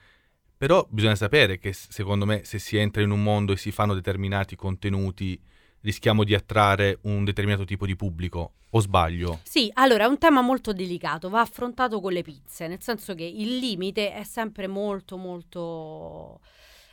Però 0.63 0.87
bisogna 0.89 1.17
sapere 1.17 1.59
che 1.59 1.73
secondo 1.73 2.25
me 2.25 2.45
se 2.45 2.61
si 2.61 2.77
entra 2.77 3.03
in 3.03 3.11
un 3.11 3.21
mondo 3.21 3.51
e 3.51 3.57
si 3.57 3.73
fanno 3.73 3.95
determinati 3.95 4.55
contenuti 4.55 5.37
rischiamo 5.81 6.23
di 6.23 6.37
attrarre 6.37 7.01
un 7.03 7.25
determinato 7.25 7.65
tipo 7.65 7.85
di 7.85 7.97
pubblico, 7.97 8.53
o 8.71 8.79
sbaglio? 8.79 9.41
Sì, 9.43 9.69
allora 9.75 10.05
è 10.05 10.07
un 10.07 10.19
tema 10.19 10.41
molto 10.41 10.73
delicato, 10.73 11.29
va 11.29 11.41
affrontato 11.41 12.01
con 12.01 12.13
le 12.13 12.23
pizze, 12.23 12.69
nel 12.69 12.81
senso 12.81 13.17
che 13.17 13.25
il 13.25 13.57
limite 13.57 14.15
è 14.15 14.23
sempre 14.23 14.69
molto 14.69 15.17
molto 15.17 16.39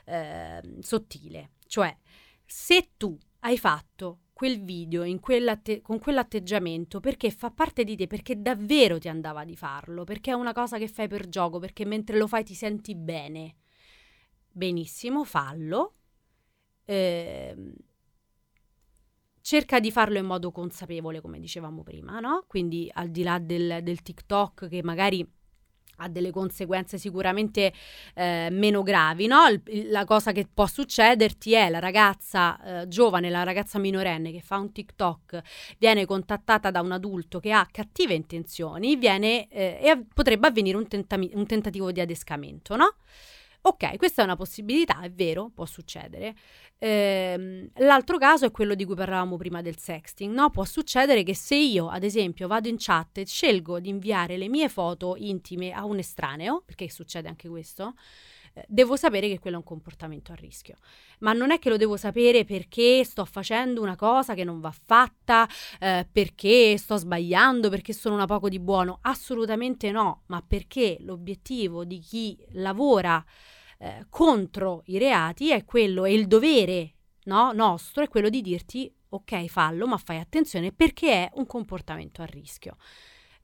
ehm, 0.05 0.79
sottile. 0.79 1.51
Cioè, 1.67 1.95
se 2.43 2.89
tu 2.97 3.15
hai 3.41 3.59
fatto 3.59 4.21
quel 4.39 4.63
video 4.63 5.03
quell'atte- 5.19 5.81
con 5.81 5.99
quell'atteggiamento 5.99 7.01
perché 7.01 7.29
fa 7.29 7.51
parte 7.51 7.83
di 7.83 7.97
te, 7.97 8.07
perché 8.07 8.41
davvero 8.41 8.97
ti 8.97 9.09
andava 9.09 9.43
di 9.43 9.57
farlo, 9.57 10.05
perché 10.05 10.31
è 10.31 10.33
una 10.33 10.53
cosa 10.53 10.77
che 10.77 10.87
fai 10.87 11.09
per 11.09 11.27
gioco, 11.27 11.59
perché 11.59 11.83
mentre 11.83 12.17
lo 12.17 12.25
fai 12.25 12.45
ti 12.45 12.53
senti 12.53 12.95
bene, 12.95 13.57
benissimo, 14.49 15.25
fallo. 15.25 15.95
Ehm, 16.85 17.73
cerca 19.41 19.81
di 19.81 19.91
farlo 19.91 20.17
in 20.17 20.25
modo 20.25 20.51
consapevole, 20.51 21.19
come 21.19 21.41
dicevamo 21.41 21.83
prima, 21.83 22.21
no? 22.21 22.45
Quindi 22.47 22.89
al 22.93 23.09
di 23.09 23.23
là 23.23 23.39
del, 23.39 23.79
del 23.83 24.01
TikTok 24.01 24.69
che 24.69 24.81
magari 24.83 25.29
ha 25.99 26.07
delle 26.09 26.31
conseguenze 26.31 26.97
sicuramente 26.97 27.73
eh, 28.15 28.49
meno 28.51 28.83
gravi, 28.83 29.27
no? 29.27 29.47
Il- 29.47 29.89
la 29.89 30.05
cosa 30.05 30.31
che 30.31 30.47
può 30.51 30.65
succederti 30.67 31.53
è 31.53 31.69
la 31.69 31.79
ragazza 31.79 32.81
eh, 32.81 32.87
giovane, 32.87 33.29
la 33.29 33.43
ragazza 33.43 33.79
minorenne 33.79 34.31
che 34.31 34.41
fa 34.41 34.57
un 34.57 34.71
TikTok, 34.71 35.41
viene 35.77 36.05
contattata 36.05 36.71
da 36.71 36.81
un 36.81 36.91
adulto 36.91 37.39
che 37.39 37.51
ha 37.51 37.67
cattive 37.71 38.13
intenzioni, 38.13 38.95
viene, 38.95 39.47
eh, 39.49 39.79
e 39.81 40.05
potrebbe 40.13 40.47
avvenire 40.47 40.77
un, 40.77 40.87
tentami- 40.87 41.31
un 41.33 41.45
tentativo 41.45 41.91
di 41.91 41.99
adescamento, 42.01 42.75
no? 42.75 42.95
Ok, 43.61 43.97
questa 43.97 44.21
è 44.21 44.25
una 44.25 44.37
possibilità, 44.37 45.01
è 45.01 45.11
vero, 45.11 45.51
può 45.53 45.65
succedere. 45.65 46.33
Ehm, 46.77 47.69
l'altro 47.79 48.17
caso 48.17 48.45
è 48.45 48.51
quello 48.51 48.73
di 48.73 48.85
cui 48.85 48.95
parlavamo 48.95 49.35
prima 49.35 49.61
del 49.61 49.77
sexting, 49.77 50.33
no? 50.33 50.49
Può 50.49 50.63
succedere 50.63 51.23
che 51.23 51.35
se 51.35 51.55
io, 51.55 51.89
ad 51.89 52.03
esempio, 52.03 52.47
vado 52.47 52.69
in 52.69 52.77
chat 52.79 53.17
e 53.17 53.25
scelgo 53.25 53.81
di 53.81 53.89
inviare 53.89 54.37
le 54.37 54.47
mie 54.47 54.69
foto 54.69 55.15
intime 55.17 55.71
a 55.71 55.83
un 55.83 55.97
estraneo, 55.97 56.61
perché 56.65 56.89
succede 56.89 57.27
anche 57.27 57.49
questo, 57.49 57.95
devo 58.67 58.95
sapere 58.95 59.27
che 59.27 59.39
quello 59.39 59.57
è 59.57 59.59
un 59.59 59.65
comportamento 59.65 60.31
a 60.31 60.35
rischio. 60.35 60.77
Ma 61.19 61.33
non 61.33 61.51
è 61.51 61.59
che 61.59 61.69
lo 61.69 61.77
devo 61.77 61.97
sapere 61.97 62.45
perché 62.45 63.03
sto 63.03 63.25
facendo 63.25 63.81
una 63.81 63.95
cosa 63.95 64.33
che 64.33 64.43
non 64.43 64.59
va 64.59 64.71
fatta, 64.71 65.47
eh, 65.79 66.07
perché 66.11 66.77
sto 66.77 66.97
sbagliando, 66.97 67.69
perché 67.69 67.93
sono 67.93 68.15
una 68.15 68.25
poco 68.25 68.49
di 68.49 68.59
buono. 68.59 68.99
Assolutamente 69.01 69.91
no, 69.91 70.23
ma 70.27 70.43
perché 70.45 70.97
l'obiettivo 71.01 71.85
di 71.85 71.99
chi 71.99 72.37
lavora 72.51 73.23
eh, 73.79 74.05
contro 74.09 74.83
i 74.85 74.97
reati 74.97 75.51
è 75.51 75.63
quello, 75.65 76.05
e 76.05 76.13
il 76.13 76.27
dovere 76.27 76.95
no, 77.23 77.51
nostro 77.53 78.03
è 78.03 78.07
quello 78.07 78.29
di 78.29 78.41
dirti 78.41 78.93
ok 79.09 79.45
fallo, 79.47 79.87
ma 79.87 79.97
fai 79.97 80.19
attenzione 80.19 80.71
perché 80.71 81.11
è 81.11 81.29
un 81.35 81.45
comportamento 81.45 82.21
a 82.21 82.25
rischio. 82.25 82.77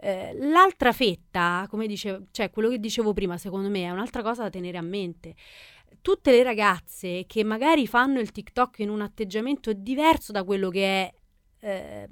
Eh, 0.05 0.35
l'altra 0.37 0.91
fetta, 0.91 1.65
come 1.67 1.87
dicevo, 1.87 2.27
cioè 2.29 2.51
quello 2.51 2.69
che 2.69 2.77
dicevo 2.79 3.11
prima, 3.11 3.39
secondo 3.39 3.69
me 3.69 3.85
è 3.85 3.89
un'altra 3.89 4.21
cosa 4.21 4.43
da 4.43 4.51
tenere 4.51 4.77
a 4.77 4.83
mente. 4.83 5.33
Tutte 5.99 6.29
le 6.29 6.43
ragazze 6.43 7.25
che 7.25 7.43
magari 7.43 7.87
fanno 7.87 8.19
il 8.19 8.31
TikTok 8.31 8.77
in 8.79 8.91
un 8.91 9.01
atteggiamento 9.01 9.73
diverso 9.73 10.31
da 10.31 10.43
quello 10.43 10.69
che 10.69 10.83
è 10.85 11.13
eh, 11.61 12.07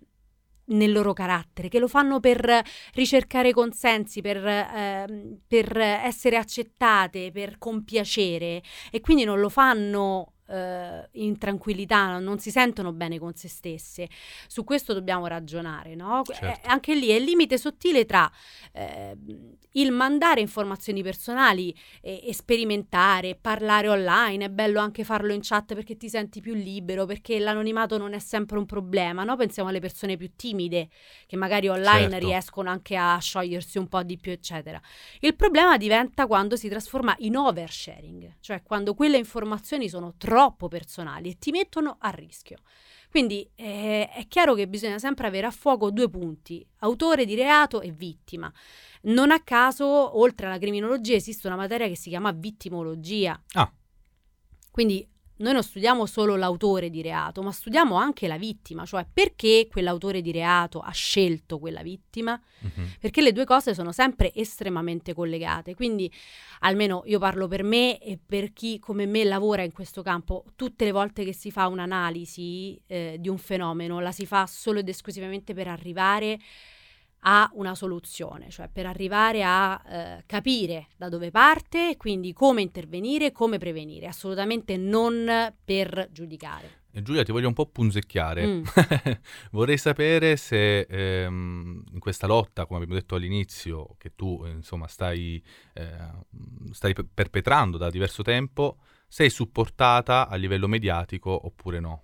nel 0.66 0.92
loro 0.92 1.14
carattere, 1.14 1.68
che 1.68 1.78
lo 1.78 1.88
fanno 1.88 2.20
per 2.20 2.64
ricercare 2.94 3.54
consensi, 3.54 4.22
per, 4.22 4.44
ehm, 4.44 5.42
per 5.48 5.78
essere 5.78 6.38
accettate, 6.38 7.32
per 7.32 7.60
compiacere 7.60 8.64
e 8.90 9.02
quindi 9.02 9.24
non 9.24 9.40
lo 9.40 9.50
fanno 9.50 10.33
eh, 10.48 11.08
in 11.14 11.38
tranquillità, 11.38 12.18
non 12.20 12.40
si 12.40 12.52
sentono 12.52 12.92
bene 12.92 13.20
con 13.20 13.34
se 13.36 13.48
stesse. 13.48 14.10
Su 14.48 14.64
questo 14.64 14.94
dobbiamo 14.94 15.28
ragionare, 15.28 15.96
no? 15.96 16.22
Certo. 16.26 16.46
Eh, 16.46 16.60
anche 16.70 16.96
lì 16.96 17.08
è 17.10 17.16
il 17.16 17.24
limite 17.24 17.58
sottile 17.58 18.06
tra 18.06 18.30
eh, 18.74 19.16
il 19.72 19.92
mandare 19.92 20.42
informazioni 20.42 21.02
personali 21.02 21.76
e, 22.02 22.22
e 22.24 22.34
sperimentare, 22.34 23.36
parlare 23.40 23.88
online, 23.88 24.46
è 24.46 24.50
bello 24.50 24.80
anche 24.80 25.04
farlo 25.04 25.34
in 25.34 25.40
chat 25.42 25.74
perché 25.74 25.98
ti 25.98 26.10
senti 26.10 26.42
più 26.42 26.54
libero, 26.54 27.06
perché 27.06 27.40
l'anonimato 27.40 27.98
non 27.98 28.14
è 28.14 28.20
sempre 28.20 28.58
un 28.58 28.66
problema, 28.66 29.24
no? 29.24 29.36
Pensiamo 29.36 29.70
alle 29.70 29.80
persone 29.80 30.18
più 30.18 30.32
timide 30.36 30.90
che 31.26 31.36
magari 31.36 31.68
online 31.68 32.10
Certo. 32.10 32.28
riescono 32.28 32.70
anche 32.70 32.96
a 32.96 33.18
sciogliersi 33.18 33.78
un 33.78 33.88
po' 33.88 34.04
di 34.04 34.18
più, 34.18 34.32
eccetera. 34.32 34.80
Il 35.20 35.36
problema 35.36 35.78
diventa 35.78 36.28
quando 36.28 36.56
si 36.56 36.68
trasforma 36.68 37.16
in 37.20 37.36
oversharing, 37.36 38.36
cioè 38.40 38.62
quando 38.62 38.94
quelle 38.94 39.18
informazioni 39.18 39.90
sono 39.90 40.14
troppo 40.18 40.33
personali 40.68 41.30
e 41.30 41.38
ti 41.38 41.52
mettono 41.52 41.98
a 42.00 42.10
rischio. 42.10 42.58
Quindi 43.10 43.48
eh, 43.56 44.10
è 44.10 44.28
chiaro 44.28 44.56
che 44.56 44.68
bisogna 44.68 44.98
sempre 44.98 45.28
avere 45.28 45.46
a 45.46 45.52
fuoco 45.52 45.92
due 45.92 46.10
punti, 46.10 46.66
autore 46.80 47.26
di 47.26 47.36
reato 47.36 47.82
e 47.82 47.92
vittima. 47.92 48.52
Non 49.04 49.30
a 49.30 49.40
caso, 49.42 50.18
oltre 50.18 50.48
alla 50.48 50.58
criminologia, 50.58 51.14
esiste 51.14 51.46
una 51.46 51.56
materia 51.56 51.88
che 51.88 51.96
si 51.96 52.10
chiama 52.10 52.32
vittimologia. 52.32 53.40
Ah. 53.52 53.72
Quindi 54.72 55.08
noi 55.38 55.54
non 55.54 55.64
studiamo 55.64 56.06
solo 56.06 56.36
l'autore 56.36 56.90
di 56.90 57.02
reato, 57.02 57.42
ma 57.42 57.52
studiamo 57.52 57.96
anche 57.96 58.28
la 58.28 58.38
vittima, 58.38 58.86
cioè 58.86 59.06
perché 59.12 59.68
quell'autore 59.70 60.22
di 60.22 60.32
reato 60.32 60.80
ha 60.80 60.92
scelto 60.92 61.60
quella 61.60 61.82
vittima, 61.82 62.40
Mhm. 62.60 62.94
perché 63.00 63.22
le 63.22 63.32
due 63.34 63.44
cose 63.46 63.74
sono 63.74 63.92
sempre 63.92 64.32
estremamente 64.34 65.14
collegate. 65.14 65.76
Quindi, 65.76 66.10
almeno 66.60 67.04
io 67.06 67.20
parlo 67.20 67.48
per 67.48 67.64
me 67.64 68.00
e 68.00 68.18
per 68.26 68.54
chi 68.54 68.80
come 68.80 69.06
me 69.06 69.24
lavora 69.26 69.64
in 69.64 69.72
questo 69.74 70.02
campo, 70.02 70.46
tutte 70.56 70.86
le 70.86 70.92
volte 70.92 71.24
che 71.26 71.34
si 71.34 71.52
fa 71.52 71.68
un'analisi 71.68 72.80
eh, 72.88 73.18
di 73.20 73.28
un 73.28 73.38
fenomeno, 73.38 74.00
la 74.00 74.12
si 74.12 74.26
fa 74.26 74.46
solo 74.48 74.80
ed 74.80 74.88
esclusivamente 74.88 75.54
per 75.54 75.68
arrivare 75.68 76.34
a 76.34 76.38
una 77.54 77.76
soluzione, 77.76 78.50
cioè 78.50 78.70
per 78.72 78.86
arrivare 78.86 79.44
a 79.44 79.82
eh, 79.86 80.24
capire 80.26 80.88
da 80.98 81.10
dove 81.10 81.32
parte, 81.32 81.96
quindi 81.98 82.34
come 82.34 82.62
intervenire, 82.62 83.32
come 83.32 83.58
prevenire, 83.58 84.08
assolutamente 84.08 84.78
non 84.78 85.54
per 85.64 86.10
giudicare. 86.12 86.82
E 86.96 87.02
Giulia, 87.02 87.24
ti 87.24 87.32
voglio 87.32 87.48
un 87.48 87.56
po' 87.56 87.66
punzecchiare. 87.66 88.46
Mm. 88.46 88.64
Vorrei 89.52 89.80
sapere 89.80 90.38
se 90.38 90.82
ehm, 90.82 91.84
in 91.92 92.00
questa 92.00 92.28
lotta, 92.28 92.68
come 92.68 92.82
abbiamo 92.82 93.00
detto 93.00 93.16
all'inizio, 93.16 93.96
che 93.98 94.14
tu 94.16 94.44
eh, 94.46 94.52
insomma 94.52 94.86
stai, 94.86 95.44
eh, 95.74 95.90
stai 96.72 96.94
pe- 96.94 97.08
perpetrando 97.12 97.78
da 97.78 97.90
diverso 97.90 98.22
tempo, 98.22 98.78
sei 99.08 99.32
supportata 99.32 100.28
a 100.28 100.36
livello 100.36 100.68
mediatico 100.68 101.48
oppure 101.48 101.80
no? 101.80 102.04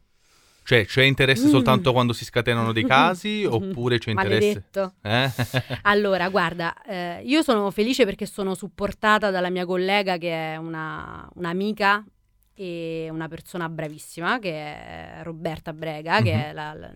Cioè, 0.69 0.85
c'è 0.85 1.01
interesse 1.01 1.47
Mm. 1.47 1.49
soltanto 1.49 1.91
quando 1.93 2.13
si 2.13 2.23
scatenano 2.25 2.71
dei 2.73 2.85
casi 2.85 3.43
oppure 3.43 3.97
c'è 3.97 4.11
interesse... 4.11 4.65
Eh? 5.01 5.31
Allora, 5.81 6.29
guarda, 6.29 6.79
eh, 6.83 7.23
io 7.25 7.41
sono 7.41 7.71
felice 7.71 8.05
perché 8.05 8.27
sono 8.27 8.53
supportata 8.53 9.31
dalla 9.31 9.49
mia 9.49 9.65
collega 9.65 10.17
che 10.17 10.53
è 10.53 10.57
una, 10.57 11.27
un'amica 11.33 12.05
e 12.53 13.07
una 13.11 13.27
persona 13.27 13.67
bravissima, 13.67 14.37
che 14.37 14.51
è 14.51 15.19
Roberta 15.23 15.73
Brega, 15.73 16.21
che 16.21 16.35
Mhm. 16.35 16.39
è 16.39 16.53
la, 16.53 16.73
la- 16.75 16.93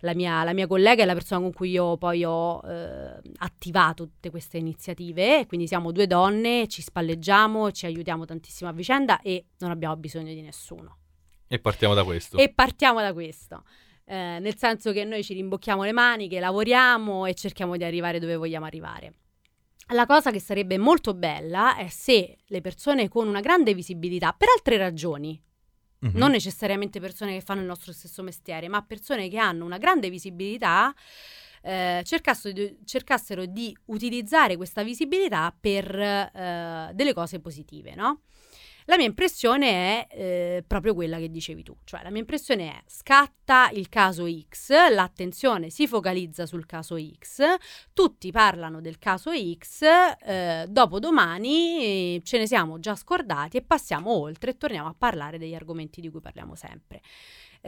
la 0.00 0.14
mia, 0.16 0.42
la 0.42 0.52
mia 0.52 0.66
collega 0.66 1.04
e 1.04 1.06
la 1.06 1.14
persona 1.14 1.40
con 1.40 1.52
cui 1.52 1.70
io 1.70 1.96
poi 1.98 2.24
ho 2.24 2.60
eh, 2.68 3.20
attivato 3.36 4.06
tutte 4.06 4.30
queste 4.30 4.58
iniziative. 4.58 5.46
Quindi 5.46 5.68
siamo 5.68 5.92
due 5.92 6.08
donne, 6.08 6.66
ci 6.66 6.82
spalleggiamo, 6.82 7.70
ci 7.70 7.86
aiutiamo 7.86 8.24
tantissimo 8.24 8.68
a 8.68 8.72
vicenda 8.72 9.20
e 9.20 9.44
non 9.58 9.70
abbiamo 9.70 9.94
bisogno 9.96 10.32
di 10.34 10.40
nessuno. 10.42 10.96
E 11.48 11.58
partiamo 11.58 11.94
da 11.94 12.04
questo. 12.04 12.36
E 12.36 12.52
partiamo 12.52 13.00
da 13.00 13.12
questo. 13.12 13.64
Eh, 14.04 14.38
nel 14.40 14.56
senso 14.56 14.92
che 14.92 15.04
noi 15.04 15.22
ci 15.24 15.34
rimbocchiamo 15.34 15.82
le 15.82 15.92
maniche, 15.92 16.40
lavoriamo 16.40 17.26
e 17.26 17.34
cerchiamo 17.34 17.76
di 17.76 17.84
arrivare 17.84 18.18
dove 18.18 18.36
vogliamo 18.36 18.64
arrivare. 18.66 19.14
La 19.92 20.06
cosa 20.06 20.30
che 20.30 20.40
sarebbe 20.40 20.76
molto 20.78 21.14
bella 21.14 21.76
è 21.76 21.88
se 21.88 22.38
le 22.44 22.60
persone 22.60 23.08
con 23.08 23.26
una 23.26 23.40
grande 23.40 23.74
visibilità, 23.74 24.32
per 24.32 24.48
altre 24.54 24.76
ragioni, 24.76 25.40
Mhm. 26.00 26.12
non 26.14 26.30
necessariamente 26.30 27.00
persone 27.00 27.34
che 27.34 27.40
fanno 27.40 27.60
il 27.60 27.66
nostro 27.66 27.92
stesso 27.92 28.22
mestiere, 28.22 28.68
ma 28.68 28.82
persone 28.82 29.28
che 29.28 29.38
hanno 29.38 29.64
una 29.64 29.78
grande 29.78 30.10
visibilità, 30.10 30.94
eh, 31.62 32.02
cercassero, 32.04 32.54
di, 32.54 32.78
cercassero 32.84 33.46
di 33.46 33.76
utilizzare 33.86 34.56
questa 34.56 34.82
visibilità 34.84 35.52
per 35.58 35.92
eh, 35.98 36.90
delle 36.94 37.12
cose 37.14 37.40
positive, 37.40 37.94
no? 37.96 38.20
La 38.88 38.96
mia 38.96 39.04
impressione 39.04 40.06
è 40.06 40.14
eh, 40.16 40.64
proprio 40.66 40.94
quella 40.94 41.18
che 41.18 41.30
dicevi 41.30 41.62
tu, 41.62 41.76
cioè 41.84 42.02
la 42.02 42.08
mia 42.08 42.20
impressione 42.20 42.70
è 42.70 42.82
scatta 42.86 43.68
il 43.74 43.90
caso 43.90 44.26
X, 44.26 44.70
l'attenzione 44.90 45.68
si 45.68 45.86
focalizza 45.86 46.46
sul 46.46 46.64
caso 46.64 46.96
X, 46.98 47.42
tutti 47.92 48.30
parlano 48.32 48.80
del 48.80 48.98
caso 48.98 49.30
X, 49.34 49.82
eh, 49.82 50.64
dopodomani 50.70 51.84
eh, 52.16 52.20
ce 52.24 52.38
ne 52.38 52.46
siamo 52.46 52.80
già 52.80 52.94
scordati 52.94 53.58
e 53.58 53.62
passiamo 53.62 54.10
oltre 54.10 54.52
e 54.52 54.56
torniamo 54.56 54.88
a 54.88 54.94
parlare 54.96 55.36
degli 55.36 55.54
argomenti 55.54 56.00
di 56.00 56.08
cui 56.08 56.22
parliamo 56.22 56.54
sempre. 56.54 57.02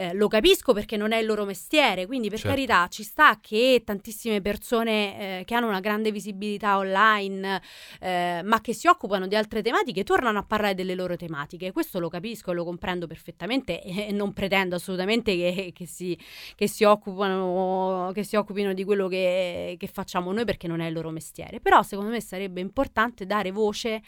Eh, 0.01 0.13
lo 0.13 0.27
capisco 0.27 0.73
perché 0.73 0.97
non 0.97 1.11
è 1.11 1.17
il 1.17 1.27
loro 1.27 1.45
mestiere, 1.45 2.07
quindi 2.07 2.29
per 2.29 2.39
Certo. 2.39 2.55
carità 2.55 2.87
ci 2.87 3.03
sta 3.03 3.37
che 3.39 3.83
tantissime 3.85 4.41
persone 4.41 5.39
eh, 5.41 5.45
che 5.45 5.53
hanno 5.53 5.67
una 5.67 5.79
grande 5.79 6.11
visibilità 6.11 6.77
online, 6.77 7.61
eh, 7.99 8.41
ma 8.43 8.61
che 8.61 8.73
si 8.73 8.87
occupano 8.87 9.27
di 9.27 9.35
altre 9.35 9.61
tematiche, 9.61 10.03
tornano 10.03 10.39
a 10.39 10.43
parlare 10.43 10.73
delle 10.73 10.95
loro 10.95 11.15
tematiche. 11.15 11.71
Questo 11.71 11.99
lo 11.99 12.09
capisco 12.09 12.49
e 12.49 12.55
lo 12.55 12.63
comprendo 12.63 13.05
perfettamente 13.05 13.79
e 13.83 14.11
non 14.11 14.33
pretendo 14.33 14.75
assolutamente 14.75 15.35
che, 15.35 15.71
che 15.71 15.85
si, 15.85 16.17
che 16.55 16.67
si 16.67 16.83
occupano, 16.83 18.09
che 18.11 18.23
si 18.23 18.35
occupino 18.35 18.73
di 18.73 18.83
quello 18.83 19.07
che, 19.07 19.75
che 19.77 19.87
facciamo 19.87 20.31
noi 20.31 20.45
perché 20.45 20.67
non 20.67 20.79
è 20.79 20.87
il 20.87 20.93
loro 20.93 21.11
mestiere. 21.11 21.59
Però 21.59 21.83
secondo 21.83 22.09
me 22.09 22.21
sarebbe 22.21 22.59
importante 22.59 23.27
dare 23.27 23.51
voce 23.51 24.01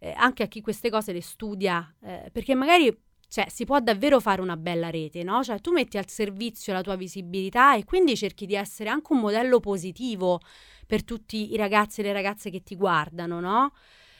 eh, 0.00 0.12
anche 0.16 0.42
a 0.42 0.46
chi 0.46 0.60
queste 0.60 0.90
cose 0.90 1.12
le 1.12 1.22
studia, 1.22 1.94
eh, 2.02 2.28
perché 2.32 2.56
magari 2.56 3.06
cioè, 3.28 3.46
si 3.50 3.64
può 3.66 3.78
davvero 3.80 4.20
fare 4.20 4.40
una 4.40 4.56
bella 4.56 4.88
rete, 4.88 5.22
no? 5.22 5.44
Cioè, 5.44 5.60
tu 5.60 5.70
metti 5.70 5.98
al 5.98 6.08
servizio 6.08 6.72
la 6.72 6.80
tua 6.80 6.96
visibilità 6.96 7.76
e 7.76 7.84
quindi 7.84 8.16
cerchi 8.16 8.46
di 8.46 8.54
essere 8.54 8.88
anche 8.88 9.12
un 9.12 9.20
modello 9.20 9.60
positivo 9.60 10.40
per 10.86 11.04
tutti 11.04 11.52
i 11.52 11.56
ragazzi 11.56 12.00
e 12.00 12.04
le 12.04 12.12
ragazze 12.14 12.48
che 12.48 12.62
ti 12.62 12.74
guardano, 12.74 13.38
no? 13.40 13.72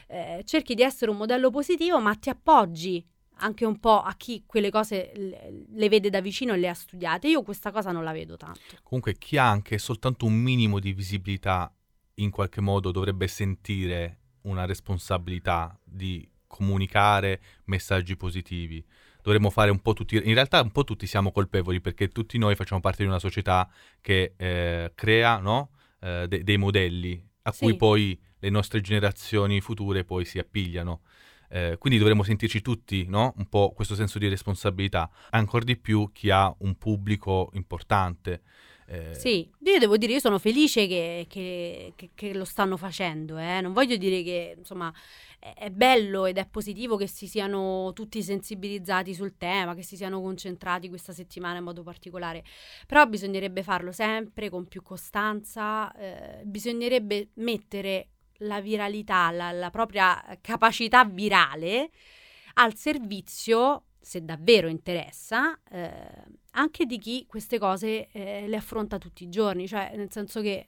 Eh, 0.08 0.42
cerchi 0.44 0.74
di 0.74 0.82
essere 0.82 1.10
un 1.10 1.16
modello 1.16 1.50
positivo, 1.50 1.98
ma 2.00 2.14
ti 2.14 2.28
appoggi 2.28 3.04
anche 3.40 3.64
un 3.64 3.78
po' 3.78 4.00
a 4.02 4.14
chi 4.14 4.44
quelle 4.46 4.70
cose 4.70 5.12
le, 5.14 5.88
vede 5.88 6.10
da 6.10 6.20
vicino 6.20 6.52
e 6.52 6.58
le 6.58 6.68
ha 6.68 6.74
studiate. 6.74 7.28
Io 7.28 7.42
questa 7.42 7.70
cosa 7.70 7.92
non 7.92 8.04
la 8.04 8.12
vedo 8.12 8.36
tanto. 8.36 8.60
Comunque 8.82 9.16
chi 9.16 9.38
ha 9.38 9.48
anche 9.48 9.78
soltanto 9.78 10.26
un 10.26 10.34
minimo 10.34 10.78
di 10.80 10.92
visibilità 10.92 11.72
in 12.14 12.30
qualche 12.30 12.60
modo 12.60 12.90
dovrebbe 12.90 13.28
sentire 13.28 14.18
una 14.42 14.66
responsabilità 14.66 15.78
di 15.82 16.28
comunicare 16.48 17.40
messaggi 17.66 18.16
positivi. 18.16 18.84
Dovremmo 19.22 19.50
fare 19.50 19.70
un 19.70 19.80
po' 19.80 19.92
tutti, 19.92 20.16
in 20.16 20.34
realtà 20.34 20.60
un 20.62 20.72
po' 20.72 20.84
tutti 20.84 21.06
siamo 21.06 21.30
colpevoli 21.30 21.80
perché 21.80 22.08
tutti 22.08 22.38
noi 22.38 22.56
facciamo 22.56 22.80
parte 22.80 23.02
di 23.02 23.08
una 23.08 23.18
società 23.20 23.68
che 24.00 24.32
eh, 24.36 24.92
crea 24.94 25.38
no? 25.38 25.70
Eh, 26.00 26.26
de- 26.28 26.42
dei 26.42 26.56
modelli 26.56 27.22
a 27.42 27.52
Sì. 27.52 27.64
cui 27.64 27.76
poi 27.76 28.18
le 28.40 28.50
nostre 28.50 28.80
generazioni 28.80 29.60
future 29.60 30.04
poi 30.04 30.24
si 30.24 30.38
appigliano. 30.38 31.02
Eh, 31.50 31.76
quindi 31.78 31.98
dovremmo 31.98 32.22
sentirci 32.22 32.60
tutti, 32.60 33.06
no? 33.06 33.34
Un 33.38 33.46
po' 33.48 33.72
questo 33.74 33.94
senso 33.94 34.18
di 34.18 34.28
responsabilità, 34.28 35.10
ancora 35.30 35.64
di 35.64 35.76
più 35.76 36.10
chi 36.12 36.30
ha 36.30 36.54
un 36.58 36.76
pubblico 36.76 37.50
importante. 37.54 38.42
Eh, 38.86 39.14
Sì, 39.14 39.50
io 39.64 39.78
devo 39.78 39.96
dire, 39.96 40.12
io 40.14 40.18
sono 40.20 40.38
felice 40.38 40.86
che, 40.86 41.26
che- 41.28 41.92
che- 41.96 42.10
che 42.14 42.32
lo 42.34 42.44
stanno 42.44 42.76
facendo, 42.76 43.36
eh. 43.38 43.60
Non 43.60 43.72
voglio 43.72 43.96
dire 43.96 44.22
che, 44.22 44.54
insomma, 44.58 44.92
è, 45.38 45.70
bello 45.70 46.26
ed 46.26 46.38
è 46.38 46.46
positivo 46.46 46.96
che 46.96 47.06
si 47.06 47.26
siano 47.26 47.92
tutti 47.94 48.22
sensibilizzati 48.22 49.14
sul 49.14 49.36
tema, 49.36 49.74
che 49.74 49.82
si 49.82 49.96
siano 49.96 50.20
concentrati 50.20 50.88
questa 50.88 51.12
settimana 51.12 51.58
in 51.58 51.64
modo 51.64 51.82
particolare, 51.82 52.44
però 52.86 53.06
bisognerebbe 53.06 53.62
farlo 53.62 53.92
sempre 53.92 54.50
con 54.50 54.66
più 54.66 54.82
costanza, 54.82 55.92
eh, 55.92 56.42
bisognerebbe 56.44 57.30
mettere 57.34 58.08
la 58.42 58.60
viralità, 58.60 59.30
la, 59.30 59.50
la 59.52 59.70
propria 59.70 60.38
capacità 60.40 61.04
virale 61.04 61.90
al 62.54 62.74
servizio, 62.74 63.84
se 64.00 64.24
davvero 64.24 64.68
interessa, 64.68 65.58
eh, 65.70 66.24
anche 66.52 66.86
di 66.86 66.98
chi 66.98 67.24
queste 67.26 67.58
cose 67.58 68.08
eh, 68.10 68.48
le 68.48 68.56
affronta 68.56 68.98
tutti 68.98 69.22
i 69.22 69.28
giorni, 69.28 69.68
cioè 69.68 69.92
nel 69.94 70.10
senso 70.10 70.40
che 70.40 70.66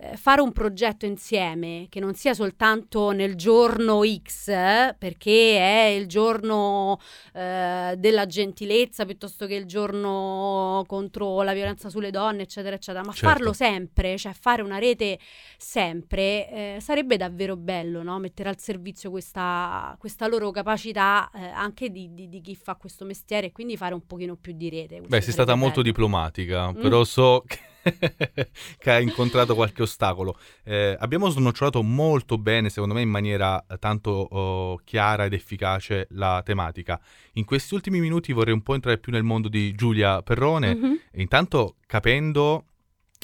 eh, 0.00 0.16
fare 0.16 0.40
un 0.40 0.52
progetto 0.52 1.06
insieme 1.06 1.86
che 1.88 1.98
non 1.98 2.14
sia 2.14 2.32
soltanto 2.32 3.10
nel 3.10 3.34
giorno 3.34 4.02
X, 4.04 4.46
eh, 4.48 4.94
perché 4.96 5.58
è 5.58 5.86
il 5.98 6.06
giorno 6.06 7.00
eh, 7.34 7.94
della 7.98 8.26
gentilezza 8.26 9.04
piuttosto 9.04 9.46
che 9.46 9.54
il 9.54 9.64
giorno 9.66 10.84
contro 10.86 11.42
la 11.42 11.52
violenza 11.52 11.88
sulle 11.88 12.10
donne, 12.12 12.42
eccetera, 12.42 12.76
eccetera, 12.76 13.02
ma 13.04 13.12
Certo. 13.12 13.26
farlo 13.28 13.52
sempre, 13.52 14.16
cioè 14.16 14.32
fare 14.34 14.62
una 14.62 14.78
rete 14.78 15.18
sempre, 15.56 16.48
eh, 16.50 16.78
sarebbe 16.80 17.16
davvero 17.16 17.56
bello, 17.56 18.02
no? 18.02 18.18
Mettere 18.18 18.48
al 18.48 18.58
servizio 18.60 19.10
questa, 19.10 19.96
questa 19.98 20.28
loro 20.28 20.50
capacità 20.50 21.28
eh, 21.34 21.44
anche 21.44 21.90
di, 21.90 22.14
di- 22.14 22.28
di 22.28 22.40
chi 22.40 22.54
fa 22.54 22.76
questo 22.76 23.04
mestiere 23.04 23.48
e 23.48 23.52
quindi 23.52 23.76
fare 23.76 23.94
un 23.94 24.06
pochino 24.06 24.36
più 24.36 24.52
di 24.52 24.68
rete. 24.70 25.00
Beh, 25.00 25.20
sei 25.20 25.32
stata 25.32 25.50
sarebbe 25.50 25.54
molto 25.56 25.80
bello. 25.80 25.92
diplomatica, 25.92 26.70
Mm. 26.72 26.80
però 26.80 27.02
so 27.04 27.42
che, 27.46 27.58
che 28.78 28.90
hai 28.90 29.02
incontrato 29.02 29.54
qualche 29.54 29.82
ostacolo. 29.82 30.38
Eh, 30.64 30.96
abbiamo 30.98 31.28
snocciolato 31.28 31.82
molto 31.82 32.38
bene, 32.38 32.68
secondo 32.70 32.94
me, 32.94 33.00
in 33.02 33.08
maniera 33.08 33.64
tanto 33.78 34.10
oh, 34.10 34.76
chiara 34.84 35.24
ed 35.24 35.32
efficace 35.32 36.06
la 36.10 36.42
tematica. 36.44 37.00
In 37.34 37.44
questi 37.44 37.74
ultimi 37.74 38.00
minuti 38.00 38.32
vorrei 38.32 38.54
un 38.54 38.62
po' 38.62 38.74
entrare 38.74 38.98
più 38.98 39.12
nel 39.12 39.22
mondo 39.22 39.48
di 39.48 39.74
Giulia 39.74 40.22
Perrone, 40.22 40.74
Mhm. 40.74 40.98
e 41.12 41.20
intanto 41.20 41.76
capendo 41.86 42.64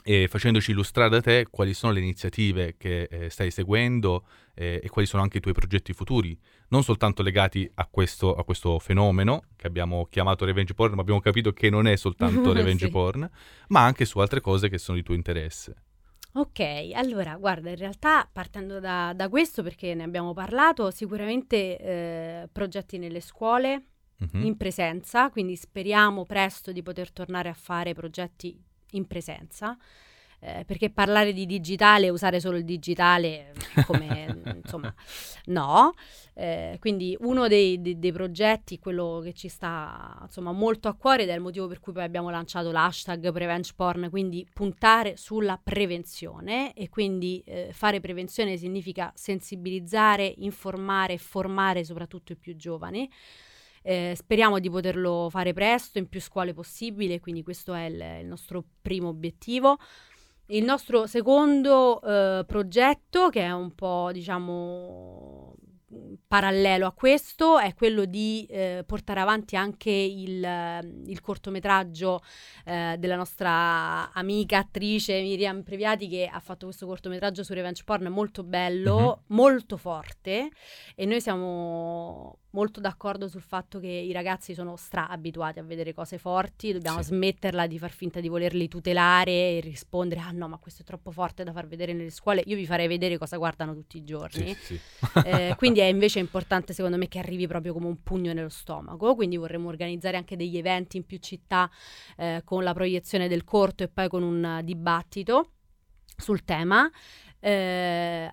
e 0.07 0.29
facendoci 0.29 0.73
illustrare 0.73 1.09
da 1.09 1.23
te 1.23 1.47
quali 1.51 1.73
sono 1.73 1.95
le 1.95 2.01
iniziative 2.01 2.77
che 2.77 3.05
eh, 3.05 3.31
stai 3.31 3.51
seguendo 3.51 4.27
eh, 4.55 4.79
e 4.85 4.89
quali 4.91 5.09
sono 5.09 5.23
anche 5.23 5.39
i 5.39 5.41
tuoi 5.41 5.55
progetti 5.55 5.95
futuri, 5.95 6.39
non 6.69 6.83
soltanto 6.83 7.23
legati 7.23 7.69
a 7.77 7.87
questo, 7.91 8.35
a 8.35 8.45
questo 8.45 8.79
fenomeno 8.79 9.45
che 9.57 9.67
abbiamo 9.67 10.05
chiamato 10.11 10.45
revenge 10.45 10.75
porn, 10.75 10.93
ma 10.95 11.01
abbiamo 11.01 11.21
capito 11.21 11.53
che 11.55 11.71
non 11.71 11.87
è 11.87 11.97
soltanto 11.97 12.53
revenge 12.53 12.85
Sì. 12.85 12.91
porn, 12.93 13.27
ma 13.69 13.83
anche 13.83 14.05
su 14.05 14.19
altre 14.19 14.43
cose 14.43 14.69
che 14.69 14.77
sono 14.77 14.99
di 14.99 15.03
tuo 15.03 15.15
interesse. 15.15 15.75
Ok, 16.35 16.91
allora 16.93 17.37
guarda, 17.37 17.71
in 17.71 17.77
realtà 17.77 18.29
partendo 18.31 18.81
da, 18.81 19.15
da 19.17 19.31
questo, 19.31 19.63
perché 19.63 19.95
ne 19.95 20.03
abbiamo 20.03 20.35
parlato, 20.35 20.91
sicuramente 20.91 21.79
eh, 21.79 22.49
progetti 22.53 22.99
nelle 22.99 23.21
scuole, 23.21 23.87
in 24.33 24.57
presenza, 24.57 25.29
quindi 25.29 25.55
speriamo 25.55 26.25
presto 26.25 26.73
di 26.73 26.83
poter 26.83 27.13
tornare 27.13 27.51
a 27.51 27.53
fare 27.53 27.93
progetti 27.93 28.59
in 28.95 29.07
presenza. 29.07 29.77
eh, 30.41 30.65
perché 30.67 30.91
parlare 30.91 31.33
di 31.33 31.47
digitale 31.47 32.11
usare 32.11 32.39
solo 32.39 32.59
il 32.59 32.65
digitale, 32.65 33.55
come 33.87 34.27
insomma, 34.63 34.93
no. 35.47 35.95
Eh, 36.35 36.77
quindi 36.81 37.17
uno 37.21 37.49
dei, 37.49 37.81
dei- 37.81 37.99
dei 37.99 38.13
progetti, 38.13 38.79
quello 38.79 39.21
che 39.23 39.33
ci 39.33 39.49
sta 39.49 40.19
insomma 40.23 40.53
molto 40.53 40.89
a 40.89 40.95
cuore 40.95 41.23
ed 41.23 41.29
è 41.31 41.35
il 41.35 41.41
motivo 41.41 41.67
per 41.67 41.81
cui 41.81 41.93
poi 41.93 42.03
abbiamo 42.03 42.29
lanciato 42.29 42.71
l'hashtag 42.73 43.33
Prevenge 43.33 43.73
Porn, 43.75 44.09
quindi 44.11 44.47
puntare 44.53 45.17
sulla 45.17 45.59
prevenzione 45.63 46.75
e 46.75 46.89
quindi 46.91 47.43
eh, 47.47 47.71
fare 47.73 48.01
prevenzione 48.01 48.57
significa 48.59 49.11
sensibilizzare, 49.15 50.31
informare 50.39 51.17
formare 51.17 51.85
soprattutto 51.85 52.33
i 52.33 52.37
più 52.37 52.55
giovani. 52.57 53.09
Eh, 53.87 54.15
speriamo 54.17 54.61
di 54.61 54.71
poterlo 54.71 55.29
fare 55.31 55.53
presto, 55.53 55.99
in 55.99 56.09
più 56.09 56.19
scuole 56.19 56.55
possibile, 56.55 57.21
quindi 57.21 57.43
questo 57.43 57.75
è 57.75 57.85
il, 57.85 58.21
il 58.23 58.27
nostro 58.27 58.65
primo 58.81 59.09
obiettivo. 59.09 59.77
Il 60.47 60.65
nostro 60.65 61.07
secondo 61.07 62.01
eh, 62.01 62.45
progetto, 62.47 63.29
che 63.29 63.43
è 63.43 63.53
un 63.53 63.75
po' 63.75 64.09
diciamo 64.11 65.55
parallelo 66.27 66.87
a 66.87 66.93
questo, 66.93 67.59
è 67.59 67.75
quello 67.75 68.07
di 68.07 68.47
eh, 68.49 68.85
portare 68.87 69.21
avanti 69.21 69.55
anche 69.55 69.91
il, 69.91 70.43
il 71.07 71.21
cortometraggio 71.21 72.21
eh, 72.65 72.97
della 72.99 73.17
nostra 73.17 74.11
amica 74.13 74.59
attrice 74.59 75.21
Miriam 75.21 75.63
Previati 75.63 76.09
che 76.09 76.27
ha 76.27 76.41
fatto 76.41 76.67
questo 76.67 76.87
cortometraggio 76.87 77.45
su 77.45 77.53
revenge 77.53 77.85
porn 77.85 78.07
molto 78.09 78.43
bello, 78.43 79.25
molto 79.29 79.77
forte 79.77 80.51
e 80.95 81.05
noi 81.05 81.21
siamo 81.21 82.39
molto 82.55 82.81
d'accordo 82.81 83.27
sul 83.29 83.43
fatto 83.43 83.81
che 83.81 83.89
i 83.89 84.13
ragazzi 84.13 84.55
sono 84.55 84.77
stra 84.77 85.09
abituati 85.09 85.59
a 85.59 85.63
vedere 85.65 85.93
cose 85.93 86.19
forti, 86.19 86.73
dobbiamo 86.73 87.03
Sì. 87.03 87.09
smetterla 87.09 87.67
di 87.67 87.79
far 87.79 87.91
finta 87.91 88.21
di 88.21 88.29
volerli 88.29 88.69
tutelare 88.69 89.31
e 89.33 89.61
rispondere 89.61 90.21
ah 90.21 90.31
no 90.31 90.49
ma 90.49 90.57
questo 90.59 90.83
è 90.83 90.85
troppo 90.85 91.11
forte 91.11 91.43
da 91.45 91.53
far 91.53 91.67
vedere 91.67 91.93
nelle 91.93 92.11
scuole, 92.11 92.43
io 92.47 92.57
vi 92.57 92.65
farei 92.65 92.87
vedere 92.87 93.19
cosa 93.19 93.37
guardano 93.37 93.75
tutti 93.75 93.97
i 93.97 94.05
giorni. 94.05 94.55
Sì, 94.55 94.77
sì. 94.77 94.81
Eh, 95.25 95.55
quindi 95.57 95.81
è 95.81 95.85
invece 95.85 96.21
importante 96.21 96.73
secondo 96.73 96.97
me 96.97 97.09
che 97.09 97.19
arrivi 97.19 97.47
proprio 97.47 97.73
come 97.73 97.87
un 97.87 98.03
pugno 98.03 98.33
nello 98.33 98.49
stomaco, 98.49 99.15
quindi 99.15 99.37
vorremmo 99.37 99.69
organizzare 99.69 100.17
anche 100.17 100.37
degli 100.37 100.57
eventi 100.57 100.97
in 100.97 101.05
più 101.05 101.19
città 101.19 101.71
eh, 102.17 102.43
con 102.45 102.63
la 102.63 102.73
proiezione 102.73 103.29
del 103.29 103.45
corto 103.45 103.83
e 103.83 103.89
poi 103.89 104.09
con 104.09 104.23
un 104.23 104.61
dibattito 104.63 105.51
sul 106.17 106.45
tema. 106.45 106.89
Eh, 107.41 108.31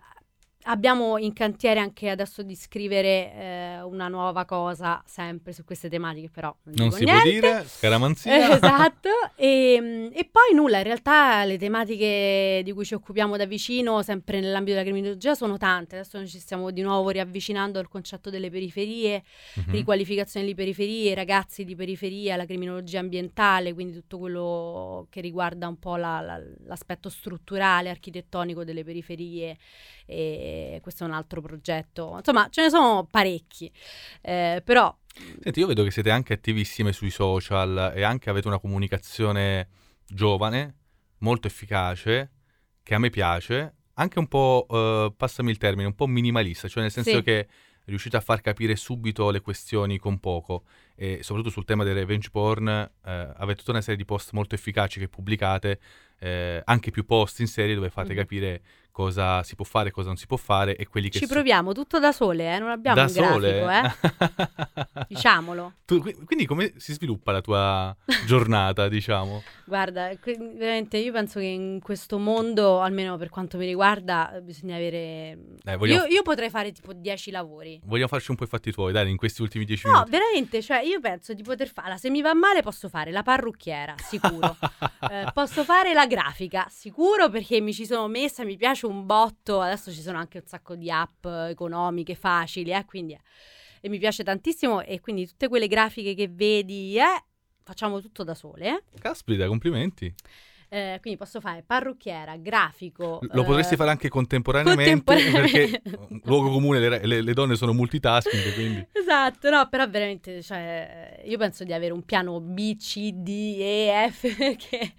abbiamo 0.64 1.18
in 1.18 1.34
cantiere 1.34 1.80
anche 1.80 2.10
adesso 2.10 2.44
di 2.44 2.56
scrivere 2.56 3.34
eh, 3.34 3.82
una 3.82 4.08
nuova 4.08 4.46
cosa 4.46 5.02
sempre 5.06 5.54
su 5.54 5.64
queste 5.64 5.90
tematiche, 5.90 6.30
però 6.30 6.56
non, 6.64 6.76
Non 6.76 6.92
si 6.92 7.04
può 7.04 7.14
niente. 7.14 7.30
dire, 7.32 7.64
scaramanzia. 7.68 8.56
esatto, 8.56 9.10
e, 9.36 10.10
e 10.14 10.30
poi 10.32 10.54
nulla, 10.54 10.78
in 10.78 10.84
realtà 10.84 11.44
le 11.46 11.58
tematiche 11.58 12.62
di 12.64 12.72
cui 12.74 12.86
ci 12.86 12.94
occupiamo 12.94 13.38
da 13.38 13.46
vicino, 13.46 14.02
sempre 14.04 14.40
nell'ambito 14.40 14.78
della 14.78 14.88
criminologia, 14.90 15.34
sono 15.36 15.58
tante. 15.58 15.96
Adesso 15.96 16.18
noi 16.18 16.28
ci 16.28 16.40
stiamo 16.40 16.72
di 16.72 16.82
nuovo 16.82 17.10
riavvicinando 17.10 17.80
al 17.80 17.88
concetto 17.88 18.30
delle 18.30 18.50
periferie, 18.50 19.24
Mhm. 19.56 19.72
riqualificazione 19.72 20.46
di 20.46 20.56
periferie, 20.56 21.14
ragazzi 21.16 21.64
di 21.64 21.76
periferia, 21.76 22.36
la 22.36 22.46
criminologia 22.46 23.00
ambientale, 23.00 23.74
quindi 23.74 23.94
tutto 23.94 24.18
quello 24.20 25.08
che 25.10 25.22
riguarda 25.22 25.68
un 25.68 25.78
po' 25.80 25.96
la- 25.96 26.22
la- 26.22 26.42
l'aspetto 26.66 27.10
strutturale, 27.10 27.90
architettonico 27.90 28.64
delle 28.64 28.84
periferie 28.84 29.58
e, 30.12 30.80
questo 30.82 31.04
è 31.04 31.08
un 31.08 31.14
altro 31.14 31.42
progetto. 31.42 32.14
Insomma, 32.18 32.48
ce 32.50 32.62
ne 32.64 32.70
sono 32.70 33.08
parecchi, 33.10 33.72
Eh, 34.22 34.62
però 34.64 34.96
Senti, 35.42 35.60
io 35.60 35.68
vedo 35.68 35.84
che 35.84 35.92
siete 35.92 36.10
anche 36.10 36.34
attivissime 36.34 36.94
sui 36.94 37.10
social 37.10 37.92
e 37.96 38.02
anche 38.04 38.30
avete 38.30 38.48
una 38.48 38.60
comunicazione 38.60 39.68
giovane, 40.08 40.76
molto 41.20 41.48
efficace, 41.48 42.32
che 42.84 42.96
a 42.96 43.00
me 43.00 43.10
piace, 43.10 43.76
anche 43.96 44.20
un 44.20 44.28
po', 44.28 44.66
eh, 44.70 45.14
passami 45.16 45.52
il 45.52 45.58
termine, 45.58 45.88
un 45.88 45.96
po' 45.96 46.08
minimalista, 46.08 46.68
cioè 46.68 46.82
nel 46.84 46.92
senso 46.92 47.18
Sì. 47.18 47.22
che 47.24 47.48
riuscite 47.86 48.16
a 48.16 48.22
far 48.22 48.42
capire 48.42 48.76
subito 48.76 49.30
le 49.32 49.42
questioni 49.42 49.98
con 49.98 50.20
poco 50.20 50.64
e 50.96 51.20
soprattutto 51.24 51.52
sul 51.52 51.66
tema 51.66 51.84
del 51.84 51.96
revenge 51.96 52.30
porn 52.30 52.68
eh, 52.70 52.90
avete 53.04 53.60
tutta 53.60 53.72
una 53.72 53.82
serie 53.82 53.98
di 53.98 54.06
post 54.06 54.32
molto 54.34 54.56
efficaci 54.56 55.00
che 55.00 55.10
pubblicate, 55.10 55.80
eh, 56.20 56.62
anche 56.64 56.92
più 56.92 57.06
post 57.06 57.40
in 57.40 57.48
serie 57.48 57.76
dove 57.76 57.90
fate 57.90 58.14
Mhm. 58.14 58.20
capire 58.20 58.62
cosa 59.04 59.42
si 59.44 59.56
può 59.56 59.66
fare, 59.66 59.90
cosa 59.92 60.08
non 60.08 60.18
si 60.18 60.28
può 60.28 60.38
fare 60.38 60.76
e 60.76 60.88
quelli 60.88 61.10
che 61.10 61.20
ci 61.20 61.26
so- 61.26 61.34
proviamo 61.34 61.74
tutto 61.74 62.00
da 62.00 62.12
sole, 62.12 62.56
eh, 62.56 62.60
non 62.60 62.70
abbiamo 62.70 62.96
da 62.98 63.06
un 63.08 63.12
grafico, 63.12 63.34
sole. 63.34 63.62
eh. 63.62 65.06
diciamolo. 65.08 65.74
Tu- 65.86 66.00
qui- 66.02 66.16
quindi 66.26 66.46
come 66.46 66.74
si 66.78 66.94
sviluppa 66.94 67.32
la 67.32 67.42
tua 67.42 67.96
giornata, 68.26 68.88
diciamo? 68.88 69.44
Guarda, 69.66 70.10
que- 70.20 70.38
veramente 70.38 70.98
io 70.98 71.12
penso 71.12 71.40
che 71.40 71.46
in 71.46 71.80
questo 71.82 72.18
mondo, 72.18 72.82
almeno 72.82 73.18
per 73.18 73.30
quanto 73.30 73.58
mi 73.58 73.66
riguarda, 73.66 74.36
eh, 74.36 74.42
bisogna 74.42 74.76
avere... 74.76 75.38
Dai, 75.64 75.78
vogliamo, 75.78 76.06
Io, 76.06 76.14
io 76.16 76.22
potrei 76.22 76.50
fare 76.50 76.72
tipo 76.72 76.94
10 76.94 77.32
lavori. 77.32 77.80
vogliamo 77.86 78.08
farci 78.10 78.32
un 78.32 78.38
po' 78.38 78.44
i 78.44 78.48
fatti 78.48 78.72
tuoi, 78.72 78.92
dai, 78.92 79.10
in 79.10 79.18
questi 79.18 79.42
ultimi 79.42 79.66
dieci 79.66 79.86
No, 79.88 79.94
minuti. 79.94 80.12
veramente, 80.12 80.62
cioè 80.62 80.82
io 80.82 81.00
penso 81.00 81.34
di 81.34 81.42
poter 81.44 81.72
fare, 81.72 81.98
se 81.98 82.10
mi 82.10 82.22
va 82.22 82.34
male 82.34 82.62
posso 82.62 82.90
fare 82.90 83.12
la 83.12 83.24
parrucchiera, 83.24 83.96
sicuro. 83.98 84.56
Eh, 85.12 85.26
posso 85.34 85.64
fare 85.64 85.94
la 85.94 86.06
grafica, 86.06 86.68
sicuro 86.70 87.28
perché 87.30 87.60
mi 87.60 87.74
ci 87.74 87.86
sono 87.88 88.08
messa, 88.08 88.44
mi 88.46 88.56
piace 88.56 88.86
un 88.86 88.91
botto, 88.92 89.60
adesso 89.62 89.92
ci 89.92 90.02
sono 90.02 90.18
anche 90.18 90.40
un 90.40 90.46
sacco 90.46 90.76
di 90.76 90.90
app 90.92 91.26
economiche, 91.26 92.16
facili, 92.16 92.72
eh, 92.72 92.86
quindi 92.86 93.14
eh, 93.14 93.22
e 93.82 93.90
mi 93.90 93.98
piace 93.98 94.24
tantissimo 94.24 94.82
e 94.82 95.00
quindi 95.00 95.28
tutte 95.28 95.48
quelle 95.48 95.68
grafiche 95.68 96.14
che 96.14 96.28
vedi, 96.28 96.96
eh, 96.98 97.24
facciamo 97.64 98.00
tutto 98.00 98.24
da 98.24 98.36
sole. 98.36 98.84
Caspita, 99.00 99.48
complimenti. 99.48 100.14
Eh, 100.70 101.00
quindi 101.02 101.20
posso 101.20 101.42
fare 101.42 101.64
parrucchiera, 101.64 102.38
grafico. 102.38 103.20
Lo 103.32 103.42
eh, 103.42 103.46
potresti 103.46 103.76
fare 103.76 103.90
anche 103.90 104.08
contemporaneamente, 104.08 105.04
contemporaneamente. 105.04 105.82
perché 105.82 105.98
un 106.10 106.22
luogo 106.24 106.50
comune 106.52 106.80
le, 106.80 107.06
le- 107.06 107.22
le 107.22 107.34
donne 107.34 107.56
sono 107.56 107.74
multitasking, 107.74 108.54
quindi 108.54 108.88
Esatto, 108.94 109.50
no, 109.50 109.68
però 109.68 109.90
veramente, 109.90 110.42
cioè, 110.42 111.22
io 111.26 111.38
penso 111.38 111.66
di 111.66 111.74
avere 111.74 111.92
un 111.92 112.04
piano 112.04 112.40
B, 112.40 112.78
C, 112.78 113.12
D, 113.12 113.28
E, 113.60 114.10
F, 114.12 114.34
perché 114.38 114.94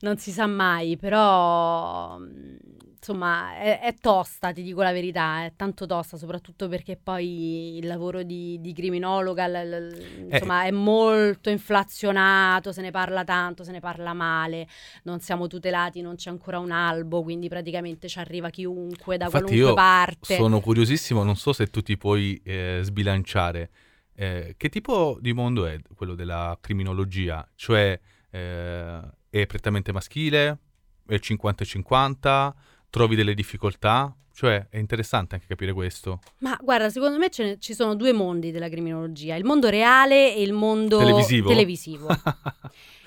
non 0.00 0.18
si 0.18 0.32
sa 0.32 0.46
mai, 0.46 0.98
però, 0.98 2.18
mh, 2.18 2.58
insomma, 3.00 3.56
è, 3.56 3.80
è 3.80 3.94
tosta, 3.98 4.52
ti 4.52 4.62
dico 4.62 4.82
la 4.82 4.92
verità, 4.92 5.44
è 5.44 5.52
tanto 5.56 5.86
tosta, 5.86 6.18
soprattutto 6.18 6.68
perché 6.68 6.96
poi 7.02 7.78
il 7.78 7.86
lavoro 7.86 8.22
di, 8.22 8.60
di 8.60 8.74
criminologa, 8.74 9.48
l- 9.48 9.68
l- 9.68 10.26
insomma, 10.30 10.64
è 10.64 10.70
molto 10.70 11.48
inflazionato, 11.48 12.72
se 12.72 12.82
ne 12.82 12.90
parla 12.90 13.24
tanto, 13.24 13.64
se 13.64 13.72
ne 13.72 13.80
parla 13.80 14.12
male, 14.12 14.68
non 15.04 15.20
siamo 15.20 15.46
tutelati, 15.46 16.02
non 16.02 16.16
c'è 16.16 16.28
ancora 16.28 16.58
un 16.58 16.70
albo, 16.70 17.22
quindi 17.22 17.48
praticamente 17.48 18.06
ci 18.06 18.18
arriva 18.18 18.50
chiunque 18.50 19.16
da 19.16 19.24
Infatti 19.24 19.44
qualunque 19.44 19.74
parte. 19.74 20.34
sono 20.36 20.60
curiosissimo, 20.60 21.22
non 21.22 21.36
so 21.36 21.52
se 21.54 21.68
tu 21.68 21.80
ti 21.80 21.96
puoi 21.96 22.40
eh, 22.44 22.80
sbilanciare. 22.82 23.70
Eh, 24.14 24.54
che 24.58 24.68
tipo 24.68 25.16
di 25.20 25.32
mondo 25.32 25.64
è 25.64 25.80
quello 25.94 26.14
della 26.14 26.56
criminologia? 26.60 27.48
Cioè, 27.54 27.98
eh, 28.30 29.00
è 29.30 29.46
prettamente 29.46 29.92
maschile? 29.92 30.58
È 31.06 31.18
50-50? 31.18 32.54
Trovi 32.90 33.14
delle 33.14 33.34
difficoltà? 33.34 34.14
Cioè, 34.32 34.68
è 34.68 34.78
interessante 34.78 35.34
anche 35.34 35.46
capire 35.46 35.72
questo. 35.72 36.20
Ma 36.38 36.58
guarda, 36.60 36.88
secondo 36.90 37.18
me 37.18 37.28
ne- 37.38 37.58
ci 37.58 37.74
sono 37.74 37.94
due 37.94 38.12
mondi 38.12 38.50
della 38.50 38.68
criminologia, 38.68 39.34
il 39.34 39.44
mondo 39.44 39.68
reale 39.68 40.34
e 40.34 40.42
il 40.42 40.52
mondo 40.52 40.98
Televisivo? 40.98 41.48
televisivo. 41.48 42.08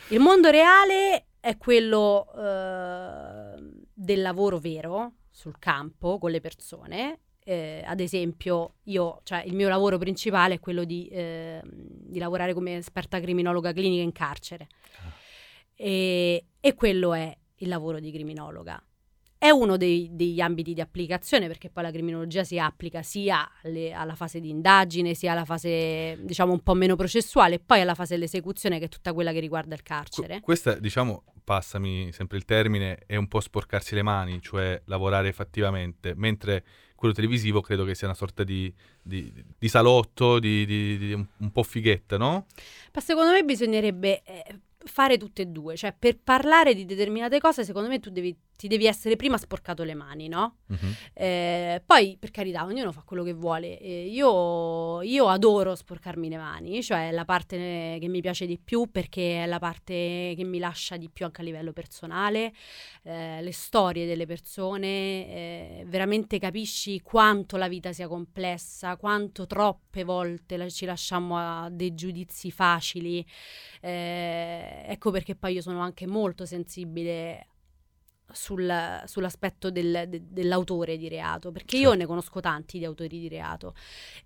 Il 0.10 0.20
mondo 0.20 0.50
reale 0.50 1.28
è 1.40 1.58
quello 1.58 2.28
eh, 2.36 3.56
del 3.94 4.22
lavoro 4.22 4.60
vero 4.60 5.14
sul 5.32 5.58
campo 5.58 6.20
con 6.20 6.30
le 6.30 6.40
persone. 6.40 7.20
Eh, 7.44 7.84
ad 7.86 8.00
esempio, 8.00 8.76
io, 8.84 9.22
cioè, 9.24 9.44
il 9.46 9.56
mio 9.56 9.70
lavoro 9.70 9.98
principale 9.98 10.56
è 10.56 10.60
quello 10.60 10.84
di, 10.84 11.08
eh, 11.08 11.62
di 11.66 12.20
lavorare 12.20 12.54
come 12.54 12.76
esperta 12.78 13.20
criminologa 13.20 13.72
clinica 13.72 14.04
in 14.04 14.12
carcere. 14.12 14.68
E, 15.76 16.46
e 16.60 16.74
quello 16.76 17.14
è 17.14 17.36
il 17.56 17.68
lavoro 17.68 18.00
di 18.00 18.12
criminologa. 18.12 18.82
È 19.44 19.50
uno 19.50 19.76
dei- 19.76 20.08
degli 20.14 20.40
ambiti 20.40 20.74
di 20.74 20.80
applicazione 20.80 21.48
perché 21.48 21.70
poi 21.70 21.84
la 21.84 21.92
criminologia 21.92 22.46
si 22.46 22.58
applica 22.58 23.02
sia 23.04 23.46
alle- 23.64 23.92
alla 23.92 24.16
fase 24.16 24.40
di 24.40 24.48
indagine, 24.50 25.14
sia 25.16 25.34
alla 25.34 25.44
fase 25.44 26.18
diciamo 26.22 26.54
un 26.54 26.62
po' 26.62 26.74
meno 26.76 26.96
processuale, 26.96 27.56
e 27.56 27.60
poi 27.60 27.82
alla 27.82 27.94
fase 27.94 28.14
dell'esecuzione 28.14 28.80
che 28.80 28.86
è 28.86 28.88
tutta 28.88 29.12
quella 29.12 29.34
che 29.34 29.42
riguarda 29.42 29.76
il 29.76 29.84
carcere. 29.84 30.28
Que- 30.36 30.40
questa, 30.42 30.76
diciamo, 30.76 31.24
passami 31.44 32.14
sempre 32.14 32.38
il 32.38 32.46
termine, 32.46 33.00
è 33.06 33.18
un 33.18 33.28
po' 33.28 33.42
sporcarsi 33.42 33.96
le 33.96 34.02
mani, 34.02 34.42
cioè 34.42 34.82
lavorare 34.86 35.34
fattivamente, 35.34 36.14
mentre 36.16 36.64
quello 36.96 37.14
televisivo 37.14 37.60
credo 37.60 37.84
che 37.84 37.96
sia 37.96 38.08
una 38.08 38.16
sorta 38.16 38.46
di, 38.46 38.74
di- 39.02 39.30
di 39.60 39.68
salotto, 39.68 40.40
di, 40.40 40.66
di- 40.66 41.12
un 41.14 41.52
po' 41.52 41.64
fighetta, 41.64 42.16
no? 42.18 42.46
Ma 42.94 43.02
secondo 43.02 43.34
me 43.34 43.44
bisognerebbe 43.44 44.22
eh, 44.24 44.60
fare 44.86 45.18
tutte 45.18 45.42
e 45.42 45.46
due, 45.48 45.76
cioè 45.76 45.94
per 45.98 46.18
parlare 46.22 46.74
di 46.74 46.86
determinate 46.86 47.40
cose 47.40 47.64
secondo 47.66 47.88
me 47.90 48.00
tu 48.00 48.10
devi, 48.10 48.34
ti 48.56 48.68
devi 48.68 48.86
essere 48.86 49.16
prima 49.16 49.38
sporcato 49.38 49.84
le 49.84 49.94
mani, 49.94 50.28
no? 50.28 50.58
Mhm. 50.68 50.96
Eh, 51.14 51.82
poi, 51.86 52.18
per 52.20 52.32
carità, 52.32 52.64
ognuno 52.66 52.92
fa 52.92 53.02
quello 53.06 53.24
che 53.24 53.34
vuole. 53.34 53.80
Eh, 53.80 54.06
io, 54.08 55.02
io 55.02 55.28
adoro 55.28 55.76
sporcarmi 55.76 56.30
le 56.30 56.38
mani, 56.38 56.82
cioè 56.84 57.10
è 57.10 57.12
la 57.12 57.26
parte 57.26 57.98
che 58.00 58.08
mi 58.08 58.22
piace 58.22 58.46
di 58.46 58.58
più 58.58 58.90
perché 58.92 59.44
è 59.44 59.46
la 59.46 59.60
parte 59.60 60.34
che 60.36 60.44
mi 60.44 60.60
lascia 60.60 60.98
di 60.98 61.10
più 61.10 61.26
anche 61.26 61.42
a 61.42 61.44
livello 61.44 61.74
personale. 61.74 62.54
Eh, 63.04 63.42
le 63.42 63.52
storie 63.52 64.06
delle 64.06 64.26
persone, 64.26 64.88
eh, 64.88 65.84
veramente 65.88 66.40
capisci 66.40 67.02
quanto 67.02 67.58
la 67.58 67.68
vita 67.68 67.92
sia 67.92 68.08
complessa, 68.08 68.96
quanto 68.98 69.46
troppe 69.46 70.04
volte 70.04 70.58
la- 70.58 70.70
ci 70.70 70.86
lasciamo 70.86 71.38
a 71.38 71.70
dei 71.70 71.94
giudizi 71.94 72.52
facili. 72.52 73.26
Eh, 73.82 74.84
ecco 74.88 75.12
perché 75.12 75.36
poi 75.36 75.54
io 75.54 75.62
sono 75.62 75.80
anche 75.82 76.08
molto 76.08 76.46
sensibile 76.46 77.48
sul- 78.34 79.02
sull'aspetto 79.06 79.70
del- 79.72 80.06
de- 80.08 80.22
dell'autore 80.30 80.98
di 80.98 81.08
reato, 81.08 81.52
perché 81.52 81.78
io 81.78 81.84
Certo. 81.90 81.98
ne 82.00 82.06
conosco 82.06 82.40
tanti 82.40 82.78
di 82.80 82.86
autori 82.86 83.20
di 83.20 83.28
reato 83.30 83.74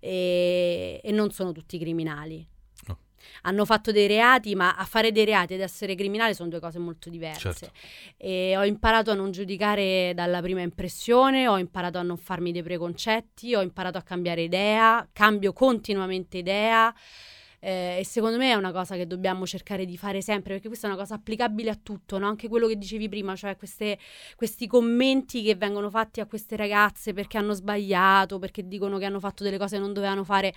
e, 0.00 1.00
e 1.02 1.12
non 1.12 1.30
sono 1.30 1.52
tutti 1.52 1.78
criminali. 1.78 2.46
No. 2.86 2.98
Hanno 3.42 3.64
fatto 3.64 3.92
dei 3.92 4.06
reati, 4.06 4.54
ma 4.54 4.74
a 4.76 4.84
fare 4.84 5.12
dei 5.12 5.24
reati 5.24 5.54
ed 5.54 5.60
essere 5.60 5.94
criminale 5.94 6.34
sono 6.34 6.48
due 6.48 6.60
cose 6.60 6.78
molto 6.78 7.10
diverse. 7.10 7.40
Certo. 7.52 7.70
E 8.16 8.56
ho 8.56 8.64
imparato 8.64 9.10
a 9.10 9.14
non 9.14 9.30
giudicare 9.32 10.12
dalla 10.14 10.40
prima 10.40 10.60
impressione, 10.60 11.48
ho 11.48 11.58
imparato 11.58 11.98
a 11.98 12.02
non 12.02 12.16
farmi 12.16 12.52
dei 12.52 12.62
preconcetti, 12.62 13.54
ho 13.54 13.60
imparato 13.62 13.98
a 13.98 14.02
cambiare 14.02 14.42
idea, 14.42 15.06
cambio 15.12 15.52
continuamente 15.52 16.38
idea. 16.38 16.94
Eh, 17.60 17.98
e 17.98 18.04
secondo 18.04 18.36
me 18.36 18.50
è 18.50 18.54
una 18.54 18.72
cosa 18.72 18.94
che 18.96 19.06
dobbiamo 19.06 19.46
cercare 19.46 19.84
di 19.84 19.96
fare 19.96 20.22
sempre 20.22 20.54
perché 20.54 20.68
questa 20.68 20.86
è 20.86 20.90
una 20.90 20.98
cosa 20.98 21.14
applicabile 21.14 21.70
a 21.70 21.78
tutto, 21.80 22.18
no? 22.18 22.26
anche 22.26 22.48
quello 22.48 22.66
che 22.66 22.76
dicevi 22.76 23.08
prima, 23.08 23.34
cioè 23.34 23.56
queste- 23.56 23.98
questi 24.36 24.66
commenti 24.66 25.42
che 25.42 25.54
vengono 25.54 25.90
fatti 25.90 26.20
a 26.20 26.26
queste 26.26 26.56
ragazze 26.56 27.12
perché 27.12 27.38
hanno 27.38 27.52
sbagliato, 27.54 28.38
perché 28.38 28.66
dicono 28.66 28.98
che 28.98 29.04
hanno 29.04 29.20
fatto 29.20 29.42
delle 29.42 29.58
cose 29.58 29.76
che 29.76 29.82
non 29.82 29.92
dovevano 29.92 30.24
fare. 30.24 30.54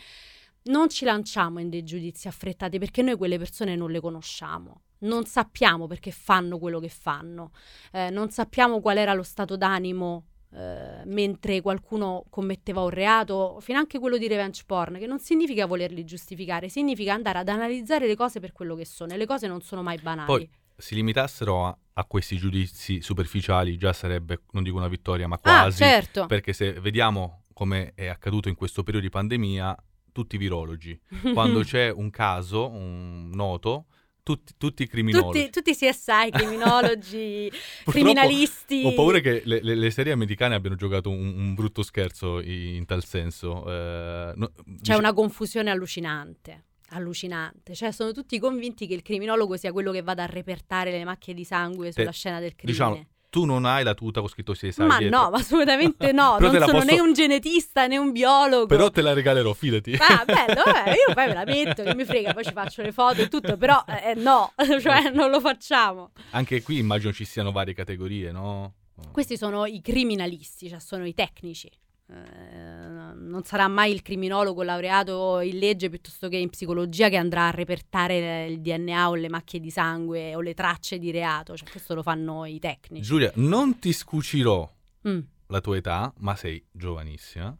Non 0.63 0.89
ci 0.89 1.05
lanciamo 1.05 1.59
in 1.59 1.69
dei 1.69 1.83
giudizi 1.83 2.27
affrettati 2.27 2.77
perché 2.77 3.01
noi 3.01 3.15
quelle 3.17 3.39
persone 3.39 3.75
non 3.75 3.89
le 3.89 3.99
conosciamo. 3.99 4.81
Non 4.99 5.25
sappiamo 5.25 5.87
perché 5.87 6.11
fanno 6.11 6.59
quello 6.59 6.79
che 6.79 6.89
fanno, 6.89 7.51
eh, 7.91 8.11
non 8.11 8.29
sappiamo 8.29 8.79
qual 8.79 8.97
era 8.97 9.15
lo 9.15 9.23
stato 9.23 9.57
d'animo 9.57 10.25
eh, 10.53 11.01
mentre 11.05 11.61
qualcuno 11.61 12.25
commetteva 12.29 12.81
un 12.81 12.89
reato, 12.89 13.59
finanche 13.61 13.99
quello 13.99 14.17
di 14.17 14.27
revenge 14.27 14.63
porn, 14.65 14.97
che 14.99 15.07
non 15.07 15.19
significa 15.19 15.65
volerli 15.65 16.03
giustificare, 16.03 16.67
significa 16.67 17.13
andare 17.13 17.39
ad 17.39 17.47
analizzare 17.47 18.07
le 18.07 18.15
cose 18.15 18.39
per 18.39 18.51
quello 18.51 18.75
che 18.75 18.85
sono 18.85 19.13
e 19.13 19.17
le 19.17 19.25
cose 19.25 19.47
non 19.47 19.61
sono 19.61 19.81
mai 19.81 19.97
banali. 20.01 20.27
Poi 20.27 20.49
si 20.75 20.95
limitassero 20.95 21.65
a, 21.65 21.77
a 21.93 22.05
questi 22.05 22.37
giudizi 22.37 23.01
superficiali, 23.01 23.77
già 23.77 23.93
sarebbe, 23.93 24.41
non 24.51 24.63
dico 24.63 24.77
una 24.77 24.87
vittoria, 24.87 25.27
ma 25.27 25.35
ah, 25.35 25.39
quasi. 25.39 25.77
certo. 25.77 26.25
Perché 26.25 26.53
se 26.53 26.73
vediamo 26.73 27.43
come 27.53 27.93
è 27.95 28.07
accaduto 28.07 28.49
in 28.49 28.55
questo 28.55 28.83
periodo 28.83 29.05
di 29.05 29.11
pandemia, 29.11 29.77
tutti 30.11 30.37
virologi. 30.37 30.99
Quando 31.33 31.61
c'è 31.61 31.89
un 31.89 32.09
caso, 32.09 32.67
un 32.69 33.29
noto, 33.29 33.85
tutti, 34.23 34.53
tutti 34.57 34.87
criminologi. 34.87 35.49
tutti, 35.49 35.71
tutti 35.71 35.75
CSI, 35.75 36.29
criminologi, 36.31 37.51
criminalisti. 37.85 38.83
Ho 38.85 38.93
paura 38.93 39.19
che 39.19 39.41
le, 39.45 39.61
le- 39.61 39.75
le 39.75 39.91
serie 39.91 40.11
americane 40.13 40.55
abbiano 40.55 40.75
giocato 40.75 41.09
un, 41.09 41.33
un 41.37 41.53
brutto 41.53 41.83
scherzo 41.83 42.39
in 42.41 42.85
tal 42.85 43.03
senso. 43.03 43.63
Eh, 43.67 44.33
no- 44.35 44.51
C'è 44.55 44.61
dice- 44.65 44.95
una 44.95 45.13
confusione 45.13 45.69
allucinante. 45.71 46.65
Allucinante, 46.93 47.73
cioè 47.73 47.91
sono 47.91 48.11
tutti 48.11 48.37
convinti 48.37 48.85
che 48.85 48.93
il 48.93 49.01
criminologo 49.01 49.55
sia 49.55 49.71
quello 49.71 49.91
che 49.93 50.01
vada 50.01 50.23
a 50.23 50.25
repertare 50.25 50.91
le 50.91 51.05
macchie 51.05 51.33
di 51.33 51.45
sangue 51.45 51.91
sulla 51.93 52.07
Te- 52.07 52.11
scena 52.11 52.39
del 52.41 52.51
diciamo, 52.61 52.89
crimine. 52.91 53.09
Tu 53.31 53.45
non 53.45 53.63
hai 53.65 53.83
la 53.83 53.93
tuta 53.95 54.19
con 54.19 54.27
scritto 54.29 54.51
CSI 54.51 54.81
Ma 54.83 54.97
dietro. 54.97 55.17
no, 55.17 55.29
ma 55.31 55.37
assolutamente 55.37 56.11
no. 56.13 56.37
Non 56.37 56.51
sono 56.51 56.65
posso- 56.65 56.83
né 56.83 56.99
un 56.99 57.13
genetista 57.13 57.87
né 57.87 57.97
un 57.97 58.11
biologo. 58.11 58.65
Però 58.67 58.91
te 58.91 59.01
la 59.01 59.13
regalerò, 59.13 59.53
fidati. 59.53 59.93
Ah, 59.97 60.23
bello, 60.27 60.61
vabbè, 60.65 60.89
io 60.89 61.13
poi 61.13 61.27
me 61.27 61.33
la 61.33 61.45
metto, 61.45 61.81
che 61.81 61.95
mi 61.95 62.03
frega, 62.03 62.33
poi 62.33 62.43
ci 62.43 62.51
faccio 62.51 62.81
le 62.81 62.91
foto 62.91 63.21
e 63.21 63.29
tutto, 63.29 63.55
però 63.57 63.81
eh, 63.87 64.13
no, 64.15 64.51
cioè 64.81 65.09
non 65.11 65.29
lo 65.31 65.39
facciamo. 65.39 66.11
Anche 66.31 66.61
qui 66.61 66.77
immagino 66.77 67.13
ci 67.13 67.23
siano 67.25 67.51
varie 67.51 67.73
categorie, 67.73 68.31
no? 68.31 68.73
Questi 69.11 69.35
sono 69.37 69.65
i 69.65 69.81
criminalisti, 69.81 70.69
cioè 70.69 70.79
sono 70.79 71.07
i 71.07 71.13
tecnici. 71.13 71.71
Eh, 72.11 73.13
non 73.13 73.43
sarà 73.43 73.67
mai 73.67 73.91
il 73.93 74.01
criminologo 74.01 74.63
laureato 74.63 75.39
in 75.39 75.57
legge 75.57 75.89
piuttosto 75.89 76.27
che 76.27 76.37
in 76.37 76.49
psicologia 76.49 77.07
che 77.09 77.15
andrà 77.15 77.47
a 77.47 77.51
repertare 77.51 78.45
il 78.47 78.59
DNA 78.59 79.09
o 79.09 79.15
le 79.15 79.29
macchie 79.29 79.59
di 79.59 79.69
sangue 79.69 80.35
o 80.35 80.41
le 80.41 80.53
tracce 80.53 80.97
di 80.99 81.11
reato, 81.11 81.55
cioè 81.55 81.69
questo 81.69 81.93
lo 81.95 82.01
fanno 82.03 82.45
i 82.45 82.59
tecnici. 82.59 83.03
Giulia, 83.03 83.31
non 83.35 83.79
ti 83.79 83.93
scucirò 83.93 84.69
Mm. 85.07 85.19
la 85.47 85.61
tua 85.61 85.77
età, 85.77 86.13
ma 86.19 86.35
sei 86.35 86.63
giovanissima. 86.71 87.57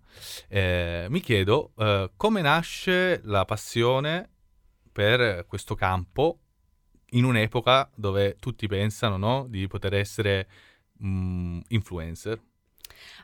Eh, 0.47 1.07
mi 1.09 1.19
chiedo 1.21 1.71
eh, 1.77 2.11
come 2.15 2.41
nasce 2.41 3.19
la 3.23 3.45
passione 3.45 4.29
per 4.91 5.45
questo 5.47 5.73
campo 5.75 6.39
in 7.13 7.23
un'epoca 7.23 7.89
dove 7.95 8.35
tutti 8.39 8.67
pensano 8.67 9.17
no, 9.17 9.45
di 9.49 9.67
poter 9.67 9.93
essere 9.95 10.47
mm, 11.03 11.61
influencer. 11.69 12.39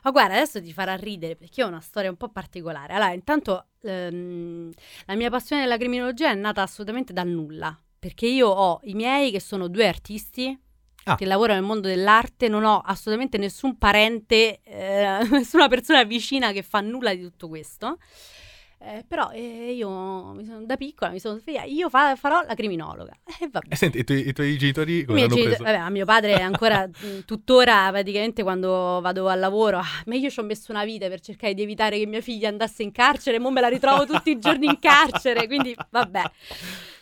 Ma 0.02 0.10
guarda, 0.10 0.34
adesso 0.34 0.60
ti 0.62 0.72
farà 0.72 0.94
ridere 0.94 1.36
perché 1.36 1.62
ho 1.62 1.68
una 1.68 1.80
storia 1.80 2.10
un 2.10 2.16
po' 2.16 2.28
particolare. 2.28 2.92
Allora, 2.94 3.12
intanto 3.12 3.66
ehm, 3.82 4.70
la 5.06 5.14
mia 5.14 5.30
passione 5.30 5.62
della 5.62 5.76
criminologia 5.76 6.30
è 6.30 6.34
nata 6.34 6.62
assolutamente 6.62 7.12
dal 7.12 7.28
nulla. 7.28 7.78
Perché 7.98 8.26
io 8.26 8.48
ho 8.48 8.80
i 8.84 8.94
miei 8.94 9.30
che 9.30 9.40
sono 9.40 9.68
due 9.68 9.86
artisti 9.88 10.58
Ah. 11.04 11.14
che 11.14 11.24
lavorano 11.24 11.60
nel 11.60 11.68
mondo 11.68 11.88
dell'arte, 11.88 12.48
non 12.48 12.64
ho 12.64 12.80
assolutamente 12.84 13.38
nessun 13.38 13.78
parente, 13.78 14.60
eh, 14.62 15.18
nessuna 15.30 15.66
persona 15.66 16.04
vicina 16.04 16.52
che 16.52 16.62
fa 16.62 16.80
nulla 16.80 17.14
di 17.14 17.22
tutto 17.22 17.48
questo. 17.48 17.96
Eh, 18.80 19.04
però 19.08 19.30
eh, 19.32 19.72
io 19.72 19.88
sono- 20.44 20.64
da 20.64 20.76
piccola 20.76 21.10
mi 21.10 21.18
sono 21.18 21.36
svegliata, 21.38 21.66
io 21.66 21.88
fa- 21.88 22.14
farò 22.14 22.42
la 22.46 22.54
criminologa. 22.54 23.12
E 23.40 23.48
vabbè. 23.50 23.66
E 23.70 23.76
senti, 23.76 23.98
i 23.98 24.04
tuoi, 24.04 24.28
i 24.28 24.32
tuoi 24.32 24.56
genitori 24.56 25.04
come 25.04 25.18
miei 25.18 25.28
l'hanno 25.28 25.40
genitori- 25.42 25.62
preso? 25.64 25.78
vabbè, 25.78 25.90
mio 25.90 26.04
padre 26.04 26.34
ancora 26.34 26.88
tuttora 27.26 27.88
praticamente 27.90 28.42
quando 28.44 29.00
vado 29.02 29.28
al 29.28 29.38
lavoro, 29.40 29.78
ah, 29.78 30.02
ma 30.06 30.14
io 30.14 30.30
ci 30.30 30.38
ho 30.38 30.44
messo 30.44 30.70
una 30.70 30.84
vita 30.84 31.08
per 31.08 31.20
cercare 31.20 31.54
di 31.54 31.62
evitare 31.62 31.98
che 31.98 32.06
mia 32.06 32.20
figlia 32.20 32.48
andasse 32.48 32.82
in 32.84 32.92
carcere, 32.92 33.38
mo 33.40 33.50
me 33.50 33.60
la 33.60 33.68
ritrovo 33.68 34.06
tutti 34.06 34.30
i 34.30 34.38
giorni 34.38 34.66
in 34.66 34.78
carcere, 34.78 35.46
quindi 35.48 35.74
vabbè, 35.90 36.22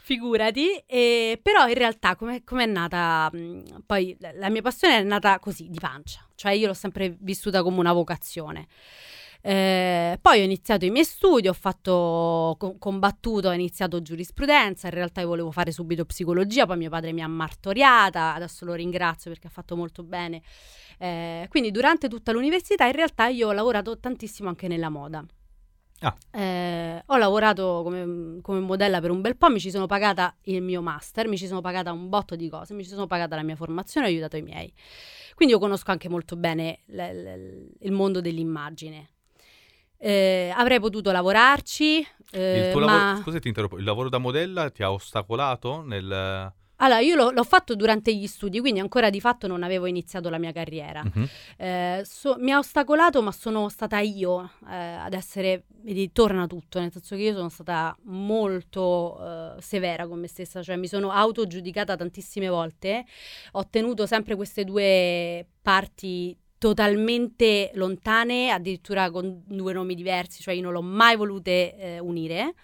figurati. 0.02 0.82
E, 0.86 1.38
però 1.42 1.66
in 1.68 1.74
realtà 1.74 2.16
come 2.16 2.42
è 2.42 2.66
nata, 2.66 3.28
mh, 3.32 3.82
poi 3.84 4.16
la 4.34 4.48
mia 4.48 4.62
passione 4.62 4.98
è 4.98 5.02
nata 5.02 5.38
così, 5.38 5.68
di 5.68 5.78
pancia, 5.78 6.26
cioè 6.34 6.52
io 6.52 6.68
l'ho 6.68 6.74
sempre 6.74 7.16
vissuta 7.20 7.62
come 7.62 7.78
una 7.78 7.92
vocazione. 7.92 8.66
Eh, 9.48 10.18
poi 10.20 10.40
ho 10.40 10.42
iniziato 10.42 10.84
i 10.86 10.90
miei 10.90 11.04
studi, 11.04 11.46
ho 11.46 11.52
fatto 11.52 12.56
co- 12.58 12.78
combattuto, 12.80 13.46
ho 13.46 13.52
iniziato 13.52 14.02
giurisprudenza, 14.02 14.88
in 14.88 14.94
realtà 14.94 15.20
io 15.20 15.28
volevo 15.28 15.52
fare 15.52 15.70
subito 15.70 16.04
psicologia, 16.04 16.66
poi 16.66 16.76
mio 16.76 16.90
padre 16.90 17.12
mi 17.12 17.22
ha 17.22 17.28
martoriata, 17.28 18.34
adesso 18.34 18.64
lo 18.64 18.74
ringrazio 18.74 19.30
perché 19.30 19.46
ha 19.46 19.50
fatto 19.50 19.76
molto 19.76 20.02
bene. 20.02 20.42
Eh, 20.98 21.46
quindi 21.48 21.70
durante 21.70 22.08
tutta 22.08 22.32
l'università 22.32 22.86
in 22.86 22.92
realtà 22.94 23.28
io 23.28 23.46
ho 23.46 23.52
lavorato 23.52 24.00
tantissimo 24.00 24.48
anche 24.48 24.66
nella 24.66 24.88
moda. 24.88 25.24
Ah. 26.00 26.16
Eh, 26.32 27.02
ho 27.06 27.16
lavorato 27.16 27.82
come, 27.84 28.40
come 28.42 28.58
modella 28.58 29.00
per 29.00 29.10
un 29.12 29.20
bel 29.20 29.36
po', 29.36 29.48
mi 29.48 29.60
ci 29.60 29.70
sono 29.70 29.86
pagata 29.86 30.34
il 30.46 30.60
mio 30.60 30.82
master, 30.82 31.28
mi 31.28 31.38
ci 31.38 31.46
sono 31.46 31.60
pagata 31.60 31.92
un 31.92 32.08
botto 32.08 32.34
di 32.34 32.48
cose, 32.48 32.74
mi 32.74 32.82
ci 32.82 32.90
sono 32.90 33.06
pagata 33.06 33.36
la 33.36 33.44
mia 33.44 33.54
formazione 33.54 34.08
ho 34.08 34.10
aiutato 34.10 34.36
i 34.36 34.42
miei. 34.42 34.72
Quindi 35.36 35.54
io 35.54 35.60
conosco 35.60 35.92
anche 35.92 36.08
molto 36.08 36.34
bene 36.34 36.80
l- 36.86 36.96
l- 36.96 37.68
il 37.78 37.92
mondo 37.92 38.20
dell'immagine. 38.20 39.10
Eh, 39.98 40.52
avrei 40.54 40.78
potuto 40.80 41.10
lavorarci, 41.10 42.06
eh, 42.32 42.66
il 42.66 42.72
tuo 42.72 42.80
ma... 42.80 42.86
lavoro, 42.86 43.22
scusa 43.22 43.38
ti 43.38 43.48
interrompo, 43.48 43.78
il 43.78 43.84
lavoro 43.84 44.08
da 44.08 44.18
modella 44.18 44.70
ti 44.70 44.82
ha 44.82 44.92
ostacolato 44.92 45.82
nel... 45.82 46.52
Allora, 46.78 47.00
io 47.00 47.14
l'ho, 47.14 47.30
l'ho 47.30 47.44
fatto 47.44 47.74
durante 47.74 48.14
gli 48.14 48.26
studi, 48.26 48.60
quindi 48.60 48.80
ancora 48.80 49.08
di 49.08 49.18
fatto 49.18 49.46
non 49.46 49.62
avevo 49.62 49.86
iniziato 49.86 50.28
la 50.28 50.36
mia 50.36 50.52
carriera. 50.52 51.02
Mhm. 51.02 51.28
Eh, 51.56 52.02
so- 52.04 52.36
mi 52.38 52.52
ha 52.52 52.58
ostacolato, 52.58 53.22
ma 53.22 53.32
sono 53.32 53.70
stata 53.70 53.98
io 54.00 54.50
eh, 54.68 54.74
ad 54.74 55.14
essere, 55.14 55.64
vedi, 55.80 56.12
torna 56.12 56.46
tutto, 56.46 56.78
nel 56.78 56.92
senso 56.92 57.16
che 57.16 57.22
io 57.22 57.32
sono 57.32 57.48
stata 57.48 57.96
molto 58.02 59.56
eh, 59.56 59.62
severa 59.62 60.06
con 60.06 60.20
me 60.20 60.28
stessa, 60.28 60.62
cioè 60.62 60.76
mi 60.76 60.86
sono 60.86 61.10
autogiudicata 61.10 61.96
tantissime 61.96 62.48
volte, 62.48 63.06
ho 63.52 63.66
tenuto 63.70 64.04
sempre 64.04 64.36
queste 64.36 64.64
due 64.64 65.46
parti 65.62 66.36
totalmente 66.66 67.70
lontane, 67.74 68.50
addirittura 68.50 69.08
con 69.12 69.40
due 69.46 69.72
nomi 69.72 69.94
diversi, 69.94 70.42
cioè 70.42 70.52
io 70.52 70.62
non 70.62 70.72
l'ho 70.72 70.82
mai 70.82 71.14
volute 71.14 71.76
eh, 71.76 71.98
unire 72.00 72.54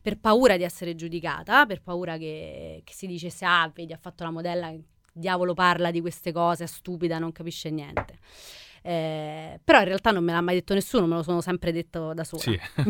per 0.00 0.18
paura 0.18 0.56
di 0.56 0.62
essere 0.62 0.94
giudicata, 0.94 1.66
per 1.66 1.82
paura 1.82 2.16
che, 2.16 2.80
che 2.82 2.94
si 2.94 3.06
dicesse 3.06 3.44
ah, 3.44 3.70
vedi, 3.74 3.92
ha 3.92 3.98
fatto 4.00 4.24
la 4.24 4.30
modella, 4.30 4.72
diavolo 5.12 5.52
parla 5.52 5.90
di 5.90 6.00
queste 6.00 6.32
cose, 6.32 6.64
è 6.64 6.66
stupida, 6.66 7.18
non 7.18 7.32
capisce 7.32 7.68
niente. 7.68 8.18
Eh, 8.82 9.60
però 9.62 9.80
in 9.80 9.84
realtà 9.84 10.10
non 10.10 10.24
me 10.24 10.32
l'ha 10.32 10.40
mai 10.40 10.54
detto 10.54 10.72
nessuno, 10.72 11.04
me 11.04 11.16
lo 11.16 11.22
sono 11.22 11.42
sempre 11.42 11.70
detto 11.70 12.14
da 12.14 12.24
sola. 12.24 12.40
Sì, 12.40 12.58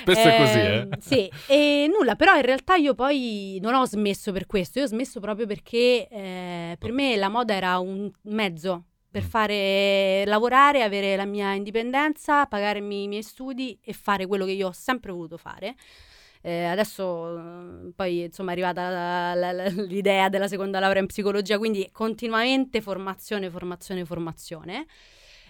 spesso 0.00 0.28
è 0.28 0.36
così, 0.38 0.58
eh. 0.58 0.76
Ehm, 0.76 0.98
Sì, 0.98 1.30
e 1.46 1.90
nulla, 1.94 2.16
però 2.16 2.34
in 2.36 2.42
realtà 2.42 2.76
io 2.76 2.94
poi 2.94 3.58
non 3.60 3.74
ho 3.74 3.84
smesso 3.84 4.32
per 4.32 4.46
questo, 4.46 4.78
io 4.78 4.86
ho 4.86 4.88
smesso 4.88 5.20
proprio 5.20 5.44
perché 5.44 6.08
eh, 6.08 6.76
per 6.78 6.92
me 6.92 7.16
la 7.16 7.28
moda 7.28 7.52
era 7.52 7.78
un 7.78 8.10
mezzo 8.22 8.84
per 9.10 9.22
Mm. 9.22 9.26
fare 9.26 10.24
lavorare, 10.26 10.82
avere 10.82 11.16
la 11.16 11.24
mia 11.24 11.52
indipendenza, 11.54 12.46
pagarmi 12.46 13.04
i 13.04 13.08
miei 13.08 13.22
studi 13.22 13.78
e 13.82 13.92
fare 13.92 14.26
quello 14.26 14.44
che 14.44 14.52
io 14.52 14.68
ho 14.68 14.72
sempre 14.72 15.12
voluto 15.12 15.36
fare. 15.36 15.74
Eh, 16.40 16.64
adesso 16.64 17.36
eh, 17.38 17.92
poi 17.96 18.22
insomma 18.24 18.50
è 18.50 18.52
arrivata 18.52 18.88
la- 18.90 19.34
la- 19.34 19.52
la- 19.52 19.68
l'idea 19.68 20.28
della 20.28 20.46
seconda 20.48 20.78
laurea 20.78 21.00
in 21.02 21.08
psicologia, 21.08 21.58
quindi 21.58 21.88
continuamente 21.92 22.80
formazione, 22.80 23.50
formazione, 23.50 24.04
formazione. 24.04 24.86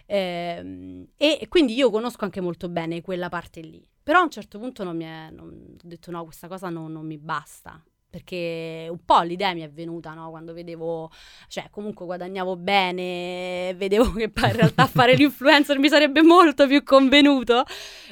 Ehm, 0.06 1.06
e 1.16 1.46
quindi 1.48 1.74
io 1.74 1.90
conosco 1.90 2.24
anche 2.24 2.40
molto 2.40 2.68
bene 2.68 3.02
quella 3.02 3.28
parte 3.28 3.60
lì. 3.60 3.86
Però 4.02 4.20
a 4.20 4.22
un 4.22 4.30
certo 4.30 4.58
punto 4.58 4.84
non 4.84 4.96
mi 4.96 5.04
è, 5.04 5.28
non- 5.30 5.76
ho 5.76 5.86
detto 5.86 6.10
no, 6.10 6.24
questa 6.24 6.48
cosa 6.48 6.70
non, 6.70 6.90
non 6.92 7.04
mi 7.06 7.18
basta. 7.18 7.82
Perché 8.10 8.86
un 8.88 9.04
po' 9.04 9.20
l'idea 9.20 9.52
mi 9.52 9.60
è 9.60 9.68
venuta, 9.70 10.14
no? 10.14 10.30
Quando 10.30 10.54
vedevo, 10.54 11.10
cioè 11.48 11.68
comunque 11.70 12.06
guadagnavo 12.06 12.56
bene, 12.56 13.74
vedevo 13.76 14.12
che 14.12 14.30
poi 14.30 14.48
in 14.48 14.56
realtà 14.56 14.86
fare 14.86 15.14
l'influencer 15.16 15.78
mi 15.78 15.88
sarebbe 15.90 16.22
molto 16.22 16.66
più 16.66 16.82
convenuto. 16.84 17.64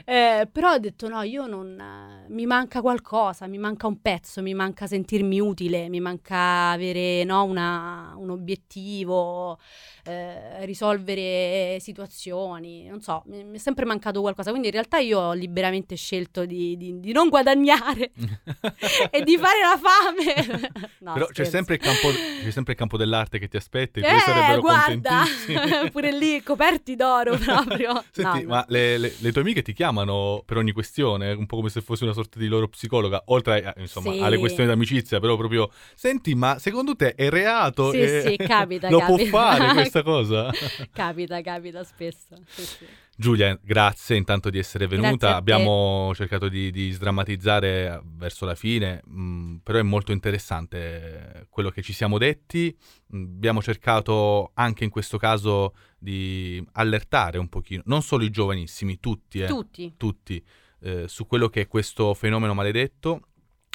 Eh, 0.05 0.47
però 0.53 0.73
ho 0.75 0.79
detto 0.79 1.09
no, 1.09 1.23
io 1.23 1.47
non... 1.47 2.25
mi 2.29 2.45
manca 2.45 2.83
qualcosa, 2.83 3.47
mi 3.47 3.57
manca 3.59 3.87
un 3.87 4.01
pezzo, 4.03 4.43
mi 4.43 4.53
manca 4.53 4.87
sentirmi 4.87 5.41
utile, 5.41 5.89
mi 5.89 6.01
manca 6.01 6.71
avere 6.71 7.25
no, 7.25 7.45
una- 7.45 8.13
un 8.17 8.31
obiettivo, 8.31 9.59
eh, 10.05 10.65
risolvere 10.67 11.79
situazioni, 11.81 12.87
non 12.87 13.01
so, 13.01 13.23
mi, 13.27 13.45
mi 13.45 13.57
è 13.57 13.61
sempre 13.61 13.85
mancato 13.85 14.21
qualcosa. 14.21 14.51
Quindi 14.51 14.69
in 14.69 14.75
realtà 14.75 14.99
io 14.99 15.19
ho 15.21 15.33
liberamente 15.33 15.97
scelto 15.97 16.45
di, 16.45 16.77
di- 16.77 17.01
di 17.01 17.13
non 17.13 17.29
guadagnare 17.29 18.13
e 19.11 19.23
di 19.23 19.37
fare 19.39 19.61
la 19.61 19.79
fame. 19.87 20.71
No, 21.07 21.13
Però 21.13 21.27
c'è 21.27 21.45
sempre, 21.45 21.75
il 21.77 21.81
campo, 21.81 22.11
c'è 22.43 22.51
sempre 22.51 22.73
il 22.73 22.79
campo 22.79 22.97
dell'arte 22.97 23.39
che 23.39 23.47
ti 23.49 23.57
aspetta 23.57 24.01
e 24.01 24.05
Eh, 24.05 24.09
tuoi 24.09 24.21
sarebbero 24.21 24.61
guarda, 24.61 25.23
pure 25.93 26.11
lì 26.13 26.43
coperti 26.43 26.97
d'oro 26.97 27.37
proprio. 27.39 28.03
Senti, 28.11 28.39
No, 28.39 28.43
no. 28.43 28.49
ma 28.49 28.65
le, 28.69 28.99
le- 28.99 29.15
le 29.19 29.33
tue 29.33 29.43
amiche 29.43 29.63
ti 29.63 29.73
chiamano 29.73 30.43
per 30.45 30.57
ogni 30.57 30.73
questione, 30.73 31.31
un 31.33 31.47
po' 31.47 31.57
come 31.57 31.69
se 31.69 31.81
fosse 31.81 32.03
una 32.05 32.13
sorta 32.13 32.39
di 32.41 32.49
loro 32.49 32.67
psicologa, 32.69 33.23
oltre 33.27 33.65
a- 33.65 33.75
insomma, 33.79 34.13
Sì. 34.13 34.21
alle 34.21 34.39
questioni 34.39 34.69
d'amicizia, 34.69 35.21
però 35.21 35.37
proprio, 35.37 35.71
senti, 35.95 36.35
ma 36.35 36.59
secondo 36.59 36.97
te 36.97 37.15
è 37.15 37.29
reato? 37.29 37.91
Sì, 37.93 37.99
e- 38.01 38.21
sì, 38.27 38.37
capita, 38.37 38.91
Lo 38.91 38.99
capita. 38.99 39.17
può 39.31 39.39
fare 39.41 39.73
questa 39.75 40.03
cosa? 40.03 40.51
capita, 40.93 41.41
capita 41.41 41.85
spesso. 41.85 42.37
Sì, 42.49 42.63
sì. 42.63 42.87
Giulia, 43.19 43.59
grazie 43.63 44.15
intanto 44.17 44.51
di 44.51 44.59
essere 44.59 44.87
venuta. 44.87 45.37
Abbiamo 45.37 46.13
cercato 46.15 46.49
di, 46.49 46.71
di 46.71 46.91
sdrammatizzare 46.91 48.03
verso 48.17 48.45
la 48.45 48.55
fine, 48.55 49.01
mh, 49.07 49.55
però 49.63 49.76
è 49.79 49.83
molto 49.83 50.13
interessante 50.13 51.47
quello 51.51 51.71
che 51.71 51.83
ci 51.83 51.93
siamo 51.93 52.19
detti. 52.19 52.77
Mh, 53.09 53.17
abbiamo 53.37 53.63
cercato 53.63 54.51
anche 54.55 54.85
in 54.85 54.91
questo 54.91 55.19
caso 55.19 55.75
di 55.99 56.65
allertare 56.73 57.39
un 57.39 57.49
pochino, 57.49 57.83
non 57.87 58.03
solo 58.03 58.25
i 58.25 58.31
giovanissimi, 58.31 58.99
tutti, 59.01 59.41
eh, 59.41 59.47
Tutti. 59.47 59.95
tutti, 59.97 60.45
eh, 60.81 61.09
su 61.09 61.27
quello 61.27 61.49
che 61.49 61.63
è 61.63 61.67
questo 61.67 62.15
fenomeno 62.15 62.55
maledetto, 62.55 63.29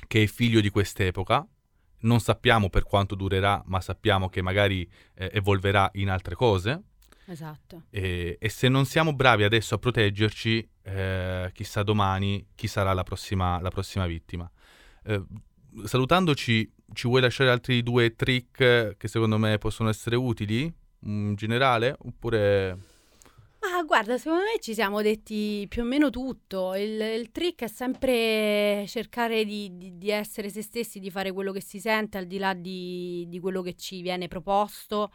che 0.08 0.24
è 0.24 0.26
figlio 0.28 0.62
di 0.62 0.70
quest'epoca. 0.70 1.45
Non 2.04 2.20
sappiamo 2.20 2.70
per 2.70 2.84
quanto 2.84 3.14
durerà, 3.14 3.62
ma 3.68 3.80
sappiamo 3.80 4.28
che 4.28 4.41
magari 4.41 4.89
eh, 5.16 5.30
evolverà 5.34 5.89
in 5.93 6.10
altre 6.10 6.34
cose. 6.34 6.84
Esatto. 7.28 7.84
E, 7.91 8.38
e 8.39 8.49
se 8.49 8.68
non 8.68 8.86
siamo 8.86 9.14
bravi 9.14 9.43
adesso 9.43 9.76
a 9.76 9.78
proteggerci, 9.78 10.68
eh, 10.82 11.52
chissà 11.54 11.84
domani 11.84 12.47
chi 12.56 12.68
sarà 12.68 12.91
la 12.93 13.04
prossima, 13.04 13.62
la 13.62 13.70
prossima 13.70 14.08
vittima. 14.08 14.49
Eh, 15.04 15.24
salutandoci, 15.84 16.72
ci 16.93 17.07
vuoi 17.07 17.22
lasciare 17.22 17.49
altri 17.49 17.84
due 17.84 18.15
trick 18.15 18.97
che 18.97 19.07
secondo 19.07 19.38
me 19.38 19.57
possono 19.57 19.89
essere 19.89 20.15
utili? 20.15 20.74
in 21.05 21.36
generale? 21.36 21.95
Oppure... 21.99 22.89
Ma 23.61 23.84
guarda, 23.84 24.17
secondo 24.17 24.41
me 24.41 24.59
ci 24.59 24.74
siamo 24.74 25.03
detti 25.03 25.67
più 25.69 25.84
o 25.84 25.86
meno 25.86 26.09
tutto. 26.09 26.74
Il, 26.74 26.99
il 26.99 27.30
trick 27.32 27.61
è 27.61 27.67
sempre 27.67 28.86
cercare 28.88 29.45
di, 29.45 29.78
di- 29.78 29.99
di 29.99 30.09
essere 30.09 30.49
se 30.49 30.63
stessi, 30.63 30.99
di 30.99 31.11
fare 31.11 31.32
quello 31.32 31.51
che 31.51 31.61
si 31.61 31.80
sente 31.80 32.17
al 32.17 32.26
di 32.26 32.39
là 32.39 32.55
di, 32.55 33.26
di 33.28 33.39
quello 33.39 33.61
che 33.61 33.76
ci 33.76 34.01
viene 34.01 34.28
proposto, 34.28 35.11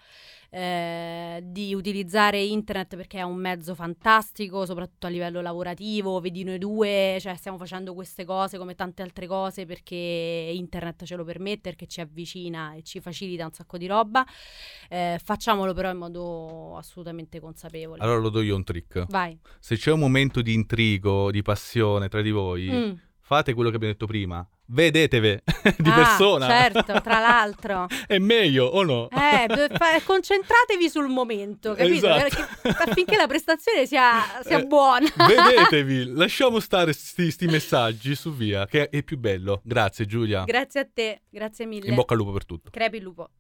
eh, 0.51 1.41
di 1.45 1.75
utilizzare 1.75 2.43
internet 2.43 2.97
perché 2.97 3.19
è 3.19 3.23
un 3.23 3.37
mezzo 3.37 3.75
fantastico, 3.75 4.65
soprattutto 4.67 5.07
a 5.07 5.11
livello 5.11 5.41
lavorativo. 5.41 6.21
Vedi 6.21 6.45
noi 6.45 6.59
due, 6.59 7.19
cioè 7.21 7.35
stiamo 7.37 7.59
facendo 7.59 7.95
queste 7.95 8.25
cose 8.25 8.59
come 8.59 8.75
tante 8.75 9.03
altre 9.03 9.27
cose 9.27 9.67
perché 9.67 9.95
internet 9.97 11.05
ce 11.05 11.17
lo 11.17 11.25
permette, 11.25 11.71
perché 11.71 11.87
ci 11.87 12.01
avvicina 12.01 12.75
e 12.75 12.83
ci 12.83 13.01
facilita 13.01 13.45
un 13.45 13.53
sacco 13.53 13.79
di 13.79 13.87
roba. 13.87 14.25
Eh, 14.89 15.21
facciamolo 15.23 15.73
però 15.75 15.91
in 15.91 15.99
modo 15.99 16.77
assolutamente 16.77 17.41
consapevole. 17.41 18.03
Allora 18.03 18.19
lo 18.21 18.29
do 18.31 18.41
io 18.41 18.55
un 18.57 18.65
trick. 18.65 19.07
Vai. 19.09 19.39
Se 19.59 19.77
c'è 19.77 19.93
un 19.93 19.99
momento 20.01 20.43
di 20.43 20.55
intrigo, 20.55 21.31
di 21.31 21.43
passione 21.43 22.09
tra 22.09 22.23
di 22.23 22.31
voi, 22.31 22.69
Mm. 22.71 22.93
fate 23.21 23.55
quello 23.55 23.71
che 23.71 23.77
abbiamo 23.77 23.93
detto 23.95 24.07
prima. 24.07 24.47
Vedetevi 24.69 25.39
di 25.79 25.91
Ah, 25.91 25.95
persona. 25.95 26.47
Certo, 26.47 27.01
tra 27.01 27.21
l'altro. 27.21 27.87
È 28.07 28.19
meglio 28.19 28.67
o 28.67 28.83
no? 28.83 29.09
Eh, 29.11 29.47
concentratevi 30.05 30.89
sul 30.89 31.09
momento, 31.09 31.75
capito? 31.75 32.09
Esatto. 32.09 32.23
Perché 32.63 32.83
affinché 32.91 33.17
la 33.17 33.27
prestazione 33.27 33.87
sia, 33.87 34.23
sia 34.45 34.59
Eh, 34.59 34.65
buona. 34.67 35.07
Vedetevi, 35.17 36.13
lasciamo 36.15 36.61
stare 36.61 36.93
sti, 36.93 37.31
sti 37.31 37.47
messaggi 37.47 38.15
su 38.15 38.33
via, 38.35 38.67
che 38.67 38.89
è 38.89 39.03
più 39.03 39.19
bello. 39.19 39.61
Grazie 39.65 40.05
Giulia. 40.07 40.45
Grazie 40.45 40.81
a 40.81 40.89
te, 40.93 41.23
grazie 41.31 41.67
mille. 41.67 41.89
In 41.89 41.95
bocca 41.95 42.15
al 42.15 42.19
lupo 42.21 42.33
per 42.33 42.45
tutto. 42.45 42.71
Crepi 42.71 42.97
il 42.97 43.03
lupo. 43.03 43.31